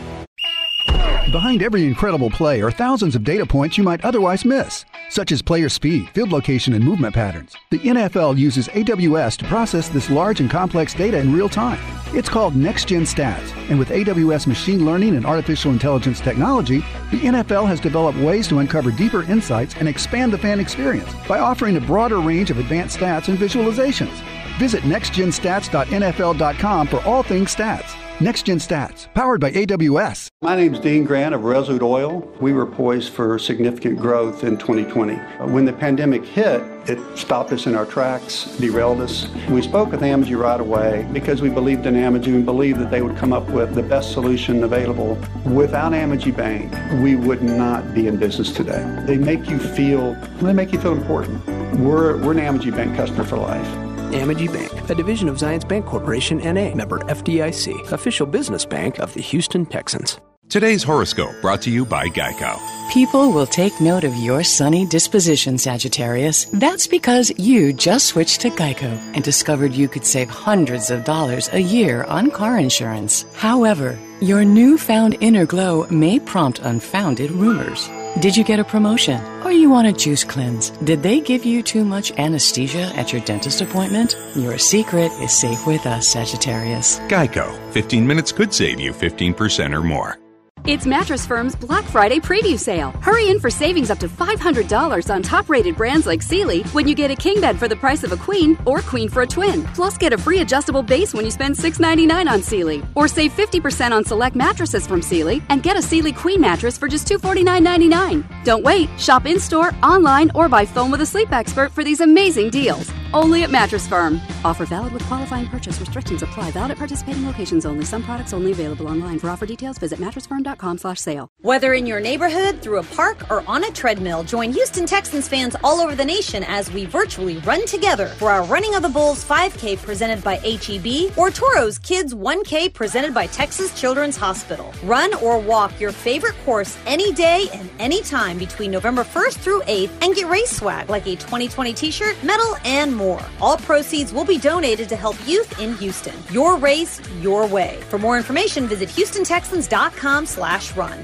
Behind 1.31 1.63
every 1.63 1.85
incredible 1.85 2.29
play 2.29 2.61
are 2.61 2.71
thousands 2.71 3.15
of 3.15 3.23
data 3.23 3.45
points 3.45 3.77
you 3.77 3.85
might 3.85 4.03
otherwise 4.03 4.43
miss, 4.43 4.83
such 5.09 5.31
as 5.31 5.41
player 5.41 5.69
speed, 5.69 6.09
field 6.09 6.29
location, 6.29 6.73
and 6.73 6.83
movement 6.83 7.15
patterns. 7.15 7.55
The 7.69 7.79
NFL 7.79 8.37
uses 8.37 8.67
AWS 8.67 9.37
to 9.37 9.45
process 9.45 9.87
this 9.87 10.09
large 10.09 10.41
and 10.41 10.51
complex 10.51 10.93
data 10.93 11.19
in 11.19 11.31
real 11.31 11.47
time. 11.47 11.79
It's 12.13 12.27
called 12.27 12.57
Next 12.57 12.89
Gen 12.89 13.03
Stats, 13.03 13.55
and 13.69 13.79
with 13.79 13.91
AWS 13.91 14.45
machine 14.45 14.85
learning 14.85 15.15
and 15.15 15.25
artificial 15.25 15.71
intelligence 15.71 16.19
technology, 16.19 16.79
the 17.11 17.21
NFL 17.21 17.65
has 17.65 17.79
developed 17.79 18.19
ways 18.19 18.49
to 18.49 18.59
uncover 18.59 18.91
deeper 18.91 19.23
insights 19.23 19.77
and 19.77 19.87
expand 19.87 20.33
the 20.33 20.37
fan 20.37 20.59
experience 20.59 21.13
by 21.29 21.39
offering 21.39 21.77
a 21.77 21.81
broader 21.81 22.19
range 22.19 22.51
of 22.51 22.57
advanced 22.57 22.99
stats 22.99 23.29
and 23.29 23.37
visualizations. 23.37 24.21
Visit 24.59 24.83
nextgenstats.nfl.com 24.83 26.87
for 26.87 27.01
all 27.05 27.23
things 27.23 27.55
stats. 27.55 28.00
Next 28.21 28.45
Gen 28.45 28.59
Stats, 28.59 29.11
powered 29.15 29.41
by 29.41 29.49
AWS. 29.49 30.27
My 30.43 30.55
name 30.55 30.75
is 30.75 30.79
Dean 30.79 31.05
Grant 31.05 31.33
of 31.33 31.43
Resolute 31.43 31.81
Oil. 31.81 32.19
We 32.39 32.53
were 32.53 32.67
poised 32.67 33.11
for 33.11 33.39
significant 33.39 33.97
growth 33.97 34.43
in 34.43 34.59
2020. 34.59 35.15
When 35.51 35.65
the 35.65 35.73
pandemic 35.73 36.23
hit, 36.23 36.61
it 36.87 36.99
stopped 37.17 37.51
us 37.51 37.65
in 37.65 37.73
our 37.73 37.87
tracks, 37.87 38.55
derailed 38.59 39.01
us. 39.01 39.27
We 39.49 39.63
spoke 39.63 39.89
with 39.89 40.01
Amegy 40.01 40.39
right 40.39 40.59
away 40.59 41.09
because 41.11 41.41
we 41.41 41.49
believed 41.49 41.87
in 41.87 41.95
Amegy 41.95 42.27
and 42.27 42.45
believed 42.45 42.79
that 42.79 42.91
they 42.91 43.01
would 43.01 43.17
come 43.17 43.33
up 43.33 43.49
with 43.49 43.73
the 43.73 43.81
best 43.81 44.11
solution 44.11 44.63
available. 44.63 45.17
Without 45.43 45.91
Amegy 45.91 46.35
Bank, 46.35 46.71
we 47.01 47.15
would 47.15 47.41
not 47.41 47.95
be 47.95 48.05
in 48.05 48.17
business 48.17 48.51
today. 48.51 49.03
They 49.07 49.17
make 49.17 49.49
you 49.49 49.57
feel, 49.57 50.13
they 50.43 50.53
make 50.53 50.71
you 50.71 50.79
feel 50.79 50.93
important. 50.93 51.43
We're, 51.79 52.17
we're 52.17 52.33
an 52.33 52.37
Amegy 52.37 52.69
Bank 52.69 52.95
customer 52.95 53.23
for 53.23 53.37
life. 53.37 53.90
Amegy 54.11 54.51
Bank, 54.51 54.89
a 54.89 54.95
division 54.95 55.27
of 55.29 55.37
Zions 55.37 55.67
Bank 55.67 55.85
Corporation 55.85 56.37
NA, 56.37 56.73
member 56.75 56.99
FDIC, 56.99 57.91
official 57.91 58.25
business 58.25 58.65
bank 58.65 58.99
of 58.99 59.13
the 59.13 59.21
Houston 59.21 59.65
Texans. 59.65 60.19
Today's 60.51 60.83
horoscope 60.83 61.33
brought 61.41 61.61
to 61.61 61.71
you 61.71 61.85
by 61.85 62.09
Geico. 62.09 62.59
People 62.91 63.31
will 63.31 63.45
take 63.45 63.79
note 63.79 64.03
of 64.03 64.13
your 64.17 64.43
sunny 64.43 64.85
disposition, 64.85 65.57
Sagittarius. 65.57 66.43
That's 66.43 66.87
because 66.87 67.31
you 67.39 67.71
just 67.71 68.07
switched 68.07 68.41
to 68.41 68.49
Geico 68.49 68.91
and 69.15 69.23
discovered 69.23 69.71
you 69.71 69.87
could 69.87 70.05
save 70.05 70.29
hundreds 70.29 70.91
of 70.91 71.05
dollars 71.05 71.47
a 71.53 71.59
year 71.59 72.03
on 72.03 72.31
car 72.31 72.59
insurance. 72.59 73.25
However, 73.33 73.97
your 74.19 74.43
newfound 74.43 75.15
inner 75.21 75.45
glow 75.45 75.87
may 75.87 76.19
prompt 76.19 76.59
unfounded 76.59 77.31
rumors. 77.31 77.89
Did 78.19 78.35
you 78.35 78.43
get 78.43 78.59
a 78.59 78.63
promotion? 78.63 79.21
Or 79.43 79.51
you 79.51 79.69
want 79.69 79.87
a 79.87 79.93
juice 79.93 80.23
cleanse? 80.23 80.71
Did 80.83 81.01
they 81.01 81.21
give 81.21 81.45
you 81.45 81.63
too 81.63 81.85
much 81.85 82.11
anesthesia 82.17 82.91
at 82.95 83.13
your 83.13 83.21
dentist 83.21 83.61
appointment? 83.61 84.17
Your 84.35 84.57
secret 84.57 85.11
is 85.13 85.35
safe 85.37 85.65
with 85.65 85.85
us, 85.85 86.09
Sagittarius. 86.09 86.99
Geico. 87.07 87.57
15 87.71 88.05
minutes 88.05 88.31
could 88.31 88.53
save 88.53 88.79
you 88.79 88.91
15% 88.91 89.73
or 89.73 89.81
more. 89.81 90.17
It's 90.65 90.85
Mattress 90.85 91.25
Firm's 91.25 91.55
Black 91.55 91.83
Friday 91.85 92.19
preview 92.19 92.57
sale. 92.57 92.91
Hurry 93.01 93.29
in 93.29 93.39
for 93.39 93.49
savings 93.49 93.89
up 93.89 93.97
to 93.97 94.07
$500 94.07 95.13
on 95.13 95.23
top 95.23 95.49
rated 95.49 95.75
brands 95.75 96.05
like 96.05 96.21
Sealy 96.21 96.61
when 96.71 96.87
you 96.87 96.93
get 96.93 97.09
a 97.09 97.15
king 97.15 97.41
bed 97.41 97.57
for 97.57 97.67
the 97.67 97.75
price 97.75 98.03
of 98.03 98.11
a 98.11 98.15
queen 98.17 98.55
or 98.65 98.81
queen 98.81 99.09
for 99.09 99.23
a 99.23 99.27
twin. 99.27 99.63
Plus, 99.73 99.97
get 99.97 100.13
a 100.13 100.17
free 100.19 100.41
adjustable 100.41 100.83
base 100.83 101.15
when 101.15 101.25
you 101.25 101.31
spend 101.31 101.55
$6.99 101.55 102.29
on 102.29 102.43
Sealy. 102.43 102.83
Or 102.93 103.07
save 103.07 103.33
50% 103.33 103.91
on 103.91 104.05
select 104.05 104.35
mattresses 104.35 104.85
from 104.85 105.01
Sealy 105.01 105.41
and 105.49 105.63
get 105.63 105.77
a 105.77 105.81
Sealy 105.81 106.13
Queen 106.13 106.39
mattress 106.39 106.77
for 106.77 106.87
just 106.87 107.07
$249.99. 107.07 108.43
Don't 108.43 108.63
wait. 108.63 108.87
Shop 108.99 109.25
in 109.25 109.39
store, 109.39 109.71
online, 109.81 110.29
or 110.35 110.47
by 110.47 110.63
phone 110.63 110.91
with 110.91 111.01
a 111.01 111.07
sleep 111.07 111.31
expert 111.31 111.71
for 111.71 111.83
these 111.83 112.01
amazing 112.01 112.51
deals. 112.51 112.91
Only 113.13 113.43
at 113.43 113.51
Mattress 113.51 113.87
Firm. 113.89 114.21
Offer 114.45 114.65
valid 114.65 114.93
with 114.93 115.05
qualifying 115.05 115.45
purchase. 115.47 115.77
Restrictions 115.79 116.23
apply. 116.23 116.51
Valid 116.51 116.71
at 116.71 116.77
participating 116.77 117.25
locations 117.27 117.65
only. 117.65 117.83
Some 117.83 118.03
products 118.03 118.31
only 118.31 118.53
available 118.53 118.87
online. 118.87 119.19
For 119.19 119.29
offer 119.29 119.45
details, 119.45 119.77
visit 119.77 119.99
mattressfirm.com/sale. 119.99 121.27
Whether 121.41 121.73
in 121.73 121.85
your 121.85 121.99
neighborhood, 121.99 122.61
through 122.61 122.79
a 122.79 122.83
park, 122.83 123.29
or 123.29 123.43
on 123.47 123.65
a 123.65 123.71
treadmill, 123.71 124.23
join 124.23 124.53
Houston 124.53 124.85
Texans 124.85 125.27
fans 125.27 125.57
all 125.61 125.81
over 125.81 125.93
the 125.93 126.05
nation 126.05 126.45
as 126.47 126.71
we 126.71 126.85
virtually 126.85 127.37
run 127.39 127.65
together 127.65 128.07
for 128.07 128.31
our 128.31 128.43
Running 128.45 128.75
of 128.75 128.81
the 128.81 128.89
Bulls 128.89 129.25
5K 129.25 129.75
presented 129.75 130.23
by 130.23 130.35
HEB 130.37 131.11
or 131.17 131.31
Toro's 131.31 131.77
Kids 131.79 132.13
1K 132.13 132.69
presented 132.73 133.13
by 133.13 133.27
Texas 133.27 133.77
Children's 133.79 134.15
Hospital. 134.15 134.73
Run 134.83 135.13
or 135.15 135.37
walk 135.37 135.77
your 135.81 135.91
favorite 135.91 136.35
course 136.45 136.77
any 136.85 137.11
day 137.11 137.49
and 137.53 137.69
any 137.77 138.01
time 138.03 138.37
between 138.37 138.71
November 138.71 139.03
1st 139.03 139.37
through 139.39 139.61
8th 139.63 139.91
and 140.01 140.15
get 140.15 140.29
race 140.29 140.51
swag 140.51 140.89
like 140.89 141.07
a 141.07 141.17
2020 141.17 141.73
t-shirt, 141.73 142.15
medal, 142.23 142.55
and 142.63 142.95
more. 142.95 143.00
All 143.39 143.57
proceeds 143.57 144.13
will 144.13 144.25
be 144.25 144.37
donated 144.37 144.89
to 144.89 144.95
help 144.95 145.17
youth 145.25 145.59
in 145.59 145.75
Houston. 145.77 146.15
Your 146.31 146.57
race, 146.57 147.01
your 147.21 147.47
way. 147.47 147.79
For 147.89 147.97
more 147.97 148.17
information, 148.17 148.67
visit 148.67 148.89
HoustonTexans.com 148.89 150.25
slash 150.25 150.75
run. 150.75 150.99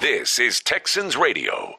This 0.00 0.38
is 0.38 0.60
Texans 0.60 1.16
Radio. 1.16 1.76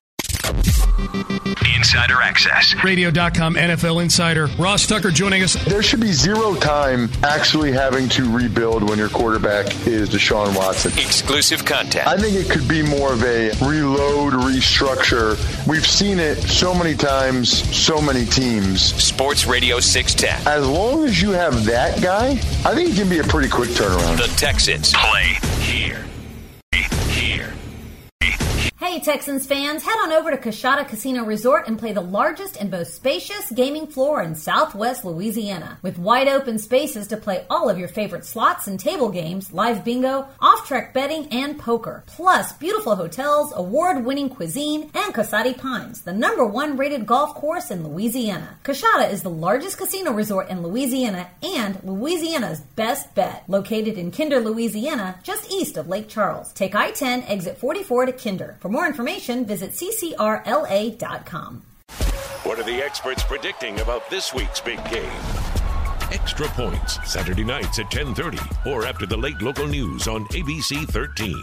Inside 1.86 2.06
Insider 2.10 2.20
Access. 2.20 2.84
Radio.com 2.84 3.54
NFL 3.54 4.02
Insider. 4.02 4.48
Ross 4.58 4.88
Tucker 4.88 5.12
joining 5.12 5.44
us. 5.44 5.54
There 5.66 5.84
should 5.84 6.00
be 6.00 6.14
zero 6.14 6.56
time 6.56 7.12
actually 7.22 7.72
having 7.72 8.10
to 8.10 8.28
rebuild 8.36 8.90
when 8.90 8.98
your 8.98 9.10
quarterback 9.10 9.68
is 9.86 10.10
Deshaun 10.10 10.58
Watson. 10.58 10.94
Exclusive 10.94 11.64
content. 11.64 12.08
I 12.08 12.18
think 12.18 12.38
it 12.38 12.50
could 12.50 12.68
be 12.68 12.82
more 12.82 13.14
of 13.14 13.24
a 13.24 13.52
reload, 13.64 14.34
restructure. 14.34 15.38
We've 15.68 15.86
seen 15.86 16.18
it 16.18 16.38
so 16.38 16.74
many 16.74 16.96
times, 16.96 17.52
so 17.78 18.02
many 18.02 18.26
teams. 18.26 18.82
Sports 18.82 19.46
Radio 19.46 19.80
610. 19.80 20.52
As 20.52 20.68
long 20.68 21.06
as 21.06 21.22
you 21.22 21.32
have 21.32 21.66
that 21.66 22.02
guy, 22.02 22.32
I 22.66 22.74
think 22.74 22.90
it 22.90 22.96
can 22.96 23.10
be 23.10 23.20
a 23.20 23.24
pretty 23.24 23.50
quick 23.50 23.70
turnaround. 23.70 24.18
The 24.18 24.36
Texans 24.38 24.92
play 24.92 25.38
here. 25.60 25.98
Here. 25.98 26.15
Hey 28.86 29.00
Texans 29.00 29.48
fans, 29.48 29.84
head 29.84 29.98
on 30.04 30.12
over 30.12 30.30
to 30.30 30.38
Coushatta 30.38 30.88
Casino 30.88 31.26
Resort 31.26 31.68
and 31.68 31.78
play 31.78 31.92
the 31.92 32.02
largest 32.02 32.56
and 32.56 32.70
most 32.70 32.94
spacious 32.94 33.52
gaming 33.52 33.88
floor 33.88 34.22
in 34.22 34.36
southwest 34.36 35.04
Louisiana. 35.04 35.80
With 35.82 35.98
wide 35.98 36.28
open 36.28 36.60
spaces 36.60 37.08
to 37.08 37.18
play 37.18 37.48
all 37.50 37.68
of 37.68 37.80
your 37.80 37.88
favorite 37.88 38.26
slots 38.26 38.68
and 38.68 38.80
table 38.80 39.10
games, 39.10 39.52
live 39.52 39.84
bingo, 39.84 40.28
off 40.40 40.68
track 40.68 40.94
betting, 40.94 41.28
and 41.32 41.58
poker. 41.58 42.04
Plus, 42.06 42.54
beautiful 42.54 42.96
hotels, 42.96 43.52
award 43.56 44.06
winning 44.06 44.30
cuisine, 44.30 44.84
and 44.94 45.16
Koasati 45.16 45.58
Pines, 45.58 46.04
the 46.04 46.14
number 46.14 46.46
one 46.46 46.78
rated 46.78 47.08
golf 47.08 47.34
course 47.34 47.72
in 47.72 47.84
Louisiana. 47.84 48.60
Coushatta 48.64 49.12
is 49.12 49.24
the 49.24 49.32
largest 49.32 49.80
casino 49.80 50.12
resort 50.12 50.50
in 50.50 50.62
Louisiana 50.62 51.28
and 51.42 51.84
Louisiana's 51.84 52.62
best 52.76 53.16
bet. 53.16 53.46
Located 53.48 53.98
in 53.98 54.12
Kinder, 54.12 54.40
Louisiana, 54.40 55.20
just 55.24 55.52
east 55.52 55.76
of 55.76 55.90
Lake 55.90 56.08
Charles. 56.08 56.54
Take 56.54 56.76
I 56.76 56.92
10, 56.92 57.24
exit 57.24 57.58
44 57.58 58.06
to 58.06 58.14
Kinder. 58.14 58.58
For 58.60 58.75
more 58.76 58.86
information, 58.86 59.46
visit 59.46 59.72
ccrla.com. 59.72 61.64
What 62.44 62.60
are 62.60 62.64
the 62.64 62.84
experts 62.84 63.24
predicting 63.24 63.80
about 63.80 64.10
this 64.10 64.34
week's 64.34 64.60
big 64.60 64.84
game? 64.90 65.10
Extra 66.12 66.48
Points, 66.50 67.00
Saturday 67.10 67.46
nights 67.46 67.80
at 67.80 67.90
10:30 67.90 68.38
or 68.72 68.86
after 68.86 69.06
the 69.06 69.18
late 69.18 69.42
local 69.42 69.66
news 69.66 70.08
on 70.08 70.26
ABC 70.26 70.86
13. 70.86 71.42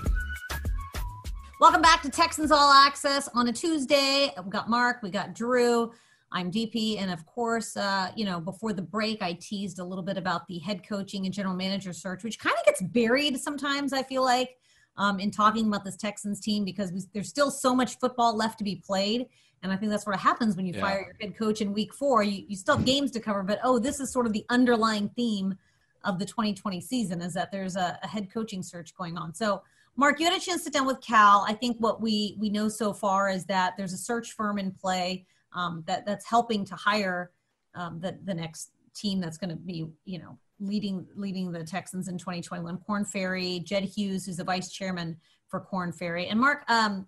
Welcome 1.59 1.81
back 1.81 2.03
to 2.03 2.11
Texans 2.11 2.53
All 2.53 2.71
Access 2.71 3.29
on 3.35 3.49
a 3.49 3.53
Tuesday. 3.53 4.31
We 4.45 4.51
got 4.51 4.69
Mark, 4.69 5.03
we 5.03 5.11
got 5.11 5.35
Drew. 5.35 5.91
I'm 6.31 6.51
DP, 6.51 6.99
and 6.99 7.11
of 7.11 7.25
course, 7.27 7.77
uh, 7.77 8.11
you 8.15 8.25
know, 8.25 8.41
before 8.41 8.73
the 8.73 8.83
break, 8.83 9.23
I 9.23 9.33
teased 9.35 9.79
a 9.79 9.85
little 9.85 10.05
bit 10.05 10.19
about 10.19 10.47
the 10.49 10.59
head 10.59 10.87
coaching 10.87 11.25
and 11.25 11.35
general 11.35 11.55
manager 11.55 11.93
search, 11.93 12.25
which 12.25 12.39
kind 12.39 12.57
of 12.59 12.65
gets 12.67 12.83
buried 12.83 13.39
sometimes. 13.41 13.93
I 13.93 14.03
feel 14.03 14.23
like 14.23 14.57
um, 14.97 15.21
in 15.21 15.31
talking 15.31 15.67
about 15.67 15.85
this 15.85 15.97
Texans 15.97 16.41
team 16.41 16.65
because 16.65 16.93
we, 16.93 17.03
there's 17.13 17.29
still 17.29 17.51
so 17.51 17.75
much 17.75 17.99
football 17.99 18.37
left 18.37 18.59
to 18.59 18.65
be 18.65 18.77
played. 18.77 19.27
And 19.63 19.73
I 19.73 19.77
think 19.77 19.91
that's 19.91 20.07
what 20.07 20.19
happens 20.19 20.57
when 20.57 20.67
you 20.67 20.75
Yeah. 20.75 20.81
fire 20.81 21.01
your 21.07 21.17
head 21.21 21.39
coach 21.39 21.61
in 21.61 21.73
week 21.73 21.95
four. 21.95 22.23
You, 22.23 22.45
you 22.49 22.57
still 22.57 22.77
have 22.77 22.85
games 22.87 23.11
to 23.13 23.21
cover, 23.21 23.43
but 23.43 23.61
oh, 23.63 23.79
this 23.79 24.01
is 24.01 24.13
sort 24.13 24.27
of 24.27 24.33
the 24.33 24.45
underlying 24.49 25.09
theme 25.11 25.57
of 26.05 26.19
the 26.19 26.27
2020 26.27 26.81
season 26.81 27.21
is 27.23 27.33
that 27.35 27.53
there's 27.53 27.77
a, 27.77 27.99
a 28.03 28.07
head 28.09 28.29
coaching 28.33 28.63
search 28.63 28.95
going 28.97 29.17
on. 29.17 29.35
So, 29.35 29.63
Mark, 29.95 30.19
you 30.19 30.27
had 30.27 30.37
a 30.37 30.41
chance 30.41 30.63
to 30.63 30.65
sit 30.65 30.73
down 30.73 30.87
with 30.87 31.01
Cal. 31.01 31.45
I 31.47 31.53
think 31.53 31.77
what 31.79 32.01
we 32.01 32.37
we 32.41 32.49
know 32.49 32.69
so 32.69 32.93
far 32.93 33.29
is 33.29 33.45
that 33.47 33.77
there's 33.77 33.93
a 33.93 33.99
search 33.99 34.33
firm 34.33 34.59
in 34.59 34.73
play 34.73 35.27
um, 35.53 35.85
that 35.87 36.07
that's 36.07 36.27
helping 36.27 36.65
to 36.65 36.75
hire 36.75 37.31
um, 37.75 38.01
the 38.01 38.19
the 38.25 38.35
next 38.35 38.71
team 38.95 39.21
that's 39.21 39.39
going 39.39 39.51
to 39.51 39.57
be 39.57 39.87
you 40.05 40.19
know 40.19 40.39
leading 40.63 41.07
leading 41.17 41.53
the 41.53 41.65
Texans 41.65 42.09
in 42.09 42.17
2021. 42.19 42.79
Korn 42.79 43.05
Ferry, 43.05 43.61
Jed 43.61 43.85
Hughes, 43.85 44.25
who's 44.27 44.37
the 44.37 44.45
vice 44.45 44.71
chairman 44.71 45.17
for 45.49 45.61
Korn 45.61 45.93
Ferry, 45.93 46.29
and 46.29 46.41
Mark. 46.41 46.65
Um, 46.69 47.07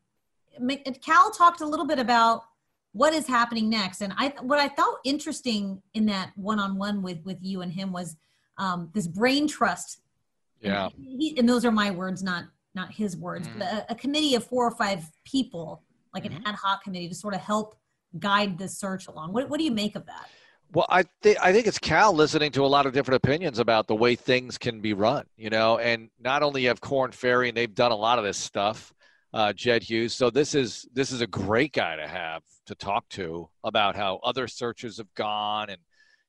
Cal 1.02 1.30
talked 1.30 1.60
a 1.60 1.66
little 1.66 1.86
bit 1.86 1.98
about 1.98 2.42
what 2.92 3.12
is 3.12 3.26
happening 3.26 3.68
next, 3.68 4.02
and 4.02 4.12
I 4.16 4.34
what 4.42 4.58
I 4.58 4.68
thought 4.68 4.98
interesting 5.04 5.80
in 5.94 6.06
that 6.06 6.32
one-on-one 6.36 7.02
with 7.02 7.24
with 7.24 7.38
you 7.40 7.62
and 7.62 7.72
him 7.72 7.92
was 7.92 8.16
um, 8.58 8.90
this 8.94 9.06
brain 9.06 9.48
trust. 9.48 10.00
Yeah. 10.60 10.88
He, 10.96 11.34
and 11.38 11.48
those 11.48 11.64
are 11.64 11.72
my 11.72 11.90
words, 11.90 12.22
not 12.22 12.44
not 12.74 12.92
his 12.92 13.16
words, 13.16 13.48
Mm-hmm. 13.48 13.58
but 13.58 13.68
a, 13.68 13.92
a 13.92 13.94
committee 13.94 14.34
of 14.34 14.44
four 14.44 14.66
or 14.66 14.70
five 14.72 15.04
people, 15.24 15.82
like 16.12 16.24
an 16.24 16.42
ad 16.46 16.54
hoc 16.54 16.82
committee, 16.84 17.08
to 17.08 17.14
sort 17.14 17.34
of 17.34 17.40
help 17.40 17.76
guide 18.18 18.58
this 18.58 18.78
search 18.78 19.08
along. 19.08 19.32
What 19.32 19.48
what 19.48 19.58
do 19.58 19.64
you 19.64 19.72
make 19.72 19.96
of 19.96 20.06
that? 20.06 20.28
Well, 20.74 20.86
I 20.88 21.04
think 21.22 21.38
I 21.40 21.52
think 21.52 21.68
it's 21.68 21.78
Cal 21.78 22.12
listening 22.12 22.50
to 22.52 22.64
a 22.64 22.66
lot 22.66 22.84
of 22.84 22.92
different 22.92 23.22
opinions 23.24 23.60
about 23.60 23.86
the 23.86 23.94
way 23.94 24.16
things 24.16 24.58
can 24.58 24.80
be 24.80 24.92
run, 24.92 25.24
you 25.36 25.48
know, 25.48 25.78
and 25.78 26.10
not 26.18 26.42
only 26.42 26.64
have 26.64 26.80
Korn 26.80 27.12
Ferry 27.12 27.48
and 27.48 27.56
they've 27.56 27.72
done 27.72 27.92
a 27.92 27.96
lot 27.96 28.18
of 28.18 28.24
this 28.24 28.36
stuff, 28.36 28.92
uh, 29.32 29.52
Jed 29.52 29.84
Hughes. 29.84 30.14
So 30.14 30.30
this 30.30 30.52
is 30.52 30.84
this 30.92 31.12
is 31.12 31.20
a 31.20 31.28
great 31.28 31.72
guy 31.72 31.94
to 31.94 32.08
have 32.08 32.42
to 32.66 32.74
talk 32.74 33.08
to 33.10 33.48
about 33.62 33.94
how 33.94 34.18
other 34.24 34.48
searches 34.48 34.98
have 34.98 35.14
gone 35.14 35.70
and 35.70 35.78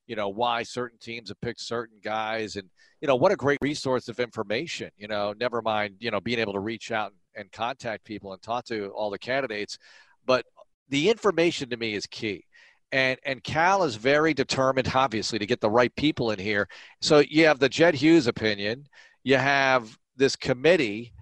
you 0.06 0.14
know 0.14 0.28
why 0.28 0.62
certain 0.62 0.98
teams 1.00 1.28
have 1.30 1.40
picked 1.40 1.60
certain 1.60 1.98
guys 2.00 2.54
and 2.54 2.68
you 3.00 3.08
know 3.08 3.16
what 3.16 3.32
a 3.32 3.36
great 3.36 3.58
resource 3.60 4.08
of 4.08 4.20
information. 4.20 4.90
You 4.96 5.08
know, 5.08 5.34
never 5.36 5.60
mind 5.60 5.96
you 5.98 6.12
know 6.12 6.20
being 6.20 6.38
able 6.38 6.52
to 6.52 6.60
reach 6.60 6.92
out 6.92 7.12
and 7.34 7.50
contact 7.50 8.04
people 8.04 8.32
and 8.32 8.40
talk 8.40 8.64
to 8.66 8.90
all 8.90 9.10
the 9.10 9.18
candidates, 9.18 9.76
but 10.24 10.46
the 10.88 11.10
information 11.10 11.68
to 11.70 11.76
me 11.76 11.94
is 11.94 12.06
key 12.06 12.44
and 12.92 13.18
and 13.24 13.42
Cal 13.42 13.84
is 13.84 13.96
very 13.96 14.34
determined, 14.34 14.90
obviously, 14.94 15.38
to 15.38 15.46
get 15.46 15.60
the 15.60 15.70
right 15.70 15.94
people 15.96 16.30
in 16.30 16.38
here. 16.38 16.68
So 17.00 17.18
you 17.18 17.46
have 17.46 17.58
the 17.58 17.68
Jed 17.68 17.94
Hughes 17.94 18.26
opinion, 18.26 18.86
you 19.24 19.36
have 19.36 19.96
this 20.16 20.36
committee, 20.36 21.12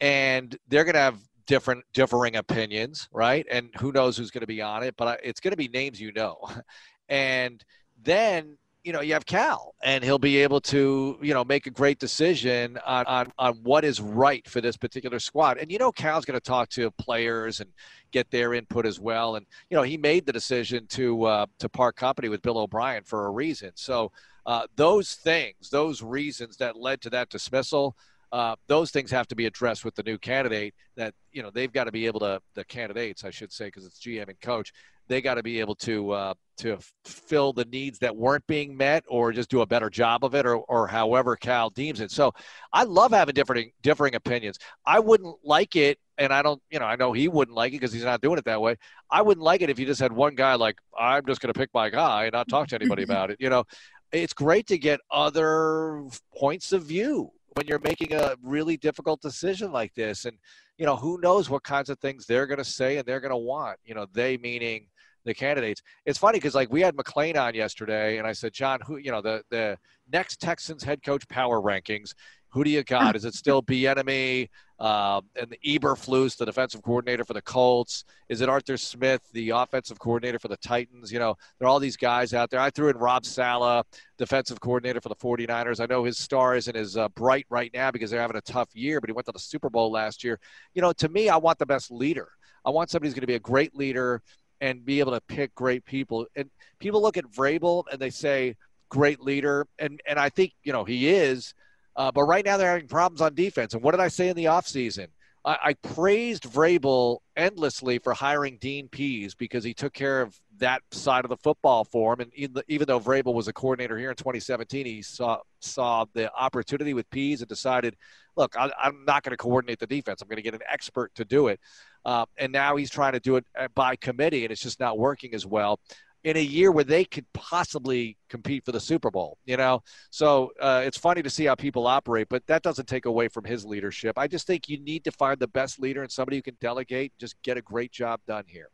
and 0.00 0.56
they're 0.68 0.84
going 0.84 0.94
to 0.94 1.00
have 1.00 1.18
different 1.46 1.84
differing 1.92 2.36
opinions, 2.36 3.08
right? 3.12 3.46
And 3.50 3.70
who 3.78 3.92
knows 3.92 4.16
who's 4.16 4.30
going 4.30 4.42
to 4.42 4.46
be 4.46 4.62
on 4.62 4.82
it, 4.82 4.94
but 4.96 5.20
it's 5.22 5.40
going 5.40 5.52
to 5.52 5.56
be 5.56 5.68
names 5.68 6.00
you 6.00 6.12
know, 6.12 6.38
and 7.08 7.64
then 8.02 8.56
you 8.84 8.92
know 8.92 9.00
you 9.00 9.12
have 9.12 9.26
Cal, 9.26 9.74
and 9.82 10.02
he'll 10.02 10.18
be 10.18 10.38
able 10.38 10.60
to 10.62 11.18
you 11.22 11.34
know 11.34 11.44
make 11.44 11.66
a 11.66 11.70
great 11.70 11.98
decision 11.98 12.78
on 12.86 13.06
on, 13.06 13.32
on 13.38 13.54
what 13.62 13.84
is 13.84 14.00
right 14.00 14.46
for 14.48 14.60
this 14.60 14.76
particular 14.76 15.18
squad. 15.18 15.58
And 15.58 15.70
you 15.70 15.78
know 15.78 15.92
Cal's 15.92 16.24
going 16.24 16.38
to 16.38 16.44
talk 16.44 16.68
to 16.70 16.90
players 16.92 17.60
and 17.60 17.70
get 18.12 18.30
their 18.30 18.54
input 18.54 18.86
as 18.86 19.00
well. 19.00 19.36
And 19.36 19.46
you 19.70 19.76
know, 19.76 19.82
he 19.82 19.96
made 19.96 20.26
the 20.26 20.32
decision 20.32 20.86
to 20.88 21.24
uh, 21.24 21.46
to 21.58 21.68
part 21.68 21.96
company 21.96 22.28
with 22.28 22.42
Bill 22.42 22.58
O'Brien 22.58 23.02
for 23.02 23.26
a 23.26 23.30
reason. 23.30 23.72
So 23.74 24.12
uh, 24.46 24.66
those 24.76 25.14
things, 25.14 25.70
those 25.70 26.02
reasons 26.02 26.56
that 26.58 26.76
led 26.76 27.00
to 27.02 27.10
that 27.10 27.30
dismissal, 27.30 27.96
uh, 28.30 28.56
those 28.66 28.90
things 28.90 29.10
have 29.10 29.28
to 29.28 29.36
be 29.36 29.46
addressed 29.46 29.84
with 29.84 29.94
the 29.94 30.02
new 30.02 30.18
candidate. 30.18 30.74
That 30.96 31.14
you 31.32 31.42
know 31.42 31.50
they've 31.50 31.72
got 31.72 31.84
to 31.84 31.92
be 31.92 32.06
able 32.06 32.20
to 32.20 32.40
the 32.54 32.64
candidates, 32.64 33.24
I 33.24 33.30
should 33.30 33.52
say, 33.52 33.66
because 33.66 33.86
it's 33.86 33.98
GM 33.98 34.28
and 34.28 34.40
coach. 34.40 34.72
They 35.12 35.20
got 35.20 35.34
to 35.34 35.42
be 35.42 35.60
able 35.60 35.74
to 35.76 36.10
uh, 36.10 36.34
to 36.58 36.78
fill 37.04 37.52
the 37.52 37.64
needs 37.66 37.98
that 37.98 38.16
weren't 38.16 38.46
being 38.46 38.76
met, 38.76 39.04
or 39.08 39.32
just 39.32 39.50
do 39.50 39.60
a 39.60 39.66
better 39.66 39.90
job 39.90 40.24
of 40.24 40.34
it, 40.34 40.46
or 40.46 40.56
or 40.56 40.86
however 40.86 41.36
Cal 41.36 41.70
deems 41.70 42.00
it. 42.00 42.10
So 42.10 42.32
I 42.72 42.84
love 42.84 43.12
having 43.12 43.34
differing 43.34 43.72
differing 43.82 44.14
opinions. 44.14 44.58
I 44.86 45.00
wouldn't 45.00 45.36
like 45.44 45.76
it 45.76 45.98
and 46.18 46.32
I 46.32 46.42
don't, 46.42 46.62
you 46.70 46.78
know, 46.78 46.84
I 46.84 46.96
know 46.96 47.12
he 47.12 47.26
wouldn't 47.28 47.56
like 47.56 47.72
it 47.72 47.80
because 47.80 47.92
he's 47.92 48.04
not 48.04 48.20
doing 48.20 48.38
it 48.38 48.44
that 48.44 48.60
way. 48.60 48.76
I 49.10 49.22
wouldn't 49.22 49.44
like 49.44 49.60
it 49.60 49.70
if 49.70 49.78
you 49.78 49.86
just 49.86 50.00
had 50.00 50.12
one 50.12 50.34
guy 50.34 50.54
like, 50.54 50.76
I'm 50.96 51.26
just 51.26 51.40
going 51.40 51.52
to 51.52 51.58
pick 51.58 51.70
my 51.74 51.90
guy 51.90 52.24
and 52.24 52.32
not 52.32 52.48
talk 52.48 52.68
to 52.68 52.76
anybody 52.76 53.02
about 53.02 53.30
it. 53.30 53.38
You 53.40 53.50
know, 53.50 53.64
it's 54.12 54.32
great 54.32 54.66
to 54.68 54.78
get 54.78 55.00
other 55.10 56.04
points 56.36 56.72
of 56.72 56.84
view 56.84 57.30
when 57.54 57.66
you're 57.66 57.80
making 57.80 58.14
a 58.14 58.36
really 58.42 58.76
difficult 58.76 59.20
decision 59.20 59.72
like 59.72 59.94
this. 59.94 60.24
And, 60.24 60.38
you 60.78 60.86
know, 60.86 60.96
who 60.96 61.20
knows 61.20 61.50
what 61.50 61.64
kinds 61.64 61.90
of 61.90 61.98
things 61.98 62.26
they're 62.26 62.46
going 62.46 62.58
to 62.58 62.64
say 62.64 62.98
and 62.98 63.06
they're 63.06 63.20
going 63.20 63.30
to 63.30 63.36
want, 63.36 63.78
you 63.84 63.94
know, 63.94 64.06
they 64.12 64.36
meaning 64.36 64.86
the 65.24 65.34
candidates. 65.34 65.82
It's 66.04 66.18
funny 66.18 66.38
because 66.38 66.54
like 66.54 66.70
we 66.70 66.80
had 66.80 66.96
McLean 66.96 67.36
on 67.36 67.54
yesterday 67.54 68.18
and 68.18 68.26
I 68.26 68.32
said, 68.32 68.52
John, 68.52 68.80
who, 68.86 68.96
you 68.96 69.10
know, 69.10 69.22
the, 69.22 69.42
the 69.50 69.78
next 70.12 70.40
Texans 70.40 70.82
head 70.82 71.02
coach 71.02 71.26
power 71.28 71.60
rankings, 71.60 72.14
who 72.52 72.64
do 72.64 72.70
you 72.70 72.82
got? 72.84 73.16
Is 73.16 73.24
it 73.24 73.34
still 73.34 73.62
Bieniemy 73.62 74.48
uh, 74.78 75.20
and 75.40 75.50
the 75.50 75.58
Eberflus, 75.64 76.36
the 76.36 76.44
defensive 76.44 76.82
coordinator 76.82 77.24
for 77.24 77.32
the 77.32 77.42
Colts? 77.42 78.04
Is 78.28 78.40
it 78.40 78.48
Arthur 78.48 78.76
Smith, 78.76 79.22
the 79.32 79.50
offensive 79.50 79.98
coordinator 79.98 80.38
for 80.38 80.48
the 80.48 80.56
Titans? 80.58 81.10
You 81.10 81.18
know, 81.18 81.34
there 81.58 81.66
are 81.66 81.70
all 81.70 81.80
these 81.80 81.96
guys 81.96 82.34
out 82.34 82.50
there. 82.50 82.60
I 82.60 82.70
threw 82.70 82.88
in 82.88 82.96
Rob 82.96 83.24
Saleh, 83.24 83.86
defensive 84.18 84.60
coordinator 84.60 85.00
for 85.00 85.08
the 85.08 85.16
49ers. 85.16 85.80
I 85.80 85.86
know 85.86 86.04
his 86.04 86.18
star 86.18 86.54
isn't 86.54 86.76
as 86.76 86.96
uh, 86.96 87.08
bright 87.10 87.46
right 87.48 87.70
now 87.72 87.90
because 87.90 88.10
they're 88.10 88.20
having 88.20 88.36
a 88.36 88.42
tough 88.42 88.68
year, 88.74 89.00
but 89.00 89.08
he 89.08 89.14
went 89.14 89.26
to 89.26 89.32
the 89.32 89.38
Super 89.38 89.70
Bowl 89.70 89.90
last 89.90 90.22
year. 90.22 90.38
You 90.74 90.82
know, 90.82 90.92
to 90.92 91.08
me, 91.08 91.28
I 91.28 91.36
want 91.38 91.58
the 91.58 91.66
best 91.66 91.90
leader. 91.90 92.28
I 92.64 92.70
want 92.70 92.90
somebody 92.90 93.08
who's 93.08 93.14
going 93.14 93.22
to 93.22 93.26
be 93.26 93.34
a 93.34 93.40
great 93.40 93.74
leader 93.74 94.22
and 94.62 94.84
be 94.84 95.00
able 95.00 95.12
to 95.12 95.20
pick 95.20 95.54
great 95.56 95.84
people. 95.84 96.24
And 96.36 96.48
people 96.78 97.02
look 97.02 97.16
at 97.16 97.24
Vrabel 97.24 97.84
and 97.90 98.00
they 98.00 98.10
say, 98.10 98.54
great 98.88 99.20
leader. 99.20 99.66
And, 99.78 100.00
and 100.06 100.18
I 100.18 100.28
think, 100.28 100.52
you 100.62 100.72
know, 100.72 100.84
he 100.84 101.08
is. 101.08 101.52
Uh, 101.96 102.12
but 102.12 102.22
right 102.22 102.44
now 102.44 102.56
they're 102.56 102.70
having 102.70 102.86
problems 102.86 103.20
on 103.20 103.34
defense. 103.34 103.74
And 103.74 103.82
what 103.82 103.90
did 103.90 104.00
I 104.00 104.08
say 104.08 104.28
in 104.28 104.36
the 104.36 104.44
offseason? 104.44 105.08
I, 105.44 105.58
I 105.62 105.74
praised 105.74 106.44
Vrabel 106.44 107.18
endlessly 107.36 107.98
for 107.98 108.14
hiring 108.14 108.56
Dean 108.60 108.88
Pees 108.88 109.34
because 109.34 109.64
he 109.64 109.74
took 109.74 109.92
care 109.92 110.22
of 110.22 110.38
that 110.58 110.82
side 110.92 111.24
of 111.24 111.28
the 111.28 111.36
football 111.36 111.84
for 111.84 112.12
him. 112.12 112.20
And 112.20 112.32
even, 112.34 112.62
even 112.68 112.86
though 112.86 113.00
Vrabel 113.00 113.34
was 113.34 113.48
a 113.48 113.52
coordinator 113.52 113.98
here 113.98 114.10
in 114.10 114.16
2017, 114.16 114.86
he 114.86 115.02
saw 115.02 115.38
saw 115.60 116.04
the 116.14 116.32
opportunity 116.34 116.94
with 116.94 117.10
Pees 117.10 117.40
and 117.40 117.48
decided, 117.48 117.96
look, 118.36 118.56
I, 118.56 118.70
I'm 118.80 119.04
not 119.04 119.22
going 119.22 119.32
to 119.32 119.36
coordinate 119.36 119.80
the 119.80 119.86
defense. 119.86 120.22
I'm 120.22 120.28
going 120.28 120.36
to 120.36 120.42
get 120.42 120.54
an 120.54 120.60
expert 120.70 121.14
to 121.16 121.24
do 121.24 121.48
it. 121.48 121.58
Uh, 122.04 122.26
and 122.36 122.52
now 122.52 122.76
he's 122.76 122.90
trying 122.90 123.12
to 123.12 123.20
do 123.20 123.36
it 123.36 123.44
uh, 123.58 123.68
by 123.74 123.96
committee, 123.96 124.44
and 124.44 124.52
it's 124.52 124.62
just 124.62 124.80
not 124.80 124.98
working 124.98 125.34
as 125.34 125.46
well. 125.46 125.78
In 126.24 126.36
a 126.36 126.40
year 126.40 126.70
where 126.70 126.84
they 126.84 127.04
could 127.04 127.26
possibly 127.32 128.16
compete 128.28 128.64
for 128.64 128.70
the 128.70 128.78
Super 128.78 129.10
Bowl, 129.10 129.38
you 129.44 129.56
know, 129.56 129.82
so 130.10 130.52
uh, 130.60 130.82
it's 130.84 130.96
funny 130.96 131.20
to 131.20 131.30
see 131.30 131.46
how 131.46 131.56
people 131.56 131.88
operate, 131.88 132.28
but 132.30 132.46
that 132.46 132.62
doesn't 132.62 132.86
take 132.86 133.06
away 133.06 133.26
from 133.26 133.44
his 133.44 133.64
leadership. 133.64 134.16
I 134.16 134.28
just 134.28 134.46
think 134.46 134.68
you 134.68 134.78
need 134.78 135.02
to 135.02 135.10
find 135.10 135.38
the 135.40 135.48
best 135.48 135.80
leader 135.80 136.02
and 136.02 136.12
somebody 136.12 136.36
who 136.36 136.42
can 136.42 136.56
delegate, 136.60 137.10
and 137.12 137.18
just 137.18 137.34
get 137.42 137.56
a 137.56 137.62
great 137.62 137.90
job 137.90 138.20
done 138.26 138.44
here. 138.46 138.68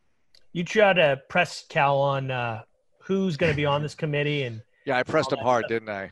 You 0.53 0.63
try 0.63 0.93
to 0.93 1.19
press 1.27 1.65
Cal 1.69 1.97
on 1.97 2.29
uh, 2.29 2.61
who's 3.01 3.35
going 3.35 3.51
to 3.51 3.57
be 3.57 3.65
on 3.65 3.81
this 3.81 3.95
committee, 3.95 4.43
and 4.43 4.61
yeah, 4.85 4.97
I 4.97 5.03
pressed 5.03 5.31
him 5.31 5.39
hard, 5.39 5.65
didn't 5.67 5.89
I? 5.89 6.11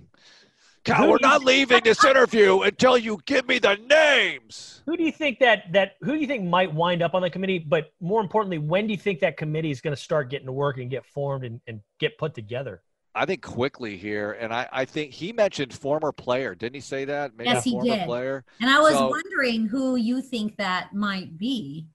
Cal, 0.87 1.09
we're 1.09 1.17
not 1.21 1.43
leaving 1.43 1.81
this 1.83 2.05
interview 2.05 2.61
until 2.61 2.97
you 2.97 3.19
give 3.25 3.45
me 3.45 3.59
the 3.59 3.75
names. 3.89 4.81
Who 4.85 4.95
do 4.95 5.03
you 5.03 5.11
think 5.11 5.39
that 5.39 5.73
that 5.73 5.95
who 6.01 6.13
do 6.13 6.17
you 6.17 6.27
think 6.27 6.45
might 6.45 6.73
wind 6.73 7.01
up 7.01 7.13
on 7.13 7.21
the 7.21 7.29
committee? 7.29 7.59
But 7.59 7.91
more 7.99 8.21
importantly, 8.21 8.57
when 8.57 8.87
do 8.87 8.93
you 8.93 8.97
think 8.97 9.19
that 9.19 9.35
committee 9.35 9.69
is 9.69 9.81
going 9.81 9.93
to 9.95 10.01
start 10.01 10.29
getting 10.29 10.45
to 10.45 10.53
work 10.53 10.77
and 10.77 10.89
get 10.89 11.05
formed 11.05 11.43
and, 11.43 11.59
and 11.67 11.81
get 11.99 12.17
put 12.17 12.33
together? 12.33 12.81
I 13.13 13.25
think 13.25 13.41
quickly 13.41 13.97
here, 13.97 14.37
and 14.39 14.53
I, 14.53 14.69
I 14.71 14.85
think 14.85 15.11
he 15.11 15.33
mentioned 15.33 15.73
former 15.73 16.13
player. 16.13 16.55
Didn't 16.55 16.75
he 16.75 16.81
say 16.81 17.03
that? 17.03 17.35
Maybe 17.35 17.49
yes, 17.49 17.65
he 17.65 17.77
did. 17.81 18.05
Player. 18.05 18.45
And 18.61 18.69
I 18.69 18.79
was 18.79 18.93
so, 18.93 19.09
wondering 19.09 19.65
who 19.65 19.97
you 19.97 20.21
think 20.21 20.55
that 20.55 20.93
might 20.93 21.37
be. 21.37 21.85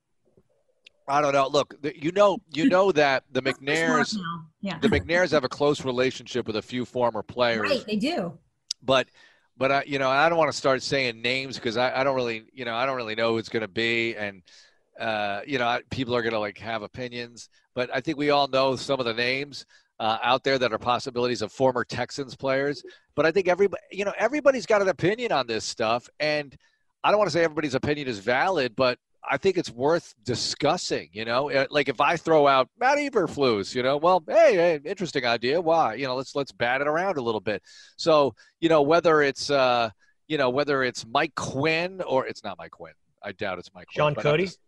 I 1.08 1.22
don't 1.22 1.32
know. 1.32 1.48
Look, 1.48 1.74
you 1.94 2.12
know, 2.12 2.38
you 2.52 2.68
know 2.68 2.92
that 2.92 3.24
the 3.32 3.40
McNairs, 3.42 4.18
yeah. 4.60 4.78
the 4.80 4.88
McNairs 4.88 5.30
have 5.30 5.44
a 5.44 5.48
close 5.48 5.82
relationship 5.82 6.46
with 6.46 6.56
a 6.56 6.62
few 6.62 6.84
former 6.84 7.22
players. 7.22 7.70
Right, 7.70 7.84
they 7.86 7.96
do 7.96 8.36
but 8.82 9.08
but 9.56 9.70
I, 9.70 9.84
you 9.86 9.98
know, 9.98 10.10
I 10.10 10.28
don't 10.28 10.38
want 10.38 10.50
to 10.50 10.56
start 10.56 10.82
saying 10.82 11.20
names 11.20 11.56
because 11.56 11.76
I, 11.76 12.00
I 12.00 12.04
don't 12.04 12.16
really, 12.16 12.44
you 12.52 12.64
know, 12.64 12.74
I 12.74 12.86
don't 12.86 12.96
really 12.96 13.14
know 13.14 13.32
who 13.32 13.38
it's 13.38 13.48
going 13.48 13.62
to 13.62 13.68
be, 13.68 14.16
and 14.16 14.42
uh, 14.98 15.40
you 15.46 15.58
know, 15.58 15.78
people 15.90 16.16
are 16.16 16.22
going 16.22 16.32
to 16.32 16.38
like 16.38 16.58
have 16.58 16.82
opinions. 16.82 17.48
But 17.74 17.90
I 17.94 18.00
think 18.00 18.18
we 18.18 18.30
all 18.30 18.48
know 18.48 18.76
some 18.76 18.98
of 18.98 19.06
the 19.06 19.14
names 19.14 19.66
uh, 20.00 20.18
out 20.22 20.42
there 20.42 20.58
that 20.58 20.72
are 20.72 20.78
possibilities 20.78 21.42
of 21.42 21.52
former 21.52 21.84
Texans 21.84 22.34
players. 22.34 22.82
But 23.14 23.26
I 23.26 23.30
think 23.30 23.48
everybody, 23.48 23.82
you 23.90 24.04
know, 24.04 24.14
everybody's 24.18 24.66
got 24.66 24.82
an 24.82 24.88
opinion 24.88 25.32
on 25.32 25.46
this 25.46 25.64
stuff, 25.64 26.08
and 26.18 26.56
I 27.04 27.10
don't 27.10 27.18
want 27.18 27.28
to 27.30 27.32
say 27.32 27.44
everybody's 27.44 27.74
opinion 27.74 28.08
is 28.08 28.18
valid, 28.18 28.74
but 28.74 28.98
I 29.28 29.36
think 29.36 29.56
it's 29.56 29.70
worth 29.70 30.14
discussing. 30.24 31.08
You 31.12 31.24
know, 31.24 31.50
uh, 31.50 31.66
like 31.70 31.88
if 31.88 32.00
I 32.00 32.16
throw 32.16 32.46
out 32.46 32.68
Matt 32.78 32.98
Eberflus, 32.98 33.74
you 33.74 33.82
know, 33.82 33.96
well, 33.96 34.22
hey, 34.26 34.54
hey, 34.54 34.80
interesting 34.84 35.24
idea. 35.24 35.60
Why? 35.60 35.94
You 35.94 36.06
know, 36.06 36.16
let's 36.16 36.34
let's 36.34 36.52
bat 36.52 36.80
it 36.80 36.86
around 36.86 37.18
a 37.18 37.22
little 37.22 37.40
bit. 37.40 37.62
So, 37.96 38.34
you 38.60 38.68
know, 38.68 38.82
whether 38.82 39.22
it's 39.22 39.50
uh, 39.50 39.90
you 40.28 40.38
know, 40.38 40.50
whether 40.50 40.82
it's 40.82 41.06
Mike 41.06 41.34
Quinn 41.34 42.00
or 42.02 42.26
it's 42.26 42.42
not 42.42 42.58
Mike 42.58 42.72
Quinn. 42.72 42.94
I 43.22 43.32
doubt 43.32 43.58
it's 43.58 43.70
Mike. 43.74 43.86
Quinn. 43.88 44.02
Sean 44.02 44.14
Quinn, 44.14 44.24
Cody. 44.24 44.44
Just, 44.44 44.58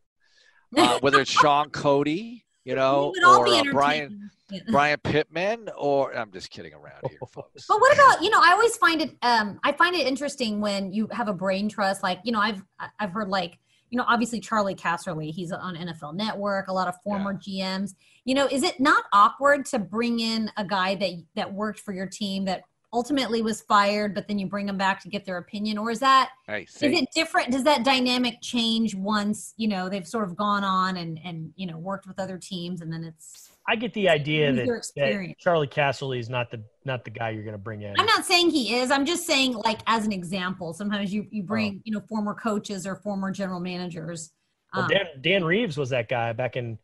uh, 0.76 0.98
whether 1.00 1.20
it's 1.20 1.30
Sean 1.30 1.70
Cody, 1.70 2.44
you 2.64 2.74
know, 2.74 3.12
or 3.26 3.46
uh, 3.48 3.62
Brian. 3.72 4.30
Brian 4.70 4.98
Pittman, 5.02 5.70
or 5.76 6.14
I'm 6.14 6.30
just 6.30 6.50
kidding 6.50 6.74
around 6.74 7.00
here, 7.08 7.18
folks. 7.28 7.64
But 7.66 7.80
what 7.80 7.94
about 7.94 8.22
you 8.22 8.30
know? 8.30 8.40
I 8.40 8.52
always 8.52 8.76
find 8.76 9.00
it. 9.00 9.16
Um, 9.22 9.58
I 9.64 9.72
find 9.72 9.96
it 9.96 10.06
interesting 10.06 10.60
when 10.60 10.92
you 10.92 11.08
have 11.10 11.28
a 11.28 11.32
brain 11.32 11.68
trust. 11.68 12.02
Like 12.02 12.20
you 12.24 12.30
know, 12.30 12.40
I've 12.40 12.62
I've 13.00 13.10
heard 13.10 13.28
like 13.28 13.58
you 13.94 13.98
know, 13.98 14.04
obviously 14.08 14.40
Charley 14.40 14.74
Casserly, 14.74 15.32
he's 15.32 15.52
on 15.52 15.76
NFL 15.76 16.16
Network, 16.16 16.66
a 16.66 16.72
lot 16.72 16.88
of 16.88 16.96
former 17.04 17.38
yeah. 17.46 17.78
GMs. 17.78 17.94
You 18.24 18.34
know, 18.34 18.48
is 18.48 18.64
it 18.64 18.80
not 18.80 19.04
awkward 19.12 19.66
to 19.66 19.78
bring 19.78 20.18
in 20.18 20.50
a 20.56 20.64
guy 20.64 20.96
that 20.96 21.10
that 21.36 21.54
worked 21.54 21.78
for 21.78 21.94
your 21.94 22.08
team 22.08 22.44
that 22.46 22.62
ultimately 22.92 23.40
was 23.40 23.62
fired, 23.62 24.12
but 24.12 24.26
then 24.26 24.36
you 24.36 24.48
bring 24.48 24.66
them 24.66 24.76
back 24.76 25.00
to 25.02 25.08
get 25.08 25.24
their 25.24 25.36
opinion, 25.36 25.78
or 25.78 25.92
is 25.92 26.00
that 26.00 26.30
is 26.48 26.76
it 26.82 27.08
different? 27.14 27.52
Does 27.52 27.62
that 27.62 27.84
dynamic 27.84 28.42
change 28.42 28.96
once 28.96 29.54
you 29.58 29.68
know 29.68 29.88
they've 29.88 30.08
sort 30.08 30.24
of 30.24 30.34
gone 30.34 30.64
on 30.64 30.96
and 30.96 31.20
and 31.24 31.52
you 31.54 31.68
know 31.68 31.78
worked 31.78 32.08
with 32.08 32.18
other 32.18 32.36
teams, 32.36 32.80
and 32.80 32.92
then 32.92 33.04
it's 33.04 33.50
I 33.66 33.76
get 33.76 33.94
the 33.94 34.08
idea 34.10 34.52
that, 34.52 34.66
that, 34.96 35.34
Charley 35.38 35.66
Casserly 35.66 36.18
is 36.18 36.28
not 36.28 36.50
the 36.50 36.62
not 36.84 37.04
the 37.04 37.10
guy 37.10 37.30
you're 37.30 37.44
going 37.44 37.52
to 37.54 37.58
bring 37.58 37.82
in. 37.82 37.94
I'm 37.98 38.06
not 38.06 38.26
saying 38.26 38.50
he 38.50 38.74
is. 38.76 38.90
I'm 38.90 39.06
just 39.06 39.26
saying, 39.26 39.54
like 39.54 39.80
as 39.86 40.04
an 40.04 40.12
example, 40.12 40.74
sometimes 40.74 41.12
you 41.12 41.26
you 41.30 41.42
bring 41.42 41.76
oh. 41.76 41.82
you 41.84 41.92
know 41.92 42.00
former 42.08 42.34
coaches 42.34 42.86
or 42.86 42.96
former 42.96 43.30
general 43.30 43.60
managers. 43.60 44.32
Well, 44.74 44.84
um, 44.84 44.90
Dan, 44.90 45.06
Dan 45.20 45.44
Reeves 45.44 45.78
was 45.78 45.90
that 45.90 46.08
guy 46.08 46.32
back 46.32 46.56
in 46.56 46.78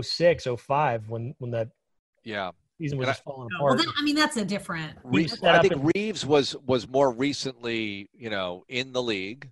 06, 0.00 0.48
05 0.58 1.08
when 1.08 1.34
when 1.38 1.52
that 1.52 1.68
yeah 2.24 2.50
season 2.78 2.98
was 2.98 3.06
just 3.06 3.22
falling 3.22 3.48
apart. 3.54 3.76
Well, 3.76 3.84
then, 3.84 3.94
I 3.96 4.02
mean 4.02 4.16
that's 4.16 4.36
a 4.36 4.44
different. 4.44 4.98
Reeves, 5.04 5.40
I 5.42 5.60
think 5.60 5.74
and, 5.74 5.92
Reeves 5.94 6.26
was 6.26 6.56
was 6.66 6.88
more 6.88 7.12
recently 7.12 8.10
you 8.12 8.30
know 8.30 8.64
in 8.68 8.92
the 8.92 9.02
league 9.02 9.50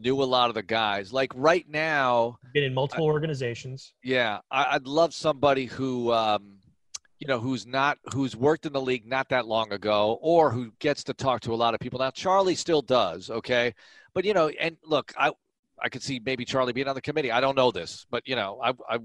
knew 0.00 0.22
a 0.22 0.24
lot 0.24 0.48
of 0.48 0.54
the 0.54 0.62
guys. 0.62 1.12
Like 1.12 1.32
right 1.34 1.66
now, 1.68 2.38
been 2.54 2.64
in 2.64 2.74
multiple 2.74 3.06
I, 3.06 3.12
organizations. 3.12 3.94
Yeah, 4.02 4.38
I, 4.50 4.74
would 4.74 4.86
love 4.86 5.14
somebody 5.14 5.66
who, 5.66 6.12
um, 6.12 6.58
you 7.18 7.26
know, 7.26 7.38
who's 7.38 7.66
not 7.66 7.98
who's 8.12 8.34
worked 8.34 8.66
in 8.66 8.72
the 8.72 8.80
league 8.80 9.06
not 9.06 9.28
that 9.28 9.46
long 9.46 9.72
ago, 9.72 10.18
or 10.22 10.50
who 10.50 10.72
gets 10.78 11.04
to 11.04 11.14
talk 11.14 11.40
to 11.42 11.54
a 11.54 11.56
lot 11.56 11.74
of 11.74 11.80
people. 11.80 11.98
Now, 11.98 12.10
Charley 12.10 12.54
still 12.54 12.82
does, 12.82 13.30
okay, 13.30 13.74
but 14.14 14.24
you 14.24 14.34
know, 14.34 14.48
and 14.48 14.76
look, 14.84 15.12
I 15.16 15.32
I 15.82 15.88
could 15.88 16.02
see 16.02 16.20
maybe 16.24 16.44
Charley 16.44 16.72
being 16.72 16.88
on 16.88 16.94
the 16.94 17.00
committee. 17.00 17.32
I 17.32 17.40
don't 17.40 17.56
know 17.56 17.70
this, 17.70 18.06
but 18.10 18.26
you 18.26 18.36
know, 18.36 18.60
I 18.62 18.72
I 18.88 18.98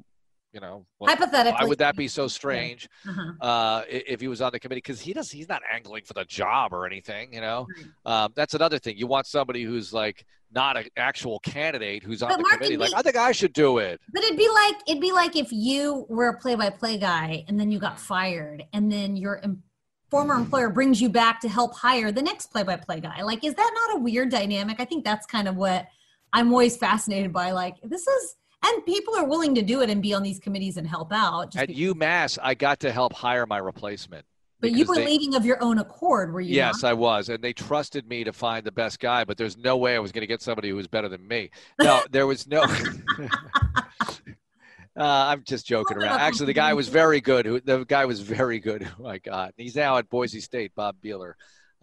you 0.56 0.62
know, 0.62 0.86
well, 1.00 1.14
hypothetically, 1.14 1.58
why 1.60 1.68
would 1.68 1.80
that 1.80 1.98
be 1.98 2.08
so 2.08 2.30
strange 2.30 2.88
uh-huh. 3.08 3.46
uh, 3.46 3.84
if 3.90 4.22
he 4.22 4.30
was 4.30 4.42
on 4.42 4.54
the 4.54 4.60
committee? 4.60 4.80
Because 4.80 5.02
he 5.02 5.12
does, 5.12 5.30
he's 5.30 5.50
not 5.50 5.62
angling 5.70 6.06
for 6.06 6.14
the 6.14 6.24
job 6.24 6.72
or 6.72 6.86
anything. 6.86 7.34
You 7.34 7.42
know, 7.42 7.68
um, 8.06 8.32
that's 8.38 8.54
another 8.54 8.80
thing. 8.80 8.98
You 8.98 9.06
want 9.06 9.28
somebody 9.28 9.64
who's 9.64 9.92
like 9.92 10.26
not 10.54 10.78
an 10.78 10.86
actual 10.96 11.40
candidate 11.40 12.04
who's 12.04 12.24
on 12.24 12.30
but 12.30 12.38
the 12.38 12.44
Mark, 12.44 12.54
committee. 12.54 12.78
Like, 12.78 12.94
I 12.96 13.02
think 13.02 13.18
I 13.18 13.34
should 13.34 13.52
do 13.52 13.80
it. 13.80 14.00
But 14.14 14.24
it'd 14.24 14.38
be 14.38 14.48
like 14.48 14.76
it'd 14.88 15.02
be 15.02 15.12
like 15.12 15.36
if 15.36 15.52
you 15.52 16.06
were 16.08 16.30
a 16.30 16.40
play-by-play 16.40 17.00
guy 17.00 17.44
and 17.50 17.60
then 17.60 17.70
you 17.70 17.78
got 17.78 18.00
fired, 18.00 18.64
and 18.72 18.90
then 18.90 19.18
your 19.18 19.44
em- 19.44 19.62
former 20.10 20.36
employer 20.36 20.70
brings 20.70 21.02
you 21.02 21.10
back 21.10 21.42
to 21.42 21.50
help 21.50 21.76
hire 21.76 22.14
the 22.14 22.22
next 22.22 22.48
play-by-play 22.48 23.02
guy. 23.02 23.24
Like, 23.24 23.44
is 23.44 23.56
that 23.56 23.72
not 23.74 23.98
a 23.98 24.00
weird 24.00 24.30
dynamic? 24.30 24.80
I 24.80 24.86
think 24.86 25.04
that's 25.04 25.26
kind 25.26 25.50
of 25.50 25.58
what 25.58 25.86
I'm 26.32 26.50
always 26.54 26.78
fascinated 26.78 27.34
by. 27.34 27.52
Like, 27.52 27.76
this 27.84 28.08
is 28.08 28.36
and 28.66 28.86
people 28.86 29.16
are 29.16 29.26
willing 29.26 29.56
to 29.56 29.62
do 29.62 29.82
it 29.82 29.90
and 29.90 30.02
be 30.02 30.14
on 30.14 30.24
these 30.24 30.40
committees 30.40 30.78
and 30.78 30.88
help 30.88 31.12
out. 31.12 31.56
At 31.56 31.68
because- 31.68 31.82
UMass, 31.82 32.38
I 32.42 32.54
got 32.54 32.80
to 32.82 32.92
help 32.92 33.14
hire 33.14 33.46
my 33.46 33.58
replacement. 33.58 34.26
But 34.62 34.72
you 34.72 34.86
were 34.86 34.96
they, 34.96 35.06
leading 35.06 35.36
of 35.36 35.46
your 35.46 35.62
own 35.62 35.78
accord, 35.78 36.34
were 36.34 36.42
you? 36.42 36.56
Yes, 36.56 36.82
not? 36.82 36.90
I 36.90 36.94
was, 36.94 37.30
and 37.30 37.44
they 37.44 37.54
trusted 37.54 38.08
me 38.08 38.24
to 38.24 38.34
find 38.34 38.66
the 38.66 38.72
best 38.72 39.00
guy. 39.00 39.24
But 39.24 39.38
there's 39.38 39.58
no 39.58 39.78
way 39.78 39.96
I 39.96 40.00
was 40.00 40.12
going 40.12 40.22
to 40.22 40.28
get 40.28 40.42
somebody 40.42 40.70
who 40.70 40.76
was 40.76 40.88
better 40.88 41.10
than 41.10 41.28
me. 41.28 41.52
No, 41.80 42.02
there 42.12 42.26
was 42.26 42.48
no. 42.48 42.66
Uh, 44.98 45.28
I'm 45.28 45.44
just 45.44 45.68
joking 45.68 45.98
around. 45.98 46.22
Actually, 46.22 46.46
the 46.46 46.54
guy 46.54 46.74
was 46.74 46.88
very 46.88 47.20
good. 47.20 47.46
Who 47.46 47.60
the 47.60 47.84
guy 47.84 48.06
was 48.06 48.22
very 48.22 48.60
good. 48.60 48.84
Who 48.84 49.06
I 49.06 49.18
got. 49.18 49.54
He's 49.58 49.76
now 49.76 49.98
at 49.98 50.10
Boise 50.10 50.40
State. 50.40 50.72
Bob 50.74 50.96
Behler 51.04 51.34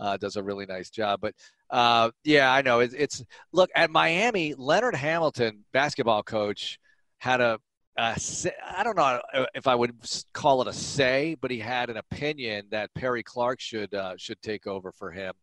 uh, 0.03 0.17
does 0.17 0.37
a 0.37 0.43
really 0.43 0.67
nice 0.67 0.91
job. 0.91 1.21
But 1.23 1.35
uh, 1.71 2.11
yeah, 2.25 2.53
I 2.53 2.61
know 2.63 2.81
it's, 2.81 2.95
it's 2.95 3.25
look 3.53 3.71
at 3.75 3.91
Miami. 3.91 4.55
Leonard 4.55 4.97
Hamilton, 4.97 5.65
basketball 5.73 6.23
coach, 6.25 6.79
had 7.19 7.41
a, 7.41 7.59
I 7.97 8.83
don't 8.83 8.97
know 8.97 9.21
if 9.55 9.69
I 9.69 9.75
would 9.75 9.95
call 10.33 10.61
it 10.63 10.67
a 10.67 10.73
say, 10.73 11.37
but 11.41 11.51
he 11.51 11.59
had 11.59 11.89
an 11.89 11.99
opinion 11.99 12.67
that 12.71 12.93
Perry 12.95 13.23
Clark 13.23 13.61
should 13.61 13.95
uh, 13.95 14.15
should 14.17 14.41
take 14.43 14.67
over 14.67 14.91
for 14.93 15.11
him. 15.11 15.35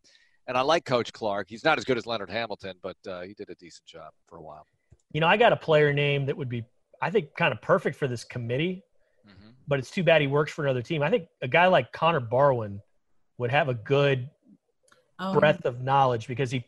And 0.46 0.58
I 0.58 0.62
like 0.62 0.84
Coach 0.84 1.12
Clark. 1.12 1.46
He's 1.48 1.64
not 1.64 1.78
as 1.78 1.84
good 1.84 1.96
as 1.96 2.06
Leonard 2.06 2.28
Hamilton, 2.30 2.74
but 2.82 2.96
uh, 3.08 3.22
he 3.22 3.34
did 3.34 3.48
a 3.50 3.54
decent 3.54 3.86
job 3.86 4.10
for 4.26 4.38
a 4.38 4.42
while. 4.42 4.66
You 5.12 5.20
know, 5.20 5.28
I 5.28 5.36
got 5.36 5.52
a 5.52 5.56
player 5.56 5.92
name 5.92 6.26
that 6.26 6.36
would 6.36 6.48
be, 6.48 6.64
I 7.00 7.10
think, 7.10 7.34
kind 7.36 7.52
of 7.52 7.62
perfect 7.62 7.96
for 7.96 8.08
this 8.08 8.24
committee. 8.24 8.82
Mm-hmm. 9.26 9.50
But 9.68 9.78
it's 9.78 9.90
too 9.90 10.02
bad 10.02 10.20
he 10.20 10.26
works 10.26 10.52
for 10.52 10.64
another 10.64 10.82
team. 10.82 11.02
I 11.02 11.08
think 11.08 11.28
a 11.40 11.48
guy 11.48 11.68
like 11.68 11.92
Connor 11.92 12.20
Barwin 12.20 12.80
would 13.38 13.50
have 13.50 13.68
a 13.68 13.74
good 13.74 14.28
oh. 15.20 15.38
breadth 15.38 15.64
of 15.64 15.82
knowledge 15.82 16.26
because 16.26 16.50
he 16.50 16.64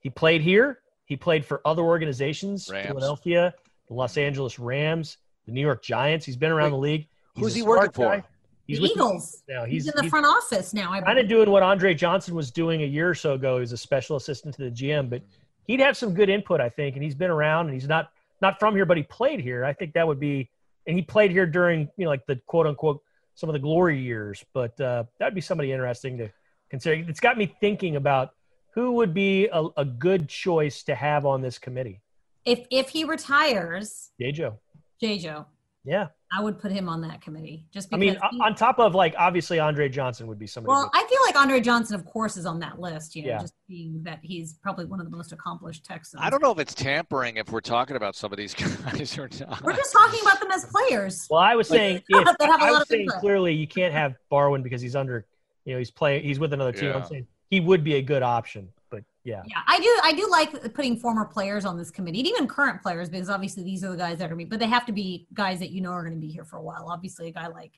he 0.00 0.10
played 0.10 0.40
here, 0.40 0.80
he 1.04 1.16
played 1.16 1.44
for 1.44 1.60
other 1.64 1.82
organizations, 1.82 2.70
Rams. 2.70 2.86
Philadelphia, 2.86 3.54
the 3.88 3.94
Los 3.94 4.16
Angeles 4.16 4.58
Rams, 4.58 5.18
the 5.46 5.52
New 5.52 5.60
York 5.60 5.82
Giants. 5.82 6.24
He's 6.24 6.36
been 6.36 6.52
around 6.52 6.72
Wait, 6.72 6.76
the 6.76 6.82
league. 6.82 7.08
He's 7.34 7.44
who's 7.44 7.54
he 7.54 7.62
working 7.62 7.92
for? 7.92 8.24
He's 8.66 8.80
the 8.80 8.86
Eagles. 8.86 9.42
now. 9.48 9.64
He's, 9.64 9.84
he's 9.84 9.92
in 9.92 9.96
the 9.96 10.02
he's 10.02 10.10
front 10.10 10.26
office 10.26 10.74
now. 10.74 10.92
I 10.92 11.00
Kind 11.00 11.18
of 11.18 11.28
doing 11.28 11.50
what 11.50 11.62
Andre 11.62 11.94
Johnson 11.94 12.34
was 12.34 12.50
doing 12.50 12.82
a 12.82 12.86
year 12.86 13.08
or 13.08 13.14
so 13.14 13.34
ago. 13.34 13.56
He 13.56 13.60
was 13.60 13.72
a 13.72 13.76
special 13.76 14.16
assistant 14.16 14.56
to 14.56 14.62
the 14.62 14.70
GM, 14.70 15.08
but 15.08 15.22
he'd 15.66 15.80
have 15.80 15.96
some 15.96 16.14
good 16.14 16.28
input, 16.28 16.60
I 16.60 16.68
think. 16.68 16.96
And 16.96 17.04
he's 17.04 17.14
been 17.14 17.30
around, 17.30 17.66
and 17.66 17.74
he's 17.74 17.88
not 17.88 18.10
not 18.40 18.58
from 18.58 18.74
here, 18.74 18.84
but 18.84 18.96
he 18.96 19.02
played 19.04 19.40
here. 19.40 19.64
I 19.64 19.72
think 19.72 19.94
that 19.94 20.06
would 20.06 20.20
be, 20.20 20.50
and 20.86 20.96
he 20.96 21.02
played 21.02 21.30
here 21.30 21.46
during 21.46 21.88
you 21.96 22.04
know 22.04 22.10
like 22.10 22.26
the 22.26 22.36
quote 22.46 22.66
unquote 22.66 23.02
some 23.34 23.48
of 23.48 23.52
the 23.52 23.60
glory 23.60 24.00
years. 24.00 24.44
But 24.52 24.80
uh, 24.80 25.04
that'd 25.18 25.34
be 25.34 25.40
somebody 25.40 25.70
interesting 25.70 26.18
to 26.18 26.30
consider. 26.70 27.04
It's 27.08 27.20
got 27.20 27.36
me 27.38 27.54
thinking 27.60 27.96
about 27.96 28.30
who 28.74 28.92
would 28.92 29.14
be 29.14 29.48
a, 29.52 29.66
a 29.76 29.84
good 29.84 30.28
choice 30.28 30.82
to 30.84 30.94
have 30.94 31.24
on 31.26 31.40
this 31.42 31.58
committee 31.58 32.00
if 32.44 32.66
if 32.70 32.88
he 32.90 33.04
retires, 33.04 34.10
J. 34.20 34.32
Joe. 34.32 35.46
Yeah. 35.84 36.08
I 36.32 36.42
would 36.42 36.58
put 36.58 36.72
him 36.72 36.88
on 36.88 37.00
that 37.02 37.20
committee. 37.22 37.64
Just 37.72 37.94
I 37.94 37.96
because 37.96 38.20
mean, 38.20 38.30
he- 38.32 38.40
on 38.40 38.56
top 38.56 38.80
of 38.80 38.96
like 38.96 39.14
obviously 39.16 39.60
Andre 39.60 39.88
Johnson 39.88 40.26
would 40.26 40.38
be 40.40 40.46
somebody. 40.48 40.70
well, 40.70 40.90
I 40.92 41.06
feel 41.08 41.20
like 41.26 41.36
Andre 41.40 41.60
Johnson, 41.60 41.94
of 41.94 42.04
course, 42.04 42.36
is 42.36 42.44
on 42.44 42.58
that 42.58 42.80
list. 42.80 43.14
You 43.14 43.22
know, 43.22 43.28
Yeah. 43.28 43.38
just 43.38 43.54
being 43.68 44.02
that 44.02 44.18
he's 44.22 44.54
probably 44.54 44.86
one 44.86 44.98
of 44.98 45.08
the 45.08 45.16
most 45.16 45.30
accomplished 45.32 45.84
Texans. 45.84 46.20
I 46.24 46.28
don't 46.28 46.42
know 46.42 46.50
if 46.50 46.58
it's 46.58 46.74
tampering 46.74 47.36
if 47.36 47.52
we're 47.52 47.60
talking 47.60 47.94
about 47.94 48.16
some 48.16 48.32
of 48.32 48.36
these 48.36 48.52
guys 48.54 49.16
or 49.16 49.28
not. 49.38 49.62
We're 49.62 49.76
just 49.76 49.92
talking 49.92 50.18
about 50.22 50.40
them 50.40 50.50
as 50.50 50.64
players. 50.66 51.28
Well, 51.30 51.38
I 51.40 51.54
was 51.54 51.68
saying, 51.68 52.02
if, 52.08 52.36
they 52.40 52.46
have 52.46 52.60
a 52.60 52.64
I 52.64 52.70
lot 52.70 52.72
was 52.72 52.80
of 52.82 52.88
saying 52.88 53.08
clearly 53.20 53.52
you 53.54 53.68
can't 53.68 53.92
have 53.92 54.16
Barwin 54.28 54.64
because 54.64 54.82
he's 54.82 54.96
under, 54.96 55.24
you 55.66 55.72
know, 55.74 55.78
he's 55.78 55.90
playing, 55.90 56.24
he's 56.24 56.38
with 56.38 56.52
another 56.54 56.72
team. 56.72 56.92
I'm 56.92 57.04
saying 57.04 57.26
he 57.50 57.60
would 57.60 57.84
be 57.84 57.96
a 57.96 58.02
good 58.02 58.22
option, 58.22 58.68
but 58.88 59.04
yeah. 59.24 59.42
Yeah, 59.46 59.58
I 59.66 59.78
do. 59.78 59.98
I 60.02 60.12
do 60.12 60.28
like 60.30 60.72
putting 60.74 60.96
former 60.96 61.26
players 61.26 61.64
on 61.64 61.76
this 61.76 61.90
committee, 61.90 62.20
and 62.20 62.28
even 62.28 62.46
current 62.46 62.80
players, 62.80 63.10
because 63.10 63.28
obviously 63.28 63.62
these 63.64 63.84
are 63.84 63.90
the 63.90 63.96
guys 63.96 64.18
that 64.18 64.32
are. 64.32 64.36
Be 64.36 64.44
but 64.44 64.60
they 64.60 64.66
have 64.66 64.86
to 64.86 64.92
be 64.92 65.26
guys 65.34 65.58
that 65.58 65.70
you 65.70 65.80
know 65.80 65.90
are 65.90 66.02
going 66.02 66.14
to 66.14 66.20
be 66.20 66.28
here 66.32 66.44
for 66.44 66.56
a 66.56 66.62
while. 66.62 66.88
Obviously, 66.88 67.28
a 67.28 67.32
guy 67.32 67.48
like 67.48 67.72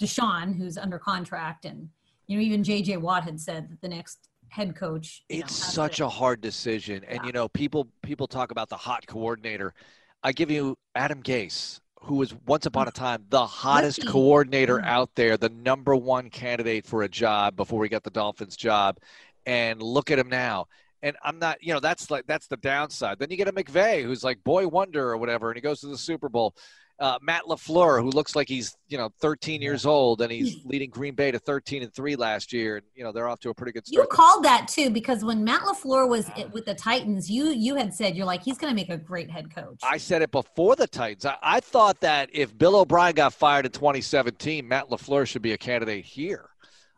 Deshaun, 0.00 0.56
who's 0.56 0.78
under 0.78 0.98
contract, 0.98 1.64
and 1.64 1.88
you 2.26 2.38
know 2.38 2.42
even 2.42 2.64
J.J. 2.64 2.96
Watt 2.98 3.24
had 3.24 3.40
said 3.40 3.68
that 3.70 3.80
the 3.80 3.88
next 3.88 4.28
head 4.48 4.76
coach. 4.76 5.24
you 5.28 5.38
know, 5.40 5.44
It's 5.44 5.54
such 5.54 5.96
to- 5.96 6.06
a 6.06 6.08
hard 6.08 6.40
decision, 6.40 7.02
and 7.04 7.20
you 7.24 7.32
know, 7.32 7.48
people 7.48 7.88
people 8.02 8.26
talk 8.28 8.52
about 8.52 8.68
the 8.68 8.76
hot 8.76 9.06
coordinator. 9.06 9.74
I 10.22 10.32
give 10.32 10.50
you 10.50 10.76
Adam 10.94 11.22
Gase, 11.22 11.80
who 12.04 12.16
was 12.16 12.34
once 12.46 12.66
upon 12.66 12.88
a 12.88 12.90
time 12.92 13.24
the 13.28 13.46
hottest 13.46 14.02
he? 14.02 14.04
coordinator 14.04 14.78
Mm. 14.78 14.84
out 14.84 15.10
there, 15.14 15.36
the 15.36 15.48
number 15.48 15.96
one 15.96 16.30
candidate 16.30 16.86
for 16.86 17.02
a 17.02 17.08
job 17.08 17.56
before 17.56 17.78
we 17.80 17.88
got 17.88 18.02
the 18.02 18.10
Dolphins 18.10 18.56
job, 18.56 18.98
and 19.46 19.82
look 19.82 20.10
at 20.10 20.18
him 20.18 20.28
now. 20.28 20.66
And 21.02 21.16
I'm 21.22 21.38
not, 21.38 21.62
you 21.62 21.74
know, 21.74 21.80
that's 21.80 22.10
like 22.10 22.26
that's 22.26 22.46
the 22.46 22.56
downside. 22.56 23.18
Then 23.18 23.30
you 23.30 23.36
get 23.36 23.48
a 23.48 23.52
McVay, 23.52 24.02
who's 24.04 24.24
like 24.24 24.42
boy 24.44 24.66
wonder 24.68 25.10
or 25.10 25.16
whatever, 25.18 25.50
and 25.50 25.56
he 25.56 25.60
goes 25.60 25.80
to 25.80 25.88
the 25.88 25.98
Super 25.98 26.28
Bowl. 26.28 26.54
Uh, 27.00 27.18
Matt 27.20 27.42
LaFleur, 27.44 28.00
who 28.00 28.10
looks 28.10 28.36
like 28.36 28.48
he's 28.48 28.76
you 28.88 28.96
know 28.96 29.10
13 29.20 29.60
years 29.60 29.84
old, 29.84 30.20
and 30.22 30.30
he's 30.30 30.58
leading 30.64 30.90
Green 30.90 31.14
Bay 31.14 31.32
to 31.32 31.40
13 31.40 31.82
and 31.82 31.92
three 31.92 32.14
last 32.14 32.52
year, 32.52 32.76
and 32.76 32.86
you 32.94 33.02
know 33.02 33.10
they're 33.10 33.26
off 33.28 33.40
to 33.40 33.50
a 33.50 33.54
pretty 33.54 33.72
good 33.72 33.84
start. 33.84 34.04
You 34.04 34.08
called 34.16 34.44
that 34.44 34.68
too 34.68 34.90
because 34.90 35.24
when 35.24 35.42
Matt 35.42 35.62
LaFleur 35.62 36.08
was 36.08 36.30
it- 36.36 36.52
with 36.52 36.66
the 36.66 36.74
Titans, 36.74 37.28
you 37.28 37.46
you 37.48 37.74
had 37.74 37.92
said 37.92 38.14
you're 38.16 38.26
like 38.26 38.44
he's 38.44 38.58
going 38.58 38.70
to 38.70 38.76
make 38.76 38.90
a 38.90 38.96
great 38.96 39.28
head 39.28 39.52
coach. 39.52 39.80
I 39.82 39.96
said 39.96 40.22
it 40.22 40.30
before 40.30 40.76
the 40.76 40.86
Titans. 40.86 41.24
I, 41.26 41.36
I 41.42 41.60
thought 41.60 42.00
that 42.00 42.30
if 42.32 42.56
Bill 42.56 42.76
O'Brien 42.76 43.14
got 43.16 43.34
fired 43.34 43.66
in 43.66 43.72
2017, 43.72 44.66
Matt 44.68 44.88
LaFleur 44.88 45.26
should 45.26 45.42
be 45.42 45.52
a 45.52 45.58
candidate 45.58 46.04
here. 46.04 46.50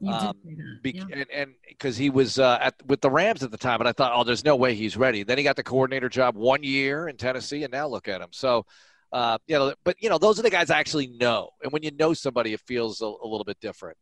Um, 0.07 0.34
be- 0.82 0.90
yeah. 0.94 1.05
and 1.11 1.26
and 1.32 1.55
because 1.66 1.97
he 1.97 2.11
was 2.11 2.38
uh, 2.38 2.59
at 2.61 2.74
with 2.86 3.01
the 3.01 3.11
Rams 3.11 3.42
at 3.42 3.51
the 3.51 3.57
time, 3.57 3.80
and 3.80 3.88
I 3.88 3.92
thought, 3.92 4.12
oh, 4.14 4.24
there's 4.24 4.44
no 4.44 4.55
way 4.57 4.74
he's 4.74 4.94
ready. 4.94 5.22
Then 5.22 5.38
he 5.38 5.44
got 5.44 5.57
the 5.57 5.62
coordinator 5.62 6.11
job 6.11 6.36
one 6.36 6.62
year 6.62 7.09
in 7.09 7.16
Tennessee, 7.16 7.62
and 7.64 7.72
now 7.72 7.88
look 7.88 8.07
at 8.09 8.20
him. 8.20 8.28
So, 8.30 8.66
uh, 9.12 9.38
you 9.46 9.57
know, 9.57 9.74
but 9.84 9.96
you 10.00 10.09
know, 10.09 10.18
those 10.18 10.38
are 10.38 10.42
the 10.42 10.50
guys 10.50 10.70
I 10.70 10.78
actually 10.78 11.07
know, 11.07 11.50
and 11.62 11.72
when 11.72 11.82
you 11.82 11.90
know 11.92 12.12
somebody, 12.14 12.52
it 12.52 12.61
feels 12.61 13.00
a, 13.00 13.07
a 13.07 13.26
little 13.26 13.44
bit 13.44 13.59
different. 13.61 13.96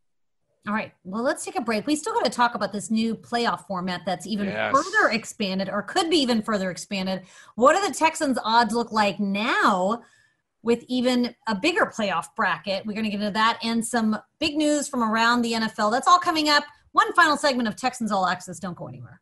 All 0.66 0.72
right. 0.72 0.92
Well, 1.04 1.22
let's 1.22 1.44
take 1.44 1.56
a 1.58 1.60
break. 1.60 1.86
We 1.86 1.94
still 1.94 2.14
got 2.14 2.24
to 2.24 2.30
talk 2.30 2.54
about 2.54 2.72
this 2.72 2.90
new 2.90 3.14
playoff 3.14 3.66
format 3.66 4.00
that's 4.06 4.26
even 4.26 4.46
Yes. 4.46 4.72
further 4.74 5.10
expanded 5.12 5.68
or 5.68 5.82
could 5.82 6.08
be 6.08 6.16
even 6.16 6.40
further 6.40 6.70
expanded. 6.70 7.24
What 7.54 7.76
do 7.78 7.86
the 7.86 7.94
Texans' 7.94 8.38
odds 8.42 8.72
look 8.72 8.90
like 8.90 9.20
now 9.20 10.02
with 10.62 10.82
even 10.88 11.34
a 11.46 11.54
bigger 11.54 11.84
playoff 11.94 12.28
bracket? 12.34 12.86
We're 12.86 12.94
going 12.94 13.04
to 13.04 13.10
get 13.10 13.20
into 13.20 13.32
that 13.32 13.58
and 13.62 13.84
some 13.84 14.16
big 14.38 14.56
news 14.56 14.88
from 14.88 15.02
around 15.04 15.42
the 15.42 15.52
NFL. 15.52 15.92
That's 15.92 16.08
all 16.08 16.18
coming 16.18 16.48
up. 16.48 16.64
One 16.92 17.12
final 17.12 17.36
segment 17.36 17.68
of 17.68 17.76
Texans 17.76 18.10
All 18.10 18.26
Access. 18.26 18.58
Don't 18.58 18.74
go 18.74 18.86
anywhere. 18.88 19.20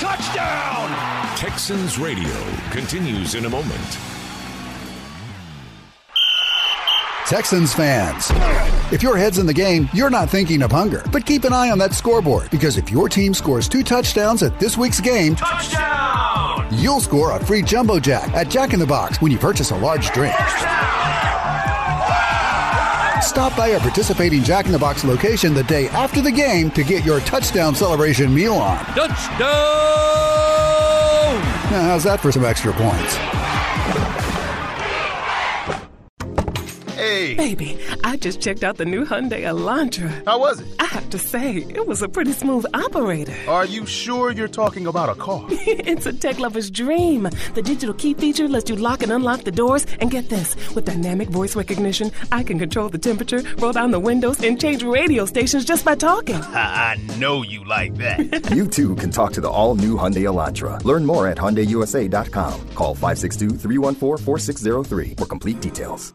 Touchdown! 0.00 1.36
Texans 1.36 1.98
Radio 1.98 2.42
continues 2.70 3.34
in 3.34 3.44
a 3.44 3.50
moment. 3.50 3.98
Texans 7.26 7.74
fans. 7.74 8.30
If 8.94 9.02
your 9.02 9.18
head's 9.18 9.36
in 9.36 9.44
the 9.44 9.52
game, 9.52 9.90
you're 9.92 10.08
not 10.08 10.30
thinking 10.30 10.62
of 10.62 10.72
hunger. 10.72 11.04
But 11.12 11.26
keep 11.26 11.44
an 11.44 11.52
eye 11.52 11.68
on 11.68 11.76
that 11.80 11.92
scoreboard 11.92 12.50
because 12.50 12.78
if 12.78 12.90
your 12.90 13.10
team 13.10 13.34
scores 13.34 13.68
two 13.68 13.82
touchdowns 13.82 14.42
at 14.42 14.58
this 14.58 14.78
week's 14.78 15.00
game, 15.00 15.36
Touchdown! 15.36 16.66
you'll 16.72 17.00
score 17.00 17.36
a 17.36 17.44
free 17.44 17.60
jumbo 17.60 18.00
jack 18.00 18.32
at 18.32 18.48
Jack 18.48 18.72
in 18.72 18.80
the 18.80 18.86
Box 18.86 19.20
when 19.20 19.30
you 19.30 19.36
purchase 19.36 19.70
a 19.70 19.76
large 19.76 20.08
drink. 20.12 20.34
Stop 23.22 23.56
by 23.56 23.68
a 23.68 23.80
participating 23.80 24.42
Jack 24.42 24.66
in 24.66 24.72
the 24.72 24.78
Box 24.78 25.04
location 25.04 25.52
the 25.52 25.62
day 25.64 25.88
after 25.88 26.20
the 26.20 26.32
game 26.32 26.70
to 26.72 26.82
get 26.82 27.04
your 27.04 27.20
touchdown 27.20 27.74
celebration 27.74 28.34
meal 28.34 28.54
on. 28.54 28.78
Touchdown! 28.86 29.50
Now, 31.70 31.82
how's 31.82 32.04
that 32.04 32.20
for 32.20 32.32
some 32.32 32.44
extra 32.44 32.72
points? 32.72 33.16
Hey. 37.10 37.34
Baby, 37.34 37.76
I 38.04 38.16
just 38.16 38.40
checked 38.40 38.62
out 38.62 38.76
the 38.76 38.84
new 38.84 39.04
Hyundai 39.04 39.42
Elantra. 39.42 40.24
How 40.26 40.38
was 40.38 40.60
it? 40.60 40.68
I 40.78 40.84
have 40.84 41.10
to 41.10 41.18
say, 41.18 41.56
it 41.56 41.84
was 41.84 42.02
a 42.02 42.08
pretty 42.08 42.30
smooth 42.30 42.66
operator. 42.72 43.34
Are 43.48 43.64
you 43.64 43.84
sure 43.84 44.30
you're 44.30 44.54
talking 44.62 44.86
about 44.86 45.08
a 45.08 45.16
car? 45.16 45.44
it's 45.50 46.06
a 46.06 46.12
tech 46.12 46.38
lover's 46.38 46.70
dream. 46.70 47.24
The 47.54 47.62
digital 47.62 47.94
key 47.94 48.14
feature 48.14 48.46
lets 48.46 48.70
you 48.70 48.76
lock 48.76 49.02
and 49.02 49.10
unlock 49.10 49.42
the 49.42 49.50
doors. 49.50 49.86
And 49.98 50.08
get 50.08 50.28
this 50.28 50.54
with 50.76 50.84
dynamic 50.84 51.30
voice 51.30 51.56
recognition, 51.56 52.12
I 52.30 52.44
can 52.44 52.60
control 52.60 52.88
the 52.88 52.98
temperature, 52.98 53.42
roll 53.58 53.72
down 53.72 53.90
the 53.90 53.98
windows, 53.98 54.40
and 54.42 54.60
change 54.60 54.84
radio 54.84 55.26
stations 55.26 55.64
just 55.64 55.84
by 55.84 55.96
talking. 55.96 56.36
I 56.36 56.94
know 57.18 57.42
you 57.42 57.64
like 57.64 57.96
that. 57.96 58.50
you 58.52 58.68
too 58.68 58.94
can 58.94 59.10
talk 59.10 59.32
to 59.32 59.40
the 59.40 59.50
all-new 59.50 59.96
Hyundai 59.96 60.26
Elantra. 60.30 60.80
Learn 60.84 61.04
more 61.04 61.26
at 61.26 61.38
HyundaiUSA.com. 61.38 62.68
Call 62.76 62.94
562-314-4603 62.94 65.16
for 65.18 65.26
complete 65.26 65.60
details. 65.60 66.14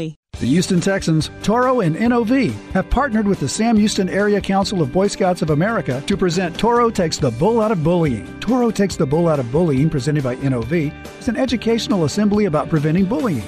The 0.41 0.47
Houston 0.47 0.81
Texans, 0.81 1.29
Toro, 1.43 1.81
and 1.81 1.93
NOV 1.99 2.51
have 2.71 2.89
partnered 2.89 3.27
with 3.27 3.39
the 3.39 3.47
Sam 3.47 3.77
Houston 3.77 4.09
Area 4.09 4.41
Council 4.41 4.81
of 4.81 4.91
Boy 4.91 5.05
Scouts 5.05 5.43
of 5.43 5.51
America 5.51 6.03
to 6.07 6.17
present 6.17 6.57
Toro 6.57 6.89
Takes 6.89 7.19
the 7.19 7.29
Bull 7.29 7.61
Out 7.61 7.71
of 7.71 7.83
Bullying. 7.83 8.39
Toro 8.39 8.71
Takes 8.71 8.95
the 8.95 9.05
Bull 9.05 9.27
Out 9.27 9.39
of 9.39 9.51
Bullying, 9.51 9.87
presented 9.87 10.23
by 10.23 10.33
NOV, 10.37 10.73
is 11.19 11.27
an 11.27 11.37
educational 11.37 12.05
assembly 12.05 12.45
about 12.45 12.69
preventing 12.69 13.05
bullying. 13.05 13.43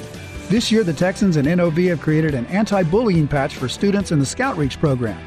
This 0.49 0.71
year, 0.71 0.83
the 0.83 0.93
Texans 0.93 1.35
and 1.35 1.47
NOV 1.47 1.77
have 1.87 1.99
created 1.99 2.35
an 2.35 2.45
anti 2.45 2.83
bullying 2.83 3.27
patch 3.27 3.55
for 3.55 3.67
students 3.67 4.11
in 4.11 4.19
the 4.19 4.25
Scout 4.25 4.55
Reach 4.55 4.79
program. 4.79 5.19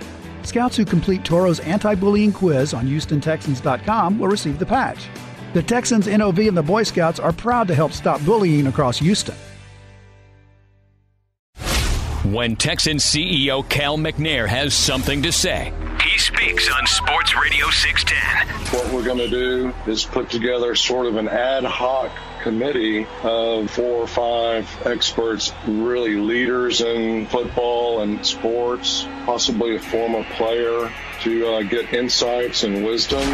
Scouts 0.45 0.77
who 0.77 0.85
complete 0.85 1.25
Toro's 1.25 1.59
anti 1.59 1.97
bullying 1.97 2.33
quiz 2.33 2.75
on 2.75 2.87
HoustonTexans.com 2.87 4.21
will 4.21 4.29
receive 4.29 4.61
the 4.61 4.67
patch. 4.67 5.09
The 5.53 5.65
Texans, 5.65 6.07
NOV, 6.07 6.39
and 6.47 6.57
the 6.57 6.63
Boy 6.63 6.85
Scouts 6.85 7.19
are 7.19 7.33
proud 7.33 7.67
to 7.67 7.75
help 7.75 7.91
stop 7.91 8.25
bullying 8.25 8.69
across 8.69 8.99
Houston. 8.99 9.35
When 12.33 12.57
Texan 12.57 12.97
CEO 12.97 13.66
Cal 13.68 13.97
McNair 13.97 14.49
has 14.49 14.74
something 14.74 15.22
to 15.22 15.31
say, 15.31 15.72
He 16.03 16.18
speaks 16.18 16.68
on 16.68 16.85
Sports 16.89 17.37
Radio 17.37 17.70
610. 17.70 18.77
What 18.77 18.93
we're 18.93 19.05
going 19.05 19.18
to 19.18 19.29
do 19.29 19.72
is 19.87 20.05
put 20.05 20.29
together 20.29 20.74
sort 20.74 21.07
of 21.07 21.16
an 21.16 21.29
ad 21.29 21.62
hoc 21.62 22.11
committee 22.47 23.05
of 23.25 23.69
four 23.69 24.03
or 24.03 24.07
five 24.07 24.87
experts, 24.87 25.53
really 25.67 26.15
leaders 26.15 26.81
in 26.81 27.27
football 27.27 28.03
and 28.03 28.25
sports, 28.25 29.05
possibly 29.25 29.75
a 29.75 29.81
former 29.81 30.23
player, 30.35 30.89
to 31.23 31.45
uh, 31.45 31.63
get 31.63 31.93
insights 31.93 32.63
and 32.63 32.85
wisdom. 32.87 33.27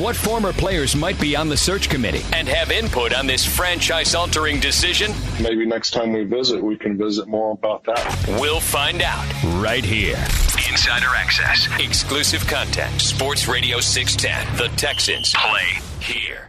what 0.00 0.14
former 0.14 0.52
players 0.52 0.94
might 0.94 1.20
be 1.20 1.34
on 1.34 1.48
the 1.48 1.56
search 1.56 1.88
committee 1.88 2.22
and 2.32 2.46
have 2.46 2.70
input 2.70 3.12
on 3.12 3.26
this 3.26 3.44
franchise 3.44 4.14
altering 4.14 4.60
decision? 4.60 5.10
Maybe 5.42 5.66
next 5.66 5.90
time 5.90 6.12
we 6.12 6.22
visit, 6.22 6.62
we 6.62 6.76
can 6.76 6.96
visit 6.96 7.26
more 7.26 7.50
about 7.50 7.82
that. 7.86 8.38
We'll 8.40 8.60
find 8.60 9.02
out 9.02 9.26
right 9.60 9.84
here. 9.84 10.24
Insider 10.70 11.08
access. 11.16 11.66
Exclusive 11.80 12.46
content. 12.46 13.00
Sports 13.00 13.48
Radio 13.48 13.80
610. 13.80 14.56
The 14.56 14.76
Texans 14.76 15.34
play 15.36 15.80
here. 15.98 16.43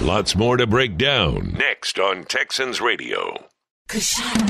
Lots 0.00 0.36
more 0.36 0.56
to 0.56 0.66
break 0.66 0.96
down 0.96 1.54
next 1.58 1.98
on 1.98 2.24
Texans 2.24 2.80
Radio. 2.80 3.49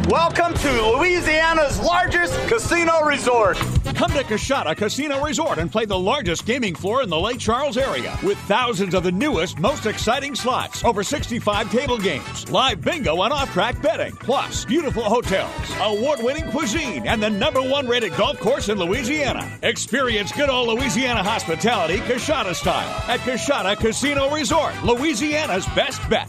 Welcome 0.06 0.52
to 0.52 0.82
Louisiana's 0.82 1.80
largest 1.80 2.38
casino 2.46 3.02
resort. 3.06 3.56
Come 3.94 4.10
to 4.10 4.22
Coushatta 4.22 4.76
Casino 4.76 5.24
Resort 5.24 5.56
and 5.56 5.72
play 5.72 5.86
the 5.86 5.98
largest 5.98 6.44
gaming 6.44 6.74
floor 6.74 7.02
in 7.02 7.08
the 7.08 7.18
Lake 7.18 7.38
Charles 7.38 7.78
area 7.78 8.18
with 8.22 8.36
thousands 8.40 8.92
of 8.92 9.02
the 9.02 9.10
newest, 9.10 9.58
most 9.58 9.86
exciting 9.86 10.34
slots, 10.34 10.84
over 10.84 11.02
65 11.02 11.70
table 11.70 11.96
games, 11.96 12.50
live 12.50 12.82
bingo 12.82 13.22
and 13.22 13.32
off-track 13.32 13.80
betting, 13.80 14.12
plus 14.16 14.66
beautiful 14.66 15.04
hotels, 15.04 15.50
award-winning 15.80 16.50
cuisine, 16.50 17.06
and 17.06 17.22
the 17.22 17.30
number 17.30 17.62
one 17.62 17.88
rated 17.88 18.14
golf 18.18 18.38
course 18.40 18.68
in 18.68 18.78
Louisiana. 18.78 19.50
Experience 19.62 20.32
good 20.32 20.50
old 20.50 20.68
Louisiana 20.68 21.22
hospitality 21.22 21.96
Coushatta 22.00 22.54
style 22.54 23.04
at 23.08 23.20
Coushatta 23.20 23.78
Casino 23.78 24.30
Resort, 24.34 24.74
Louisiana's 24.84 25.64
best 25.68 26.06
bet. 26.10 26.28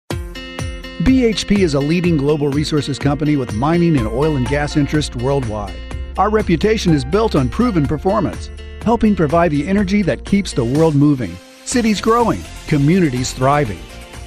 BHP 1.01 1.57
is 1.63 1.73
a 1.73 1.79
leading 1.79 2.15
global 2.15 2.49
resources 2.49 2.99
company 2.99 3.35
with 3.35 3.53
mining 3.53 3.97
and 3.97 4.05
oil 4.05 4.35
and 4.35 4.47
gas 4.47 4.77
interests 4.77 5.15
worldwide. 5.15 5.75
Our 6.15 6.29
reputation 6.29 6.93
is 6.93 7.03
built 7.03 7.33
on 7.33 7.49
proven 7.49 7.87
performance, 7.87 8.51
helping 8.83 9.15
provide 9.15 9.49
the 9.49 9.67
energy 9.67 10.03
that 10.03 10.25
keeps 10.25 10.53
the 10.53 10.63
world 10.63 10.93
moving, 10.93 11.35
cities 11.65 12.01
growing, 12.01 12.39
communities 12.67 13.33
thriving. 13.33 13.79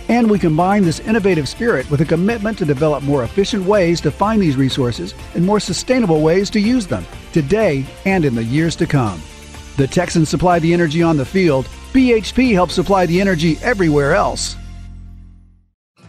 And 0.09 0.29
we 0.29 0.37
combine 0.37 0.83
this 0.83 0.99
innovative 0.99 1.49
spirit 1.49 1.89
with 1.93 2.01
a 2.01 2.05
commitment 2.05 2.59
to 2.59 2.65
develop 2.65 3.05
more 3.05 3.23
efficient 3.23 3.65
ways 3.65 4.01
to 4.01 4.11
find 4.11 4.43
these 4.43 4.57
resources 4.57 5.15
and 5.37 5.47
more 5.47 5.61
sustainable 5.61 6.23
ways 6.23 6.51
to 6.51 6.61
use 6.61 6.89
them 6.89 7.07
today 7.33 7.87
and 8.05 8.25
in 8.25 8.35
the 8.35 8.43
years 8.43 8.75
to 8.77 8.87
come. 8.87 9.23
The 9.77 9.87
Texans 9.87 10.29
supply 10.29 10.59
the 10.59 10.73
energy 10.73 11.05
on 11.05 11.19
the 11.19 11.25
field, 11.25 11.67
BHP 11.93 12.53
helps 12.53 12.75
supply 12.75 13.07
the 13.07 13.21
energy 13.21 13.59
everywhere 13.63 14.17
else. 14.17 14.57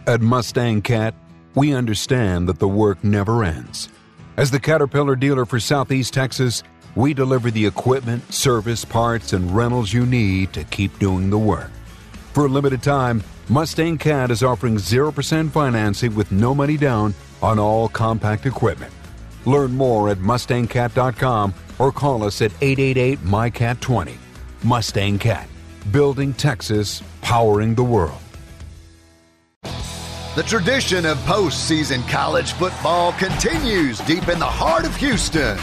At 0.08 0.20
Mustang 0.20 0.82
Cat, 0.82 1.14
we 1.56 1.74
understand 1.74 2.48
that 2.48 2.60
the 2.60 2.68
work 2.68 3.02
never 3.02 3.42
ends. 3.42 3.88
As 4.36 4.52
the 4.52 4.60
Caterpillar 4.60 5.16
dealer 5.16 5.44
for 5.44 5.58
Southeast 5.58 6.14
Texas, 6.14 6.62
we 6.94 7.12
deliver 7.12 7.50
the 7.50 7.66
equipment, 7.66 8.32
service, 8.32 8.84
parts, 8.84 9.32
and 9.32 9.50
rentals 9.50 9.92
you 9.92 10.06
need 10.06 10.52
to 10.52 10.62
keep 10.62 10.96
doing 11.00 11.28
the 11.28 11.38
work. 11.38 11.72
For 12.34 12.46
a 12.46 12.48
limited 12.48 12.84
time, 12.84 13.24
Mustang 13.48 13.98
Cat 13.98 14.30
is 14.30 14.44
offering 14.44 14.76
0% 14.76 15.50
financing 15.50 16.14
with 16.14 16.30
no 16.30 16.54
money 16.54 16.76
down 16.76 17.12
on 17.42 17.58
all 17.58 17.88
compact 17.88 18.46
equipment. 18.46 18.92
Learn 19.44 19.72
more 19.72 20.08
at 20.08 20.18
mustangcat.com 20.18 21.52
or 21.80 21.90
call 21.90 22.22
us 22.22 22.40
at 22.42 22.52
888 22.60 23.18
MyCat20. 23.24 24.14
Mustang 24.62 25.18
Cat, 25.18 25.48
building 25.90 26.32
Texas, 26.32 27.02
powering 27.22 27.74
the 27.74 27.82
world. 27.82 28.20
The 30.36 30.42
tradition 30.42 31.06
of 31.06 31.16
postseason 31.20 32.06
college 32.06 32.52
football 32.52 33.14
continues 33.14 33.98
deep 34.00 34.28
in 34.28 34.38
the 34.38 34.44
heart 34.44 34.84
of 34.84 34.94
Houston. 34.96 35.58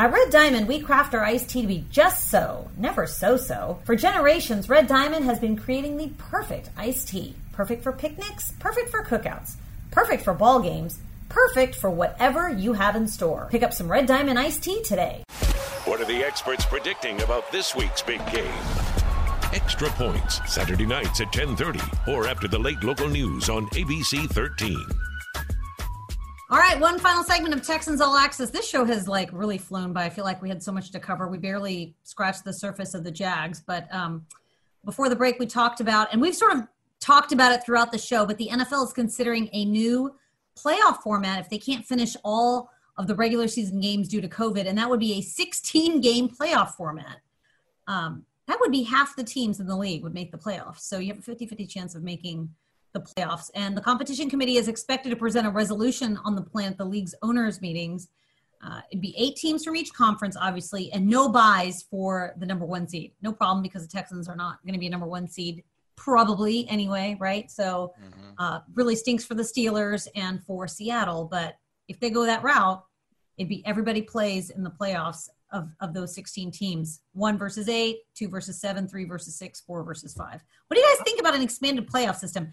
At 0.01 0.11
Red 0.11 0.31
Diamond, 0.31 0.67
we 0.67 0.79
craft 0.79 1.13
our 1.13 1.23
iced 1.23 1.51
tea 1.51 1.61
to 1.61 1.67
be 1.67 1.85
just 1.91 2.31
so, 2.31 2.71
never 2.75 3.05
so 3.05 3.37
so. 3.37 3.77
For 3.83 3.95
generations, 3.95 4.67
Red 4.67 4.87
Diamond 4.87 5.25
has 5.25 5.37
been 5.37 5.55
creating 5.55 5.97
the 5.97 6.07
perfect 6.17 6.71
iced 6.75 7.09
tea. 7.09 7.35
Perfect 7.51 7.83
for 7.83 7.91
picnics, 7.91 8.51
perfect 8.57 8.89
for 8.89 9.03
cookouts, 9.03 9.57
perfect 9.91 10.23
for 10.23 10.33
ball 10.33 10.59
games, 10.59 10.97
perfect 11.29 11.75
for 11.75 11.91
whatever 11.91 12.49
you 12.49 12.73
have 12.73 12.95
in 12.95 13.07
store. 13.07 13.47
Pick 13.51 13.61
up 13.61 13.73
some 13.73 13.91
Red 13.91 14.07
Diamond 14.07 14.39
iced 14.39 14.63
tea 14.63 14.81
today. 14.81 15.23
What 15.85 16.01
are 16.01 16.05
the 16.05 16.23
experts 16.23 16.65
predicting 16.65 17.21
about 17.21 17.51
this 17.51 17.75
week's 17.75 18.01
big 18.01 18.25
game? 18.31 18.51
Extra 19.53 19.89
Points, 19.89 20.41
Saturday 20.51 20.87
nights 20.87 21.21
at 21.21 21.31
10:30 21.31 22.11
or 22.11 22.27
after 22.27 22.47
the 22.47 22.57
late 22.57 22.83
local 22.83 23.07
news 23.07 23.49
on 23.49 23.67
ABC 23.75 24.25
13. 24.25 24.83
All 26.51 26.57
right, 26.57 26.77
one 26.81 26.99
final 26.99 27.23
segment 27.23 27.55
of 27.55 27.65
Texans 27.65 28.01
All 28.01 28.17
Access. 28.17 28.49
This 28.49 28.67
show 28.67 28.83
has 28.83 29.07
like 29.07 29.29
really 29.31 29.57
flown 29.57 29.93
by. 29.93 30.03
I 30.03 30.09
feel 30.09 30.25
like 30.25 30.41
we 30.41 30.49
had 30.49 30.61
so 30.61 30.73
much 30.73 30.91
to 30.91 30.99
cover. 30.99 31.29
We 31.29 31.37
barely 31.37 31.95
scratched 32.03 32.43
the 32.43 32.51
surface 32.51 32.93
of 32.93 33.05
the 33.05 33.11
Jags. 33.11 33.61
But 33.61 33.87
um, 33.89 34.25
before 34.83 35.07
the 35.07 35.15
break, 35.15 35.39
we 35.39 35.45
talked 35.45 35.79
about, 35.79 36.11
and 36.11 36.21
we've 36.21 36.35
sort 36.35 36.51
of 36.51 36.67
talked 36.99 37.31
about 37.31 37.53
it 37.53 37.63
throughout 37.63 37.93
the 37.93 37.97
show, 37.97 38.25
but 38.25 38.37
the 38.37 38.49
NFL 38.51 38.85
is 38.85 38.91
considering 38.91 39.47
a 39.53 39.63
new 39.63 40.13
playoff 40.57 40.97
format 40.97 41.39
if 41.39 41.49
they 41.49 41.57
can't 41.57 41.85
finish 41.85 42.17
all 42.21 42.69
of 42.97 43.07
the 43.07 43.15
regular 43.15 43.47
season 43.47 43.79
games 43.79 44.09
due 44.09 44.19
to 44.19 44.27
COVID, 44.27 44.67
and 44.67 44.77
that 44.77 44.89
would 44.89 44.99
be 44.99 45.13
a 45.19 45.21
16 45.21 46.01
game 46.01 46.27
playoff 46.27 46.71
format. 46.71 47.21
Um, 47.87 48.25
that 48.47 48.59
would 48.59 48.73
be 48.73 48.83
half 48.83 49.15
the 49.15 49.23
teams 49.23 49.61
in 49.61 49.67
the 49.67 49.77
league 49.77 50.03
would 50.03 50.13
make 50.13 50.33
the 50.33 50.37
playoffs. 50.37 50.81
So 50.81 50.99
you 50.99 51.13
have 51.13 51.19
a 51.19 51.21
50 51.21 51.47
50 51.47 51.65
chance 51.65 51.95
of 51.95 52.03
making 52.03 52.49
the 52.93 53.01
playoffs. 53.01 53.49
And 53.55 53.75
the 53.75 53.81
competition 53.81 54.29
committee 54.29 54.57
is 54.57 54.67
expected 54.67 55.09
to 55.09 55.15
present 55.15 55.47
a 55.47 55.49
resolution 55.49 56.17
on 56.23 56.35
the 56.35 56.41
plan 56.41 56.71
at 56.71 56.77
the 56.77 56.85
league's 56.85 57.15
owners' 57.21 57.61
meetings. 57.61 58.09
Uh, 58.63 58.81
it'd 58.91 59.01
be 59.01 59.15
eight 59.17 59.35
teams 59.35 59.63
from 59.63 59.75
each 59.75 59.91
conference, 59.93 60.37
obviously, 60.39 60.91
and 60.91 61.07
no 61.07 61.29
byes 61.29 61.83
for 61.89 62.33
the 62.37 62.45
number 62.45 62.65
one 62.65 62.87
seed. 62.87 63.11
No 63.21 63.31
problem 63.33 63.63
because 63.63 63.81
the 63.81 63.91
Texans 63.91 64.27
are 64.27 64.35
not 64.35 64.63
going 64.63 64.73
to 64.73 64.79
be 64.79 64.87
a 64.87 64.89
number 64.89 65.07
one 65.07 65.27
seed, 65.27 65.63
probably 65.95 66.67
anyway, 66.69 67.17
right? 67.19 67.49
So, 67.49 67.93
uh, 68.37 68.59
really 68.75 68.95
stinks 68.95 69.25
for 69.25 69.33
the 69.33 69.43
Steelers 69.43 70.07
and 70.15 70.43
for 70.43 70.67
Seattle. 70.67 71.25
But 71.25 71.57
if 71.87 71.99
they 71.99 72.11
go 72.11 72.25
that 72.25 72.43
route, 72.43 72.83
it'd 73.37 73.49
be 73.49 73.65
everybody 73.65 74.03
plays 74.03 74.51
in 74.51 74.63
the 74.63 74.69
playoffs 74.69 75.27
of, 75.51 75.69
of 75.79 75.93
those 75.93 76.13
16 76.15 76.51
teams 76.51 77.01
one 77.13 77.37
versus 77.37 77.67
eight, 77.67 77.99
two 78.15 78.27
versus 78.27 78.59
seven, 78.59 78.87
three 78.87 79.05
versus 79.05 79.35
six, 79.35 79.59
four 79.59 79.83
versus 79.83 80.13
five. 80.13 80.43
What 80.67 80.75
do 80.75 80.79
you 80.79 80.87
guys 80.87 81.03
think 81.03 81.19
about 81.19 81.35
an 81.35 81.41
expanded 81.41 81.89
playoff 81.89 82.15
system? 82.15 82.51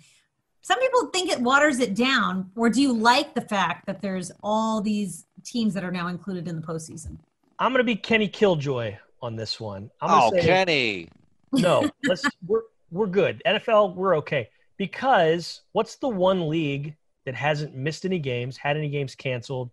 Some 0.62 0.78
people 0.80 1.06
think 1.06 1.30
it 1.30 1.40
waters 1.40 1.80
it 1.80 1.94
down, 1.94 2.50
or 2.56 2.68
do 2.68 2.82
you 2.82 2.92
like 2.92 3.34
the 3.34 3.40
fact 3.40 3.86
that 3.86 4.02
there's 4.02 4.30
all 4.42 4.80
these 4.80 5.26
teams 5.44 5.72
that 5.74 5.84
are 5.84 5.90
now 5.90 6.08
included 6.08 6.46
in 6.48 6.56
the 6.56 6.62
postseason? 6.66 7.16
I'm 7.58 7.72
going 7.72 7.80
to 7.80 7.84
be 7.84 7.96
Kenny 7.96 8.28
Killjoy 8.28 8.96
on 9.22 9.34
this 9.36 9.58
one. 9.58 9.90
I'm 10.00 10.08
gonna 10.08 10.26
Oh, 10.26 10.30
say- 10.30 10.42
Kenny. 10.46 11.08
No, 11.52 11.90
let's 12.04 12.24
we're 12.46 12.62
we're 12.90 13.06
good. 13.06 13.42
NFL, 13.46 13.94
we're 13.94 14.16
okay 14.18 14.50
because 14.76 15.62
what's 15.72 15.96
the 15.96 16.08
one 16.08 16.48
league 16.48 16.94
that 17.24 17.34
hasn't 17.34 17.74
missed 17.74 18.04
any 18.04 18.18
games, 18.18 18.56
had 18.56 18.76
any 18.76 18.88
games 18.88 19.14
canceled, 19.14 19.70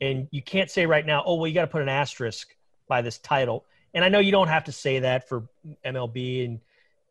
and 0.00 0.28
you 0.30 0.42
can't 0.42 0.70
say 0.70 0.86
right 0.86 1.04
now, 1.04 1.22
oh 1.26 1.34
well, 1.34 1.46
you 1.48 1.54
got 1.54 1.62
to 1.62 1.66
put 1.66 1.82
an 1.82 1.88
asterisk 1.88 2.54
by 2.88 3.02
this 3.02 3.18
title. 3.18 3.64
And 3.94 4.04
I 4.04 4.08
know 4.08 4.18
you 4.20 4.30
don't 4.32 4.48
have 4.48 4.64
to 4.64 4.72
say 4.72 4.98
that 5.00 5.28
for 5.28 5.48
MLB 5.84 6.44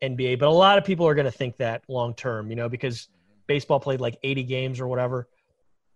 and 0.02 0.18
NBA, 0.18 0.40
but 0.40 0.48
a 0.48 0.52
lot 0.52 0.78
of 0.78 0.86
people 0.86 1.08
are 1.08 1.16
going 1.16 1.26
to 1.26 1.32
think 1.32 1.58
that 1.58 1.84
long 1.88 2.14
term, 2.14 2.50
you 2.50 2.56
know, 2.56 2.70
because 2.70 3.08
baseball 3.48 3.80
played 3.80 4.02
like 4.02 4.18
80 4.24 4.44
games 4.44 4.80
or 4.80 4.88
whatever. 4.88 5.28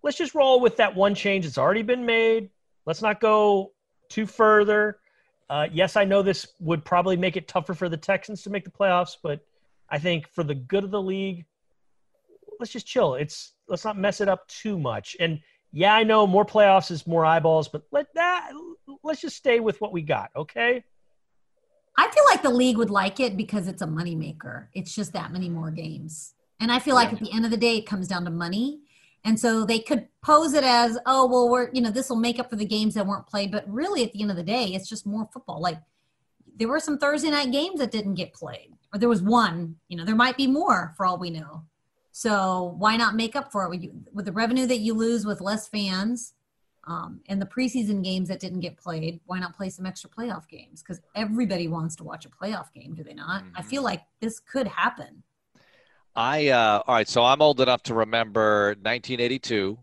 Let's 0.03 0.17
just 0.17 0.35
roll 0.35 0.59
with 0.59 0.77
that 0.77 0.95
one 0.95 1.15
change 1.15 1.45
that's 1.45 1.57
already 1.57 1.81
been 1.81 2.05
made. 2.05 2.49
Let's 2.85 3.01
not 3.01 3.19
go 3.19 3.73
too 4.09 4.25
further. 4.25 4.99
Uh, 5.49 5.67
yes, 5.71 5.95
I 5.95 6.05
know 6.05 6.21
this 6.21 6.47
would 6.59 6.85
probably 6.85 7.17
make 7.17 7.35
it 7.35 7.47
tougher 7.47 7.73
for 7.73 7.89
the 7.89 7.97
Texans 7.97 8.43
to 8.43 8.49
make 8.49 8.63
the 8.63 8.71
playoffs, 8.71 9.17
but 9.21 9.41
I 9.89 9.97
think 9.97 10.27
for 10.29 10.43
the 10.43 10.55
good 10.55 10.83
of 10.83 10.91
the 10.91 11.01
league, 11.01 11.45
let's 12.59 12.71
just 12.71 12.85
chill. 12.85 13.15
It's 13.15 13.53
let's 13.67 13.83
not 13.83 13.97
mess 13.97 14.21
it 14.21 14.27
up 14.27 14.47
too 14.47 14.77
much. 14.77 15.17
And 15.19 15.39
yeah, 15.71 15.93
I 15.93 16.03
know 16.03 16.27
more 16.27 16.45
playoffs 16.45 16.91
is 16.91 17.07
more 17.07 17.25
eyeballs, 17.25 17.67
but 17.67 17.83
let 17.91 18.07
that 18.13 18.51
let's 19.03 19.21
just 19.21 19.35
stay 19.35 19.59
with 19.59 19.79
what 19.81 19.91
we 19.91 20.01
got, 20.01 20.29
okay? 20.35 20.83
I 21.97 22.09
feel 22.11 22.23
like 22.25 22.41
the 22.41 22.49
league 22.49 22.77
would 22.77 22.89
like 22.89 23.19
it 23.19 23.35
because 23.35 23.67
it's 23.67 23.81
a 23.81 23.87
moneymaker. 23.87 24.67
It's 24.73 24.95
just 24.95 25.13
that 25.13 25.31
many 25.31 25.49
more 25.49 25.71
games. 25.71 26.33
And 26.59 26.71
I 26.71 26.79
feel 26.79 26.95
like 26.95 27.13
at 27.13 27.19
the 27.19 27.31
end 27.31 27.45
of 27.45 27.51
the 27.51 27.57
day, 27.57 27.77
it 27.77 27.85
comes 27.85 28.07
down 28.07 28.25
to 28.25 28.31
money. 28.31 28.81
And 29.23 29.39
so 29.39 29.65
they 29.65 29.79
could 29.79 30.07
pose 30.21 30.53
it 30.53 30.63
as, 30.63 30.97
oh, 31.05 31.27
well, 31.27 31.49
we're, 31.49 31.69
you 31.73 31.81
know, 31.81 31.91
this 31.91 32.09
will 32.09 32.17
make 32.17 32.39
up 32.39 32.49
for 32.49 32.55
the 32.55 32.65
games 32.65 32.93
that 32.93 33.05
weren't 33.05 33.27
played. 33.27 33.51
But 33.51 33.69
really, 33.69 34.03
at 34.03 34.13
the 34.13 34.21
end 34.21 34.31
of 34.31 34.37
the 34.37 34.43
day, 34.43 34.65
it's 34.73 34.87
just 34.87 35.05
more 35.05 35.27
football. 35.31 35.61
Like 35.61 35.79
there 36.57 36.67
were 36.67 36.79
some 36.79 36.97
Thursday 36.97 37.29
night 37.29 37.51
games 37.51 37.79
that 37.79 37.91
didn't 37.91 38.15
get 38.15 38.33
played, 38.33 38.73
or 38.93 38.99
there 38.99 39.09
was 39.09 39.21
one, 39.21 39.75
you 39.87 39.97
know, 39.97 40.05
there 40.05 40.15
might 40.15 40.37
be 40.37 40.47
more 40.47 40.93
for 40.97 41.05
all 41.05 41.17
we 41.17 41.29
know. 41.29 41.63
So 42.11 42.75
why 42.77 42.97
not 42.97 43.15
make 43.15 43.35
up 43.35 43.51
for 43.51 43.63
it 43.63 43.69
with, 43.69 43.83
you, 43.83 43.93
with 44.13 44.25
the 44.25 44.31
revenue 44.31 44.65
that 44.67 44.79
you 44.79 44.93
lose 44.93 45.25
with 45.25 45.41
less 45.41 45.67
fans 45.67 46.33
um, 46.85 47.21
and 47.29 47.41
the 47.41 47.45
preseason 47.45 48.03
games 48.03 48.27
that 48.27 48.39
didn't 48.41 48.59
get 48.59 48.77
played? 48.77 49.21
Why 49.25 49.39
not 49.39 49.55
play 49.55 49.69
some 49.69 49.85
extra 49.85 50.09
playoff 50.09 50.47
games? 50.49 50.81
Because 50.81 50.99
everybody 51.15 51.67
wants 51.67 51.95
to 51.97 52.03
watch 52.03 52.25
a 52.25 52.29
playoff 52.29 52.73
game, 52.73 52.93
do 52.93 53.03
they 53.03 53.13
not? 53.13 53.43
I 53.55 53.61
feel 53.61 53.83
like 53.83 54.01
this 54.19 54.39
could 54.39 54.67
happen. 54.67 55.23
I 56.15 56.49
uh, 56.49 56.81
all 56.85 56.95
right. 56.95 57.07
So 57.07 57.23
I'm 57.23 57.41
old 57.41 57.61
enough 57.61 57.83
to 57.83 57.93
remember 57.93 58.69
1982 58.81 59.77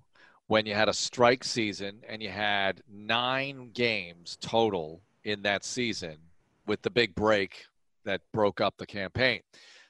when 0.48 0.66
you 0.66 0.74
had 0.74 0.88
a 0.88 0.92
strike 0.92 1.44
season 1.44 2.00
and 2.08 2.22
you 2.22 2.28
had 2.28 2.82
nine 2.88 3.70
games 3.72 4.38
total 4.40 5.02
in 5.24 5.42
that 5.42 5.64
season 5.64 6.16
with 6.66 6.82
the 6.82 6.90
big 6.90 7.14
break 7.14 7.64
that 8.04 8.20
broke 8.32 8.60
up 8.60 8.74
the 8.76 8.86
campaign. 8.86 9.40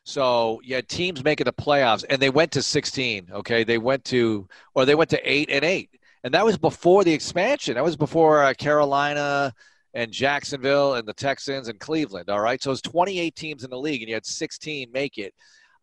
So 0.05 0.61
you 0.62 0.76
had 0.76 0.89
teams 0.89 1.24
making 1.24 1.47
the 1.47 1.53
playoffs, 1.53 2.05
and 2.09 2.22
they 2.22 2.30
went 2.30 2.53
to 2.53 2.62
16. 2.62 3.28
Okay, 3.32 3.64
they 3.64 3.78
went 3.78 4.05
to 4.07 4.49
or 4.74 4.84
they 4.84 4.95
went 4.95 5.11
to 5.11 5.30
eight 5.30 5.51
and 5.51 5.64
eight, 5.64 5.91
and 6.22 6.32
that 6.32 6.45
was 6.45 6.57
before 6.57 7.03
the 7.03 7.12
expansion. 7.12 7.74
That 7.74 7.84
was 7.84 7.97
before 7.97 8.45
uh, 8.45 8.55
Carolina 8.55 9.53
and 9.95 10.12
Jacksonville 10.12 10.95
and 10.95 11.09
the 11.09 11.14
Texans 11.14 11.68
and 11.68 11.80
Cleveland. 11.80 12.30
All 12.30 12.41
right, 12.41 12.62
so 12.62 12.70
it 12.70 12.72
was 12.72 12.82
28 12.82 13.34
teams 13.34 13.64
in 13.64 13.70
the 13.70 13.78
league, 13.78 14.03
and 14.03 14.09
you 14.09 14.14
had 14.14 14.26
16 14.26 14.93
make 14.93 15.18
it. 15.18 15.34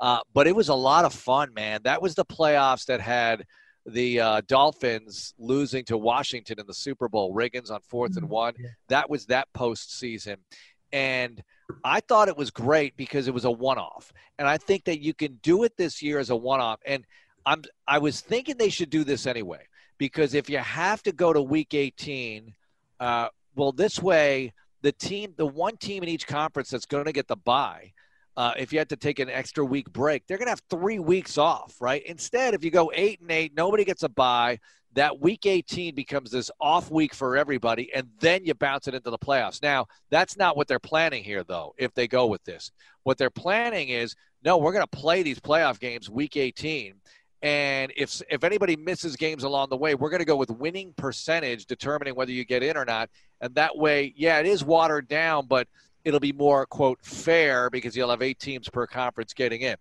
Uh, 0.04 0.20
but 0.34 0.48
it 0.48 0.54
was 0.54 0.68
a 0.68 0.76
lot 0.76 1.06
of 1.06 1.14
fun, 1.14 1.54
man. 1.54 1.80
That 1.86 2.02
was 2.02 2.14
the 2.14 2.26
playoffs 2.26 2.86
that 2.88 3.00
had 3.00 3.46
the 3.86 4.20
uh, 4.20 4.42
Dolphins 4.48 5.34
losing 5.40 5.86
to 5.86 5.98
Washington 5.98 6.60
in 6.60 6.68
the 6.68 6.74
Super 6.74 7.08
Bowl. 7.08 7.34
Riggins 7.34 7.72
on 7.72 7.80
4th 7.90 8.18
and 8.18 8.28
one. 8.28 8.54
That 8.90 9.10
was 9.10 9.28
that 9.28 9.48
postseason. 9.56 10.36
And 10.92 11.42
I 11.86 12.02
thought 12.02 12.28
it 12.28 12.36
was 12.36 12.52
great 12.52 12.98
because 12.98 13.30
it 13.30 13.34
was 13.34 13.46
a 13.46 13.52
one 13.52 13.78
off. 13.78 14.12
And 14.38 14.46
I 14.46 14.58
think 14.58 14.84
that 14.84 15.00
you 15.00 15.14
can 15.14 15.40
do 15.42 15.64
it 15.64 15.78
this 15.78 16.02
year 16.02 16.20
as 16.20 16.32
a 16.32 16.36
one 16.36 16.60
off. 16.60 16.82
And 16.86 17.06
I'm 17.46 17.64
I 17.88 18.00
was 18.00 18.20
thinking 18.20 18.58
they 18.58 18.70
should 18.70 18.90
do 18.90 19.06
this 19.06 19.26
anyway. 19.26 19.62
Because 19.98 20.34
if 20.34 20.50
you 20.50 20.58
have 20.58 21.02
to 21.04 21.14
go 21.14 21.32
to 21.32 21.42
week 21.42 21.74
18, 21.74 22.54
uh, 23.00 23.30
well, 23.56 23.72
this 23.72 24.02
way, 24.02 24.52
the 24.82 24.92
team, 24.92 25.34
the 25.38 25.46
one 25.46 25.78
team 25.78 26.04
in 26.04 26.10
each 26.10 26.28
conference 26.28 26.72
that's 26.72 26.86
going 26.86 27.06
to 27.06 27.14
get 27.14 27.30
the 27.30 27.38
bye 27.38 27.94
uh, 28.36 28.54
if 28.58 28.74
you 28.74 28.80
had 28.80 28.90
to 28.90 28.96
take 28.96 29.20
an 29.20 29.30
extra 29.30 29.64
week 29.64 29.92
break, 29.92 30.26
they're 30.26 30.38
going 30.38 30.48
to 30.48 30.52
have 30.52 30.64
three 30.70 31.00
weeks 31.00 31.38
off, 31.38 31.76
right? 31.80 32.04
Instead, 32.06 32.54
if 32.54 32.64
you 32.64 32.72
go 32.72 32.92
eight 32.96 33.22
and 33.22 33.32
eight, 33.32 33.54
nobody 33.56 33.84
gets 33.84 34.04
a 34.04 34.10
bye. 34.10 34.60
That 34.96 35.20
week 35.20 35.48
18 35.48 35.96
becomes 35.96 36.30
this 36.30 36.52
off 36.62 36.92
week 36.92 37.16
for 37.16 37.36
everybody, 37.36 37.92
and 37.94 38.08
then 38.20 38.46
you 38.46 38.54
bounce 38.54 38.88
it 38.88 38.94
into 38.94 39.10
the 39.10 39.18
playoffs. 39.18 39.62
Now, 39.62 39.88
that's 40.12 40.38
not 40.38 40.56
what 40.56 40.68
they're 40.68 40.78
planning 40.78 41.24
here, 41.24 41.44
though, 41.44 41.74
if 41.78 41.94
they 41.96 42.08
go 42.08 42.28
with 42.28 42.44
this. 42.44 42.72
What 43.02 43.18
they're 43.18 43.32
planning 43.32 43.90
is 43.90 44.16
no, 44.44 44.58
we're 44.58 44.74
going 44.74 44.84
to 44.84 44.98
play 44.98 45.24
these 45.24 45.40
playoff 45.40 45.80
games 45.80 46.10
week 46.10 46.38
18. 46.38 46.96
And 47.42 47.92
if, 47.98 48.22
if 48.30 48.44
anybody 48.44 48.76
misses 48.76 49.16
games 49.16 49.44
along 49.44 49.70
the 49.70 49.78
way, 49.78 49.96
we're 49.96 50.10
going 50.10 50.20
to 50.20 50.26
go 50.26 50.36
with 50.36 50.50
winning 50.50 50.94
percentage, 50.96 51.66
determining 51.66 52.16
whether 52.16 52.32
you 52.32 52.46
get 52.46 52.64
in 52.64 52.78
or 52.78 52.86
not. 52.86 53.10
And 53.42 53.54
that 53.56 53.78
way, 53.78 54.14
yeah, 54.16 54.40
it 54.40 54.46
is 54.46 54.64
watered 54.64 55.08
down, 55.08 55.48
but 55.48 55.68
it'll 56.06 56.20
be 56.20 56.34
more 56.34 56.66
quote 56.66 57.00
fair 57.02 57.70
because 57.70 57.96
you'll 57.96 58.10
have 58.10 58.22
eight 58.22 58.40
teams 58.40 58.70
per 58.70 58.88
conference 58.88 59.34
getting 59.34 59.62
in. 59.62 59.76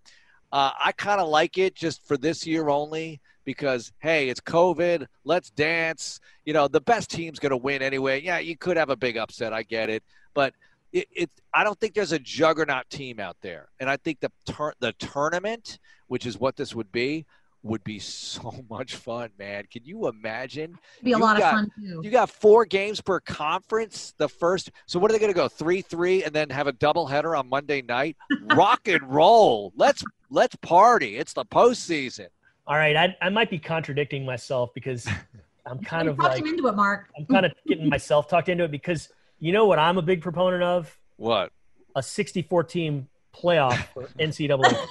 Uh, 0.52 0.70
I 0.78 0.92
kind 0.92 1.20
of 1.20 1.28
like 1.28 1.56
it 1.58 1.74
just 1.74 2.06
for 2.06 2.16
this 2.16 2.46
year 2.46 2.68
only 2.68 3.20
because 3.44 3.92
hey, 4.00 4.28
it's 4.28 4.40
COVID. 4.40 5.06
Let's 5.24 5.50
dance. 5.50 6.20
You 6.44 6.52
know, 6.52 6.68
the 6.68 6.80
best 6.80 7.10
team's 7.10 7.38
going 7.38 7.50
to 7.50 7.56
win 7.56 7.82
anyway. 7.82 8.20
Yeah, 8.22 8.38
you 8.38 8.56
could 8.56 8.76
have 8.76 8.90
a 8.90 8.96
big 8.96 9.16
upset. 9.16 9.52
I 9.52 9.62
get 9.62 9.90
it, 9.90 10.02
but 10.34 10.54
it, 10.92 11.08
it, 11.10 11.30
I 11.54 11.64
don't 11.64 11.78
think 11.80 11.94
there's 11.94 12.12
a 12.12 12.18
juggernaut 12.18 12.88
team 12.90 13.18
out 13.18 13.36
there, 13.40 13.68
and 13.80 13.88
I 13.88 13.96
think 13.96 14.20
the 14.20 14.30
tur- 14.46 14.74
the 14.78 14.92
tournament, 14.94 15.78
which 16.08 16.26
is 16.26 16.38
what 16.38 16.56
this 16.56 16.74
would 16.74 16.92
be, 16.92 17.24
would 17.62 17.82
be 17.84 17.98
so 18.00 18.64
much 18.68 18.96
fun, 18.96 19.30
man. 19.38 19.64
Can 19.70 19.82
you 19.84 20.08
imagine? 20.08 20.78
It'd 20.96 21.04
be 21.04 21.12
a 21.12 21.16
You 21.16 21.22
lot 21.22 21.38
got- 21.38 21.54
of 21.54 21.58
fun 21.60 21.70
too. 21.80 22.00
You 22.04 22.10
got 22.10 22.30
four 22.30 22.64
games 22.64 23.00
per 23.00 23.20
conference. 23.20 24.14
The 24.18 24.28
first, 24.28 24.70
so 24.86 24.98
what 24.98 25.10
are 25.10 25.14
they 25.14 25.20
going 25.20 25.32
to 25.32 25.36
go 25.36 25.48
three 25.48 25.80
three, 25.82 26.24
and 26.24 26.32
then 26.34 26.50
have 26.50 26.66
a 26.66 26.72
doubleheader 26.72 27.38
on 27.38 27.48
Monday 27.48 27.82
night? 27.82 28.16
Rock 28.54 28.88
and 28.88 29.02
roll. 29.12 29.72
Let's 29.76 30.02
let's 30.30 30.56
party. 30.56 31.16
It's 31.18 31.32
the 31.32 31.44
postseason. 31.44 32.28
All 32.66 32.76
right, 32.76 32.96
I, 32.96 33.16
I 33.20 33.28
might 33.28 33.50
be 33.50 33.58
contradicting 33.58 34.24
myself 34.24 34.72
because 34.74 35.06
I'm 35.66 35.78
kind 35.80 36.04
you 36.06 36.10
of 36.12 36.16
talked 36.16 36.28
like 36.30 36.40
him 36.42 36.46
into 36.48 36.68
it, 36.68 36.74
Mark. 36.76 37.08
I'm 37.18 37.26
kind 37.26 37.44
of 37.46 37.52
getting 37.66 37.88
myself 37.88 38.28
talked 38.28 38.48
into 38.48 38.64
it 38.64 38.70
because 38.70 39.08
you 39.40 39.52
know 39.52 39.66
what 39.66 39.78
I'm 39.78 39.98
a 39.98 40.02
big 40.02 40.20
proponent 40.22 40.62
of 40.62 40.96
What? 41.16 41.50
a 41.96 42.02
64 42.02 42.64
team 42.64 43.08
playoff 43.34 43.76
for 43.92 44.04
NCAA. 44.18 44.86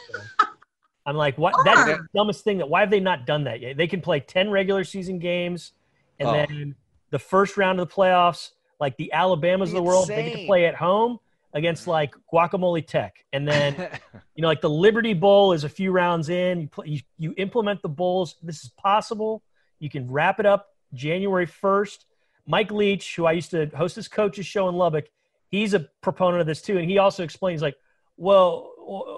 I'm 1.06 1.16
like, 1.16 1.38
what? 1.38 1.56
That's 1.66 1.86
the 1.86 1.96
ah. 1.96 2.06
dumbest 2.14 2.44
thing. 2.44 2.60
That 2.60 2.70
why 2.70 2.82
have 2.82 2.90
they 2.90 3.00
not 3.00 3.26
done 3.26 3.46
that 3.46 3.60
yet? 3.60 3.78
They 3.78 3.88
can 3.88 4.02
play 4.02 4.20
10 4.20 4.50
regular 4.50 4.84
season 4.84 5.20
games, 5.20 5.74
and 6.20 6.30
Oh. 6.30 6.34
then 6.34 6.76
the 7.10 7.20
first 7.20 7.58
round 7.58 7.80
of 7.80 7.90
the 7.90 7.94
playoffs, 7.94 8.52
like 8.80 8.98
the 8.98 9.12
Alabamas 9.14 9.70
of 9.70 9.76
the 9.76 9.84
world, 9.84 10.08
they 10.08 10.30
get 10.30 10.40
to 10.40 10.46
play 10.46 10.66
at 10.66 10.76
home 10.76 11.20
against 11.54 11.88
like 11.88 12.14
Guacamole 12.32 12.86
Tech, 12.86 13.26
and 13.34 13.48
then 13.48 13.76
you 14.36 14.42
know, 14.42 14.48
like 14.48 14.62
the 14.62 14.70
Liberty 14.70 15.14
Bowl 15.14 15.54
is 15.54 15.64
a 15.64 15.70
few 15.70 15.92
rounds 15.92 16.30
in. 16.30 16.62
You, 16.62 16.68
play, 16.68 16.88
you 16.88 17.02
you 17.18 17.34
implement 17.38 17.82
the 17.82 17.90
bowls. 17.90 18.36
This 18.42 18.64
is 18.64 18.70
possible. 18.70 19.44
You 19.80 19.90
can 19.90 20.10
wrap 20.10 20.40
it 20.40 20.46
up 20.46 20.68
January 20.94 21.48
1st. 21.48 22.06
Mike 22.48 22.72
Leach, 22.72 23.16
who 23.16 23.26
I 23.26 23.34
used 23.34 23.52
to 23.52 23.68
host 23.76 23.96
his 23.96 24.08
coaches 24.08 24.46
show 24.46 24.68
in 24.70 24.76
Lubbock, 24.76 25.06
he's 25.50 25.74
a 25.74 25.82
proponent 26.02 26.42
of 26.42 26.48
this 26.48 26.62
too, 26.62 26.78
and 26.78 26.90
he 26.90 26.98
also 26.98 27.24
explains 27.24 27.62
like, 27.62 27.76
well, 28.18 28.72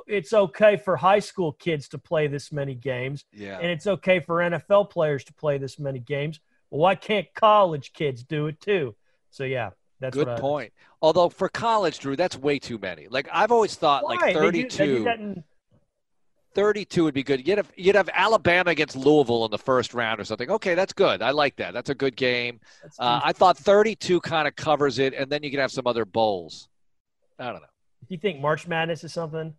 it's 0.07 0.33
okay 0.33 0.77
for 0.77 0.95
high 0.95 1.19
school 1.19 1.53
kids 1.53 1.87
to 1.89 1.97
play 1.97 2.27
this 2.27 2.51
many 2.51 2.75
games, 2.75 3.25
Yeah. 3.33 3.57
and 3.59 3.67
it's 3.71 3.87
okay 3.87 4.19
for 4.19 4.37
NFL 4.41 4.89
players 4.89 5.23
to 5.25 5.33
play 5.33 5.57
this 5.57 5.79
many 5.79 5.99
games. 5.99 6.39
Well, 6.69 6.81
why 6.81 6.95
can't 6.95 7.27
college 7.33 7.93
kids 7.93 8.23
do 8.23 8.47
it 8.47 8.59
too? 8.59 8.95
So 9.29 9.43
yeah, 9.43 9.71
that's 9.99 10.15
Good 10.15 10.37
point. 10.39 10.73
Although 11.01 11.29
for 11.29 11.49
college, 11.49 11.99
Drew, 11.99 12.15
that's 12.15 12.37
way 12.37 12.59
too 12.59 12.77
many. 12.77 13.07
Like 13.07 13.27
I've 13.31 13.51
always 13.51 13.75
thought, 13.75 14.03
Why? 14.03 14.09
like 14.15 14.19
They 14.21 14.33
do- 14.33 14.51
they 14.51 14.61
do 14.63 15.03
32. 15.03 15.43
32 16.55 17.03
would 17.05 17.13
be 17.15 17.23
good. 17.23 17.47
You'd 17.47 17.57
have 17.57 17.71
you'd 17.75 17.95
have 17.95 18.09
Alabama 18.13 18.69
against 18.69 18.95
Louisville 18.95 19.43
in 19.45 19.49
the 19.51 19.57
first 19.57 19.93
round 19.95 20.19
or 20.19 20.23
something. 20.23 20.51
Okay, 20.51 20.75
that's 20.75 20.93
good. 20.93 21.23
I 21.23 21.31
like 21.31 21.55
that. 21.55 21.73
That's 21.73 21.89
a 21.89 21.95
good 21.95 22.15
game. 22.15 22.59
Uh, 22.99 23.21
I 23.23 23.33
thought 23.33 23.57
32 23.57 24.21
kind 24.21 24.47
of 24.47 24.55
covers 24.55 24.99
it, 24.99 25.15
and 25.15 25.31
then 25.31 25.41
you 25.41 25.49
can 25.49 25.59
have 25.59 25.71
some 25.71 25.87
other 25.87 26.05
bowls. 26.05 26.69
I 27.39 27.45
don't 27.45 27.55
know. 27.55 27.67
Do 28.07 28.13
you 28.13 28.19
think 28.19 28.39
March 28.39 28.67
Madness 28.67 29.03
is 29.03 29.13
something? 29.13 29.55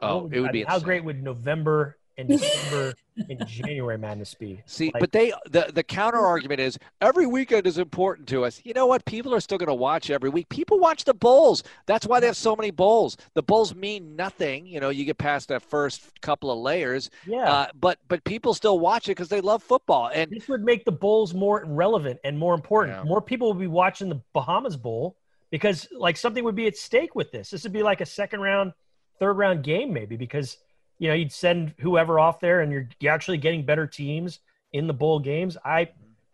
Oh, 0.00 0.28
it 0.32 0.40
would 0.40 0.52
be 0.52 0.62
how 0.64 0.74
insane. 0.74 0.84
great 0.84 1.04
would 1.04 1.22
November 1.22 1.96
and 2.16 2.28
December 2.28 2.94
and 3.28 3.46
January 3.46 3.96
Madness 3.96 4.34
be? 4.34 4.60
See, 4.66 4.90
Like, 4.92 5.00
but 5.00 5.12
they 5.12 5.32
the 5.50 5.70
the 5.72 5.84
counter 5.84 6.18
argument 6.18 6.60
is 6.60 6.78
every 7.00 7.26
weekend 7.26 7.66
is 7.66 7.78
important 7.78 8.26
to 8.28 8.44
us. 8.44 8.60
You 8.64 8.74
know 8.74 8.86
what? 8.86 9.04
People 9.04 9.34
are 9.34 9.40
still 9.40 9.58
going 9.58 9.68
to 9.68 9.74
watch 9.74 10.10
every 10.10 10.28
week. 10.28 10.48
People 10.48 10.80
watch 10.80 11.04
the 11.04 11.14
bowls. 11.14 11.62
That's 11.86 12.06
why 12.06 12.18
they 12.20 12.26
have 12.26 12.36
so 12.36 12.56
many 12.56 12.70
bowls. 12.72 13.16
The 13.34 13.42
bowls 13.42 13.74
mean 13.74 14.16
nothing. 14.16 14.66
You 14.66 14.80
know, 14.80 14.88
you 14.88 15.04
get 15.04 15.18
past 15.18 15.48
that 15.48 15.62
first 15.62 16.20
couple 16.20 16.50
of 16.50 16.58
layers. 16.58 17.08
Yeah. 17.26 17.50
Uh, 17.50 17.66
but 17.78 17.98
but 18.08 18.24
people 18.24 18.52
still 18.52 18.80
watch 18.80 19.08
it 19.08 19.12
because 19.12 19.28
they 19.28 19.40
love 19.40 19.62
football. 19.62 20.10
And 20.12 20.30
this 20.30 20.48
would 20.48 20.64
make 20.64 20.84
the 20.84 20.92
bowls 20.92 21.34
more 21.34 21.64
relevant 21.66 22.18
and 22.24 22.36
more 22.38 22.54
important. 22.54 23.04
More 23.06 23.22
people 23.22 23.48
would 23.48 23.60
be 23.60 23.68
watching 23.68 24.08
the 24.08 24.20
Bahamas 24.32 24.76
Bowl 24.76 25.16
because 25.50 25.86
like 25.96 26.16
something 26.16 26.42
would 26.44 26.56
be 26.56 26.66
at 26.66 26.76
stake 26.76 27.14
with 27.14 27.30
this. 27.30 27.50
This 27.50 27.62
would 27.62 27.72
be 27.72 27.82
like 27.84 28.00
a 28.00 28.06
second 28.06 28.40
round, 28.40 28.72
third 29.18 29.34
round 29.34 29.62
game 29.62 29.92
maybe 29.92 30.16
because 30.16 30.58
you 30.98 31.08
know 31.08 31.14
you'd 31.14 31.32
send 31.32 31.74
whoever 31.80 32.18
off 32.18 32.40
there 32.40 32.60
and 32.60 32.72
you're, 32.72 32.88
you're 33.00 33.12
actually 33.12 33.38
getting 33.38 33.64
better 33.64 33.86
teams 33.86 34.40
in 34.72 34.86
the 34.86 34.94
bowl 34.94 35.18
games. 35.18 35.56
I 35.64 35.88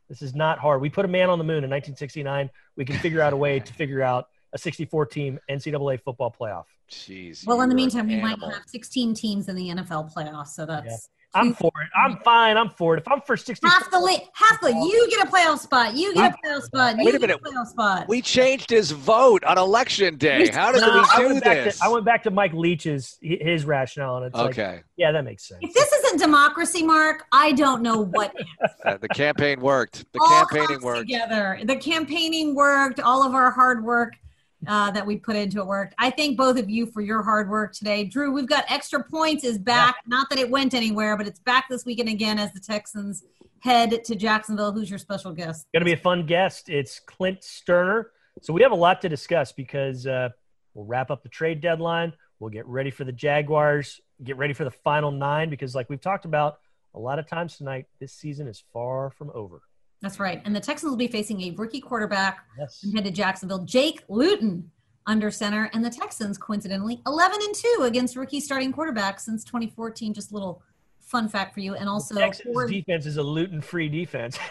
this 0.08 0.22
is 0.22 0.34
not 0.34 0.58
hard. 0.58 0.80
We 0.80 0.90
put 0.90 1.04
a 1.04 1.08
man 1.08 1.30
on 1.30 1.38
the 1.38 1.44
moon 1.44 1.64
in 1.64 1.70
1969. 1.70 2.50
We 2.76 2.84
can 2.84 2.98
figure 2.98 3.20
out 3.20 3.32
a 3.32 3.36
way 3.36 3.58
to 3.58 3.72
figure 3.72 4.02
out 4.02 4.28
a 4.52 4.58
64 4.58 5.06
team 5.06 5.40
NCAA 5.50 6.00
football 6.02 6.34
playoff. 6.38 6.64
Jeez. 6.90 7.46
Well, 7.46 7.60
in 7.62 7.68
the 7.68 7.74
you're 7.74 7.74
an 7.74 7.76
meantime, 7.76 8.06
we 8.06 8.20
might 8.20 8.38
have 8.40 8.62
16 8.66 9.14
teams 9.14 9.48
in 9.48 9.56
the 9.56 9.68
NFL 9.70 10.12
playoffs, 10.14 10.48
so 10.48 10.66
that's 10.66 11.08
I'm 11.34 11.54
for 11.54 11.72
it. 11.82 11.88
I'm 11.96 12.18
fine. 12.18 12.56
I'm 12.56 12.70
for 12.70 12.94
it. 12.96 13.00
If 13.00 13.08
I'm 13.08 13.20
for 13.22 13.36
60, 13.36 13.66
half 13.66 13.90
the 13.90 13.98
li- 13.98 14.28
half 14.34 14.60
the 14.60 14.68
you 14.70 15.08
get 15.10 15.26
a 15.26 15.30
playoff 15.30 15.58
spot, 15.58 15.94
you 15.94 16.14
get 16.14 16.32
a 16.32 16.48
playoff 16.48 16.62
spot, 16.62 16.96
you 16.98 17.04
Wait 17.04 17.14
a 17.14 17.18
get 17.18 17.28
minute. 17.28 17.40
a 17.44 17.48
playoff 17.48 17.66
spot. 17.66 18.08
We 18.08 18.22
changed 18.22 18.70
his 18.70 18.90
vote 18.92 19.42
on 19.44 19.58
election 19.58 20.16
day. 20.16 20.48
How 20.48 20.72
did 20.72 20.80
No, 20.82 20.88
I 20.90 21.16
we 21.18 21.22
do 21.24 21.32
went 21.34 21.44
back 21.44 21.64
this? 21.64 21.78
To, 21.78 21.84
I 21.84 21.88
went 21.88 22.04
back 22.04 22.22
to 22.24 22.30
Mike 22.30 22.52
Leach's 22.52 23.18
his 23.20 23.64
rationale, 23.64 24.16
and 24.18 24.26
it's 24.26 24.34
like, 24.34 24.50
Okay. 24.50 24.82
yeah, 24.96 25.10
that 25.12 25.24
makes 25.24 25.48
sense. 25.48 25.60
If 25.62 25.74
this 25.74 25.92
isn't 25.92 26.18
democracy, 26.20 26.82
Mark, 26.84 27.24
I 27.32 27.52
don't 27.52 27.82
know 27.82 28.00
what 28.00 28.32
is. 28.38 28.46
Uh, 28.84 28.98
the 28.98 29.08
campaign 29.08 29.60
worked. 29.60 30.04
The 30.12 30.20
all 30.20 30.44
campaigning 30.46 30.82
worked. 30.82 31.00
together. 31.00 31.58
The 31.64 31.76
campaigning 31.76 32.54
worked. 32.54 33.00
All 33.00 33.22
of 33.26 33.34
our 33.34 33.50
hard 33.50 33.82
work 33.82 34.12
uh, 34.66 34.90
that 34.90 35.06
we 35.06 35.16
put 35.16 35.36
into 35.36 35.60
it 35.60 35.66
worked. 35.66 35.94
I 35.98 36.10
thank 36.10 36.36
both 36.36 36.58
of 36.58 36.70
you 36.70 36.86
for 36.86 37.00
your 37.00 37.22
hard 37.22 37.48
work 37.48 37.72
today. 37.72 38.04
Drew, 38.04 38.32
we've 38.32 38.48
got 38.48 38.64
extra 38.68 39.02
points 39.02 39.44
is 39.44 39.58
back. 39.58 39.96
Yeah. 40.04 40.16
Not 40.16 40.30
that 40.30 40.38
it 40.38 40.50
went 40.50 40.74
anywhere, 40.74 41.16
but 41.16 41.26
it's 41.26 41.40
back 41.40 41.66
this 41.68 41.84
weekend 41.84 42.08
again 42.08 42.38
as 42.38 42.52
the 42.52 42.60
Texans 42.60 43.24
head 43.60 44.04
to 44.04 44.14
Jacksonville. 44.14 44.72
Who's 44.72 44.90
your 44.90 44.98
special 44.98 45.32
guest? 45.32 45.66
Going 45.72 45.80
to 45.80 45.86
be 45.86 45.92
a 45.92 45.96
fun 45.96 46.26
guest. 46.26 46.68
It's 46.68 47.00
Clint 47.00 47.40
Stoerner. 47.40 48.06
So 48.42 48.52
we 48.52 48.62
have 48.62 48.72
a 48.72 48.76
lot 48.76 49.00
to 49.02 49.08
discuss 49.08 49.52
because 49.52 50.06
uh, 50.06 50.28
we'll 50.74 50.86
wrap 50.86 51.10
up 51.10 51.22
the 51.22 51.28
trade 51.28 51.60
deadline. 51.60 52.12
We'll 52.38 52.50
get 52.50 52.66
ready 52.66 52.90
for 52.90 53.04
the 53.04 53.12
Jaguars. 53.12 54.00
Get 54.22 54.36
ready 54.36 54.52
for 54.52 54.64
the 54.64 54.70
final 54.70 55.10
nine 55.10 55.50
because, 55.50 55.74
like 55.74 55.88
we've 55.88 56.00
talked 56.00 56.24
about 56.24 56.58
a 56.94 56.98
lot 56.98 57.18
of 57.18 57.26
times 57.26 57.56
tonight, 57.56 57.86
this 58.00 58.12
season 58.12 58.46
is 58.46 58.62
far 58.72 59.10
from 59.10 59.30
over. 59.34 59.62
That's 60.04 60.20
right. 60.20 60.42
And 60.44 60.54
the 60.54 60.60
Texans 60.60 60.90
will 60.90 60.98
be 60.98 61.08
facing 61.08 61.40
a 61.40 61.52
rookie 61.52 61.80
quarterback 61.80 62.44
yes. 62.58 62.82
and 62.82 62.92
head 62.92 63.04
to 63.04 63.10
Jacksonville, 63.10 63.64
Jake 63.64 64.04
Luton 64.10 64.70
under 65.06 65.30
center. 65.30 65.70
And 65.72 65.82
the 65.82 65.88
Texans, 65.88 66.36
coincidentally, 66.36 67.00
11 67.06 67.40
and 67.42 67.54
2 67.54 67.78
against 67.84 68.14
rookie 68.14 68.40
starting 68.40 68.70
quarterbacks 68.70 69.20
since 69.20 69.44
2014. 69.44 70.12
Just 70.12 70.30
a 70.30 70.34
little 70.34 70.62
fun 71.04 71.28
fact 71.28 71.54
for 71.54 71.60
you. 71.60 71.74
And 71.74 71.88
also, 71.88 72.14
the 72.14 72.20
Texans 72.20 72.70
defense 72.70 73.06
is 73.06 73.16
a 73.16 73.22
Luton 73.22 73.60
free 73.60 73.88
defense. 73.88 74.38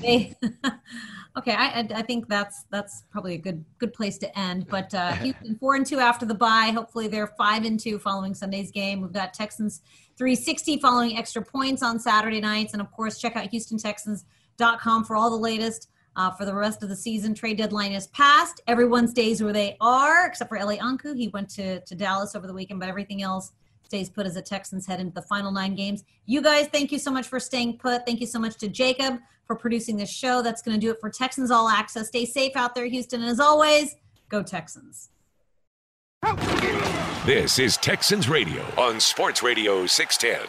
they, 0.00 0.34
okay, 1.38 1.52
I, 1.52 1.86
I 1.94 2.02
think 2.02 2.28
that's 2.28 2.64
that's 2.70 3.04
probably 3.10 3.34
a 3.34 3.38
good 3.38 3.64
good 3.78 3.92
place 3.92 4.18
to 4.18 4.38
end. 4.38 4.66
But 4.68 4.94
uh, 4.94 5.12
Houston 5.14 5.56
four 5.56 5.74
and 5.74 5.86
two 5.86 5.98
after 5.98 6.26
the 6.26 6.34
bye. 6.34 6.72
Hopefully, 6.74 7.08
they're 7.08 7.28
five 7.38 7.64
and 7.64 7.78
two 7.78 7.98
following 7.98 8.34
Sunday's 8.34 8.70
game. 8.70 9.00
We've 9.00 9.12
got 9.12 9.34
Texans 9.34 9.82
360 10.16 10.80
following 10.80 11.16
extra 11.16 11.42
points 11.42 11.82
on 11.82 11.98
Saturday 11.98 12.40
nights, 12.40 12.72
and 12.74 12.82
of 12.82 12.90
course, 12.92 13.18
check 13.18 13.36
out 13.36 13.50
HoustonTexans.com 13.50 15.04
for 15.04 15.16
all 15.16 15.30
the 15.30 15.36
latest. 15.36 15.88
Uh, 16.16 16.28
for 16.28 16.44
the 16.44 16.52
rest 16.52 16.82
of 16.82 16.88
the 16.88 16.96
season, 16.96 17.32
trade 17.32 17.56
deadline 17.56 17.92
is 17.92 18.08
passed. 18.08 18.60
Everyone 18.66 19.06
stays 19.06 19.40
where 19.40 19.52
they 19.52 19.76
are, 19.80 20.26
except 20.26 20.48
for 20.48 20.58
Eli 20.58 20.76
Ankou. 20.78 21.16
He 21.16 21.28
went 21.28 21.48
to, 21.50 21.80
to 21.80 21.94
Dallas 21.94 22.34
over 22.34 22.48
the 22.48 22.52
weekend, 22.52 22.80
but 22.80 22.88
everything 22.88 23.22
else 23.22 23.52
stays 23.90 24.08
put 24.08 24.24
as 24.24 24.34
the 24.34 24.42
Texans 24.42 24.86
head 24.86 25.00
into 25.00 25.12
the 25.12 25.22
final 25.22 25.50
nine 25.50 25.74
games. 25.74 26.04
You 26.24 26.40
guys, 26.40 26.68
thank 26.68 26.92
you 26.92 26.98
so 27.00 27.10
much 27.10 27.26
for 27.26 27.40
staying 27.40 27.78
put. 27.78 28.06
Thank 28.06 28.20
you 28.20 28.26
so 28.26 28.38
much 28.38 28.56
to 28.58 28.68
Jacob 28.68 29.18
for 29.48 29.56
producing 29.56 29.96
this 29.96 30.12
show. 30.12 30.42
That's 30.42 30.62
going 30.62 30.78
to 30.78 30.80
do 30.80 30.92
it 30.92 31.00
for 31.00 31.10
Texans 31.10 31.50
All 31.50 31.68
Access. 31.68 32.06
Stay 32.06 32.24
safe 32.24 32.52
out 32.54 32.76
there, 32.76 32.86
Houston. 32.86 33.20
And 33.20 33.28
as 33.28 33.40
always, 33.40 33.96
go 34.28 34.44
Texans. 34.44 35.10
This 37.26 37.58
is 37.58 37.76
Texans 37.78 38.28
Radio 38.28 38.64
on 38.78 39.00
Sports 39.00 39.42
Radio 39.42 39.86
610. 39.86 40.48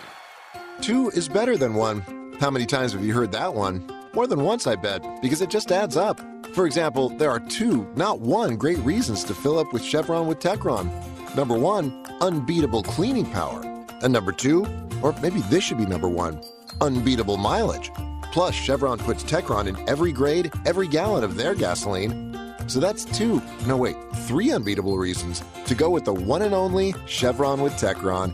Two 0.80 1.10
is 1.10 1.28
better 1.28 1.58
than 1.58 1.74
one. 1.74 2.36
How 2.40 2.52
many 2.52 2.68
times 2.68 2.94
have 2.94 3.04
you 3.04 3.14
heard 3.14 3.32
that 3.32 3.52
one? 3.52 3.92
More 4.14 4.28
than 4.28 4.42
once, 4.42 4.68
I 4.68 4.76
bet, 4.76 5.04
because 5.24 5.42
it 5.42 5.50
just 5.50 5.72
adds 5.72 5.98
up. 5.98 6.22
For 6.54 6.68
example, 6.68 7.10
there 7.10 7.32
are 7.32 7.40
two, 7.40 7.92
not 7.96 8.20
one, 8.20 8.56
great 8.56 8.78
reasons 8.80 9.24
to 9.24 9.34
fill 9.34 9.58
up 9.58 9.74
with 9.74 9.84
Chevron 9.84 10.28
with 10.28 10.38
Techron. 10.38 10.92
Number 11.36 11.58
one, 11.58 12.06
unbeatable 12.20 12.84
cleaning 12.84 13.26
power. 13.26 13.62
And 14.02 14.12
number 14.12 14.32
two, 14.32 14.66
or 15.02 15.14
maybe 15.22 15.42
this 15.42 15.64
should 15.64 15.78
be 15.78 15.86
number 15.86 16.10
one, 16.10 16.42
unbeatable 16.82 17.38
mileage. 17.38 17.92
Plus, 18.32 18.54
Chevron 18.54 18.98
puts 18.98 19.24
Techron 19.24 19.68
in 19.68 19.90
every 19.90 20.12
grade, 20.12 20.52
every 20.66 20.88
gallon 20.88 21.24
of 21.24 21.36
their 21.36 21.56
gasoline. 21.56 22.56
So 22.68 22.80
that's 22.80 23.06
two, 23.06 23.42
no 23.66 23.78
wait, 23.78 23.96
three 24.28 24.52
unbeatable 24.52 24.98
reasons 24.98 25.44
to 25.66 25.76
go 25.76 25.90
with 25.90 26.06
the 26.06 26.14
one 26.14 26.42
and 26.42 26.54
only 26.54 26.94
Chevron 27.06 27.62
with 27.62 27.74
Techron. 27.74 28.32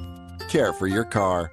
Care 0.50 0.74
for 0.74 0.88
your 0.88 1.04
car. 1.04 1.52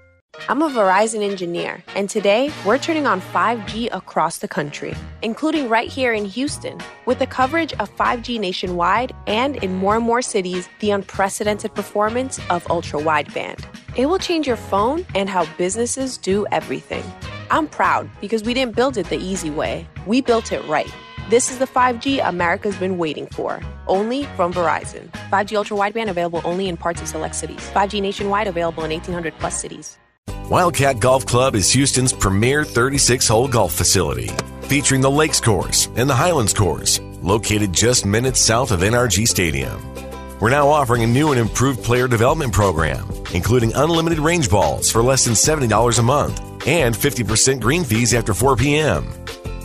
I'm 0.48 0.60
a 0.60 0.68
Verizon 0.68 1.22
engineer, 1.22 1.82
and 1.94 2.10
today 2.10 2.52
we're 2.66 2.76
turning 2.76 3.06
on 3.06 3.22
5G 3.22 3.88
across 3.92 4.38
the 4.38 4.48
country, 4.48 4.94
including 5.22 5.70
right 5.70 5.88
here 5.88 6.12
in 6.12 6.26
Houston, 6.26 6.78
with 7.06 7.18
the 7.18 7.26
coverage 7.26 7.72
of 7.74 7.94
5G 7.96 8.38
nationwide 8.38 9.14
and 9.26 9.56
in 9.56 9.76
more 9.76 9.96
and 9.96 10.04
more 10.04 10.20
cities, 10.20 10.68
the 10.80 10.90
unprecedented 10.90 11.74
performance 11.74 12.40
of 12.50 12.68
ultra 12.68 13.00
wideband. 13.00 13.64
It 13.96 14.06
will 14.06 14.18
change 14.18 14.46
your 14.46 14.56
phone 14.56 15.06
and 15.14 15.30
how 15.30 15.46
businesses 15.56 16.18
do 16.18 16.46
everything. 16.52 17.04
I'm 17.50 17.66
proud 17.66 18.10
because 18.20 18.42
we 18.42 18.52
didn't 18.52 18.76
build 18.76 18.98
it 18.98 19.08
the 19.08 19.16
easy 19.16 19.50
way, 19.50 19.86
we 20.06 20.20
built 20.20 20.52
it 20.52 20.62
right. 20.66 20.92
This 21.30 21.50
is 21.50 21.58
the 21.58 21.66
5G 21.66 22.26
America's 22.28 22.76
been 22.76 22.98
waiting 22.98 23.28
for, 23.28 23.62
only 23.86 24.24
from 24.36 24.52
Verizon. 24.52 25.10
5G 25.30 25.56
ultra 25.56 25.76
wideband 25.76 26.10
available 26.10 26.42
only 26.44 26.68
in 26.68 26.76
parts 26.76 27.00
of 27.00 27.08
select 27.08 27.34
cities. 27.34 27.70
5G 27.70 28.02
nationwide 28.02 28.46
available 28.46 28.84
in 28.84 28.90
1800 28.90 29.32
plus 29.38 29.58
cities. 29.58 29.96
Wildcat 30.50 31.00
Golf 31.00 31.24
Club 31.24 31.54
is 31.54 31.72
Houston's 31.72 32.12
premier 32.12 32.64
36 32.64 33.26
hole 33.26 33.48
golf 33.48 33.72
facility, 33.72 34.28
featuring 34.68 35.00
the 35.00 35.10
Lakes 35.10 35.40
Course 35.40 35.88
and 35.96 36.08
the 36.08 36.14
Highlands 36.14 36.52
Course, 36.52 37.00
located 37.22 37.72
just 37.72 38.04
minutes 38.04 38.40
south 38.40 38.70
of 38.70 38.80
NRG 38.80 39.26
Stadium. 39.26 39.82
We're 40.40 40.50
now 40.50 40.68
offering 40.68 41.02
a 41.02 41.06
new 41.06 41.30
and 41.30 41.40
improved 41.40 41.82
player 41.82 42.06
development 42.06 42.52
program, 42.52 43.08
including 43.32 43.72
unlimited 43.72 44.18
range 44.18 44.50
balls 44.50 44.90
for 44.90 45.02
less 45.02 45.24
than 45.24 45.32
$70 45.32 45.98
a 45.98 46.02
month 46.02 46.38
and 46.66 46.94
50% 46.94 47.60
green 47.60 47.82
fees 47.82 48.12
after 48.12 48.34
4 48.34 48.56
p.m. 48.56 49.06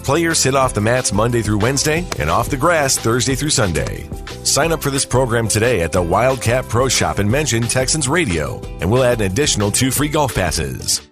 Players 0.04 0.42
hit 0.42 0.56
off 0.56 0.74
the 0.74 0.82
mats 0.82 1.12
Monday 1.12 1.42
through 1.42 1.60
Wednesday 1.60 2.08
and 2.20 2.30
off 2.30 2.50
the 2.50 2.58
grass 2.58 2.98
Thursday 2.98 3.36
through 3.36 3.50
Sunday. 3.50 4.08
Sign 4.50 4.72
up 4.72 4.82
for 4.82 4.90
this 4.90 5.06
program 5.06 5.48
today 5.48 5.82
at 5.82 5.92
the 5.92 6.02
Wildcat 6.02 6.68
Pro 6.68 6.88
Shop 6.90 7.20
and 7.20 7.30
mention 7.30 7.62
Texans 7.62 8.10
Radio, 8.10 8.60
and 8.82 8.90
we'll 8.90 9.04
add 9.04 9.22
an 9.22 9.32
additional 9.32 9.70
two 9.70 9.92
free 9.92 10.08
golf 10.08 10.34
passes. 10.34 11.08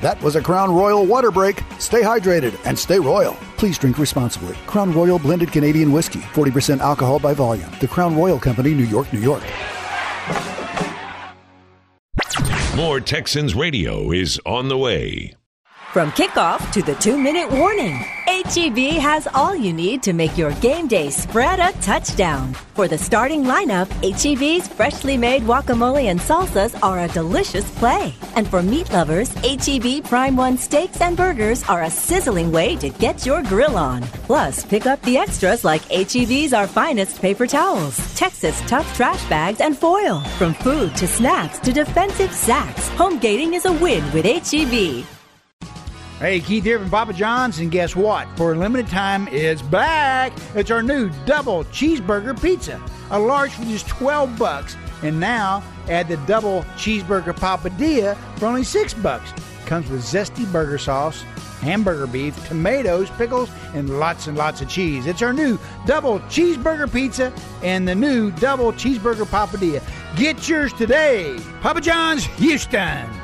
That 0.00 0.20
was 0.22 0.36
a 0.36 0.42
Crown 0.42 0.74
Royal 0.74 1.06
water 1.06 1.30
break. 1.30 1.62
Stay 1.78 2.02
hydrated 2.02 2.58
and 2.64 2.78
stay 2.78 2.98
royal. 2.98 3.34
Please 3.56 3.78
drink 3.78 3.98
responsibly. 3.98 4.54
Crown 4.66 4.92
Royal 4.92 5.18
blended 5.18 5.50
Canadian 5.50 5.92
whiskey, 5.92 6.20
40% 6.20 6.80
alcohol 6.80 7.18
by 7.18 7.32
volume. 7.32 7.70
The 7.80 7.88
Crown 7.88 8.16
Royal 8.16 8.38
Company, 8.38 8.74
New 8.74 8.84
York, 8.84 9.12
New 9.12 9.20
York. 9.20 9.42
More 12.76 13.00
Texans 13.00 13.54
Radio 13.54 14.10
is 14.10 14.40
on 14.44 14.68
the 14.68 14.76
way. 14.76 15.34
From 15.94 16.10
kickoff 16.10 16.72
to 16.72 16.82
the 16.82 16.96
two 16.96 17.16
minute 17.16 17.48
warning, 17.48 17.94
HEB 18.26 18.98
has 19.00 19.28
all 19.32 19.54
you 19.54 19.72
need 19.72 20.02
to 20.02 20.12
make 20.12 20.36
your 20.36 20.50
game 20.54 20.88
day 20.88 21.08
spread 21.08 21.60
a 21.60 21.70
touchdown. 21.82 22.52
For 22.74 22.88
the 22.88 22.98
starting 22.98 23.44
lineup, 23.44 23.86
HEB's 24.02 24.66
freshly 24.66 25.16
made 25.16 25.42
guacamole 25.42 26.06
and 26.06 26.18
salsas 26.18 26.76
are 26.82 27.04
a 27.04 27.06
delicious 27.06 27.70
play. 27.78 28.12
And 28.34 28.48
for 28.48 28.60
meat 28.60 28.90
lovers, 28.90 29.32
HEB 29.34 30.02
Prime 30.02 30.34
One 30.34 30.58
steaks 30.58 31.00
and 31.00 31.16
burgers 31.16 31.62
are 31.68 31.84
a 31.84 31.90
sizzling 31.90 32.50
way 32.50 32.74
to 32.78 32.90
get 32.90 33.24
your 33.24 33.44
grill 33.44 33.76
on. 33.76 34.02
Plus, 34.26 34.66
pick 34.66 34.86
up 34.86 35.00
the 35.02 35.16
extras 35.16 35.62
like 35.62 35.88
HEB's 35.92 36.52
Our 36.52 36.66
Finest 36.66 37.22
paper 37.22 37.46
towels, 37.46 37.96
Texas 38.16 38.60
Tough 38.66 38.96
trash 38.96 39.24
bags, 39.28 39.60
and 39.60 39.78
foil. 39.78 40.22
From 40.38 40.54
food 40.54 40.96
to 40.96 41.06
snacks 41.06 41.60
to 41.60 41.72
defensive 41.72 42.32
sacks, 42.32 42.88
home 42.98 43.20
gating 43.20 43.54
is 43.54 43.64
a 43.64 43.72
win 43.72 44.02
with 44.12 44.24
HEB. 44.24 45.06
Hey, 46.20 46.38
Keith 46.38 46.62
here 46.62 46.78
from 46.78 46.90
Papa 46.90 47.12
John's, 47.12 47.58
and 47.58 47.72
guess 47.72 47.96
what? 47.96 48.28
For 48.36 48.52
a 48.52 48.56
limited 48.56 48.88
time, 48.88 49.26
it's 49.32 49.60
back. 49.60 50.32
It's 50.54 50.70
our 50.70 50.80
new 50.82 51.10
double 51.26 51.64
cheeseburger 51.64 52.40
pizza, 52.40 52.80
a 53.10 53.18
large 53.18 53.50
for 53.50 53.64
just 53.64 53.88
12 53.88 54.38
bucks, 54.38 54.76
and 55.02 55.18
now 55.18 55.62
add 55.88 56.06
the 56.06 56.16
double 56.18 56.62
cheeseburger 56.76 57.34
papadia 57.34 58.16
for 58.38 58.46
only 58.46 58.62
six 58.62 58.94
bucks. 58.94 59.32
Comes 59.66 59.90
with 59.90 60.02
zesty 60.02 60.50
burger 60.52 60.78
sauce, 60.78 61.22
hamburger 61.60 62.06
beef, 62.06 62.46
tomatoes, 62.46 63.10
pickles, 63.10 63.50
and 63.74 63.98
lots 63.98 64.28
and 64.28 64.38
lots 64.38 64.60
of 64.60 64.68
cheese. 64.68 65.06
It's 65.06 65.20
our 65.20 65.32
new 65.32 65.58
double 65.84 66.20
cheeseburger 66.20 66.90
pizza 66.90 67.32
and 67.64 67.88
the 67.88 67.94
new 67.94 68.30
double 68.30 68.72
cheeseburger 68.72 69.26
papadia. 69.26 69.82
Get 70.16 70.48
yours 70.48 70.72
today. 70.74 71.36
Papa 71.60 71.80
John's, 71.80 72.24
Houston. 72.24 73.23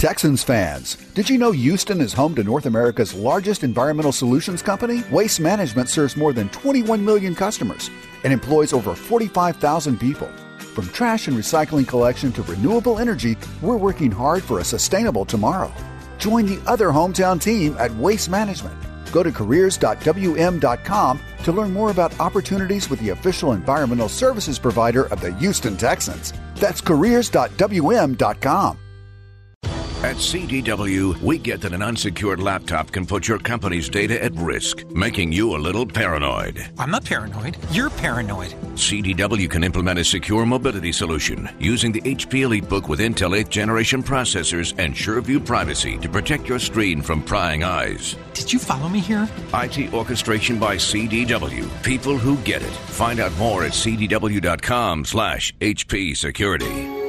Texans 0.00 0.42
fans, 0.42 0.96
did 1.12 1.28
you 1.28 1.36
know 1.36 1.52
Houston 1.52 2.00
is 2.00 2.14
home 2.14 2.34
to 2.34 2.42
North 2.42 2.64
America's 2.64 3.12
largest 3.12 3.62
environmental 3.62 4.12
solutions 4.12 4.62
company? 4.62 5.04
Waste 5.10 5.40
Management 5.40 5.90
serves 5.90 6.16
more 6.16 6.32
than 6.32 6.48
21 6.48 7.04
million 7.04 7.34
customers 7.34 7.90
and 8.24 8.32
employs 8.32 8.72
over 8.72 8.94
45,000 8.94 10.00
people. 10.00 10.28
From 10.56 10.88
trash 10.88 11.28
and 11.28 11.36
recycling 11.36 11.86
collection 11.86 12.32
to 12.32 12.42
renewable 12.44 12.98
energy, 12.98 13.36
we're 13.60 13.76
working 13.76 14.10
hard 14.10 14.42
for 14.42 14.60
a 14.60 14.64
sustainable 14.64 15.26
tomorrow. 15.26 15.70
Join 16.16 16.46
the 16.46 16.62
other 16.66 16.88
hometown 16.88 17.38
team 17.38 17.76
at 17.78 17.94
Waste 17.96 18.30
Management. 18.30 18.82
Go 19.12 19.22
to 19.22 19.30
careers.wm.com 19.30 21.20
to 21.44 21.52
learn 21.52 21.74
more 21.74 21.90
about 21.90 22.18
opportunities 22.18 22.88
with 22.88 23.00
the 23.00 23.10
official 23.10 23.52
environmental 23.52 24.08
services 24.08 24.58
provider 24.58 25.12
of 25.12 25.20
the 25.20 25.34
Houston 25.34 25.76
Texans. 25.76 26.32
That's 26.54 26.80
careers.wm.com. 26.80 28.78
At 30.02 30.16
CDW, 30.16 31.20
we 31.20 31.36
get 31.36 31.60
that 31.60 31.74
an 31.74 31.82
unsecured 31.82 32.40
laptop 32.40 32.90
can 32.90 33.04
put 33.04 33.28
your 33.28 33.38
company's 33.38 33.90
data 33.90 34.24
at 34.24 34.32
risk, 34.34 34.86
making 34.92 35.30
you 35.30 35.54
a 35.54 35.58
little 35.58 35.84
paranoid. 35.84 36.66
I'm 36.78 36.90
not 36.90 37.04
paranoid. 37.04 37.58
You're 37.70 37.90
paranoid. 37.90 38.52
CDW 38.76 39.50
can 39.50 39.62
implement 39.62 39.98
a 39.98 40.04
secure 40.04 40.46
mobility 40.46 40.90
solution 40.90 41.50
using 41.58 41.92
the 41.92 42.00
HP 42.00 42.46
EliteBook 42.46 42.88
with 42.88 43.00
Intel 43.00 43.38
8th 43.38 43.50
generation 43.50 44.02
processors 44.02 44.72
and 44.78 44.94
SureView 44.94 45.44
privacy 45.44 45.98
to 45.98 46.08
protect 46.08 46.48
your 46.48 46.58
screen 46.58 47.02
from 47.02 47.22
prying 47.22 47.62
eyes. 47.62 48.16
Did 48.32 48.50
you 48.54 48.58
follow 48.58 48.88
me 48.88 49.00
here? 49.00 49.28
IT 49.52 49.92
orchestration 49.92 50.58
by 50.58 50.76
CDW. 50.76 51.68
People 51.82 52.16
who 52.16 52.38
get 52.38 52.62
it. 52.62 52.72
Find 52.72 53.20
out 53.20 53.36
more 53.36 53.64
at 53.64 53.72
cdw.com 53.72 55.04
slash 55.04 55.54
HP 55.60 56.16
security. 56.16 56.99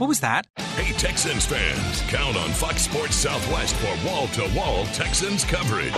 What 0.00 0.08
was 0.08 0.20
that? 0.20 0.46
Hey, 0.56 0.94
Texans 0.94 1.44
fans, 1.44 2.00
count 2.08 2.34
on 2.34 2.48
Fox 2.52 2.80
Sports 2.80 3.16
Southwest 3.16 3.76
for 3.76 3.94
wall 4.08 4.28
to 4.28 4.48
wall 4.56 4.86
Texans 4.94 5.44
coverage. 5.44 5.92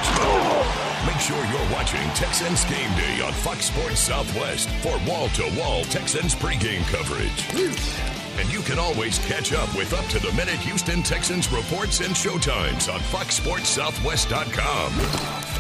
Make 1.07 1.21
sure 1.21 1.39
you're 1.39 1.71
watching 1.71 2.03
Texans 2.11 2.65
Game 2.65 2.93
Day 2.97 3.23
on 3.23 3.33
Fox 3.33 3.67
Sports 3.67 4.01
Southwest 4.01 4.69
for 4.83 4.99
wall 5.09 5.29
to 5.29 5.49
wall 5.57 5.85
Texans 5.85 6.35
pregame 6.35 6.83
coverage. 6.91 7.47
And 8.41 8.53
you 8.53 8.63
can 8.63 8.81
always 8.81 9.21
catch 9.21 9.53
up 9.53 9.73
with 9.77 9.95
up 9.95 10.05
to 10.07 10.19
the 10.19 10.33
minute 10.33 10.59
Houston 10.67 11.05
Texans 11.05 11.53
reports 11.53 12.01
and 12.01 12.13
showtimes 12.13 12.93
on 12.93 12.99
FoxSportsSouthwest.com. 12.99 14.93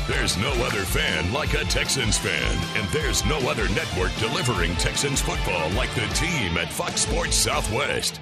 There's 0.09 0.36
no 0.36 0.51
other 0.64 0.82
fan 0.82 1.32
like 1.32 1.55
a 1.55 1.62
Texans 1.66 2.18
fan, 2.18 2.59
and 2.74 2.88
there's 2.90 3.24
no 3.24 3.38
other 3.49 3.68
network 3.68 4.11
delivering 4.18 4.74
Texans 4.76 5.20
football 5.20 5.70
like 5.76 5.95
the 5.95 6.09
team 6.14 6.59
at 6.59 6.72
Fox 6.72 7.03
Sports 7.03 7.36
Southwest. 7.36 8.18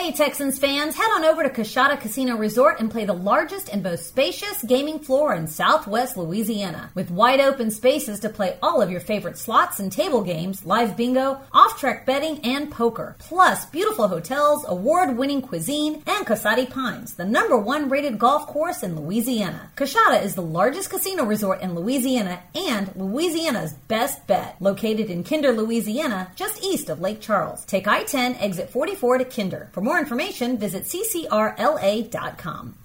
Hey 0.00 0.12
Texans 0.12 0.58
fans, 0.58 0.96
head 0.96 1.10
on 1.14 1.26
over 1.26 1.42
to 1.42 1.50
Coushatta 1.50 2.00
Casino 2.00 2.34
Resort 2.34 2.80
and 2.80 2.90
play 2.90 3.04
the 3.04 3.12
largest 3.12 3.68
and 3.68 3.82
most 3.82 4.06
spacious 4.06 4.62
gaming 4.62 4.98
floor 4.98 5.34
in 5.34 5.46
southwest 5.46 6.16
Louisiana. 6.16 6.90
With 6.94 7.10
wide 7.10 7.38
open 7.38 7.70
spaces 7.70 8.18
to 8.20 8.30
play 8.30 8.56
all 8.62 8.80
of 8.80 8.90
your 8.90 9.02
favorite 9.02 9.36
slots 9.36 9.78
and 9.78 9.92
table 9.92 10.22
games, 10.22 10.64
live 10.64 10.96
bingo, 10.96 11.42
off-track 11.52 12.06
betting, 12.06 12.40
and 12.44 12.70
poker. 12.70 13.14
Plus, 13.18 13.66
beautiful 13.66 14.08
hotels, 14.08 14.64
award-winning 14.66 15.42
cuisine, 15.42 16.02
and 16.06 16.26
Koasati 16.26 16.70
Pines, 16.70 17.12
the 17.16 17.26
number 17.26 17.58
one 17.58 17.90
rated 17.90 18.18
golf 18.18 18.46
course 18.46 18.82
in 18.82 18.98
Louisiana. 18.98 19.70
Coushatta 19.76 20.24
is 20.24 20.34
the 20.34 20.40
largest 20.40 20.88
casino 20.88 21.24
resort 21.24 21.60
in 21.60 21.74
Louisiana 21.74 22.40
and 22.54 22.90
Louisiana's 22.96 23.74
best 23.74 24.26
bet. 24.26 24.56
Located 24.60 25.10
in 25.10 25.24
Kinder, 25.24 25.52
Louisiana, 25.52 26.32
just 26.36 26.64
east 26.64 26.88
of 26.88 27.02
Lake 27.02 27.20
Charles. 27.20 27.66
Take 27.66 27.86
I-10, 27.86 28.40
exit 28.40 28.70
44 28.70 29.18
to 29.18 29.24
Kinder. 29.26 29.68
For 29.72 29.89
more 29.90 29.98
information, 29.98 30.56
visit 30.56 30.84
ccrla.com. 30.84 32.79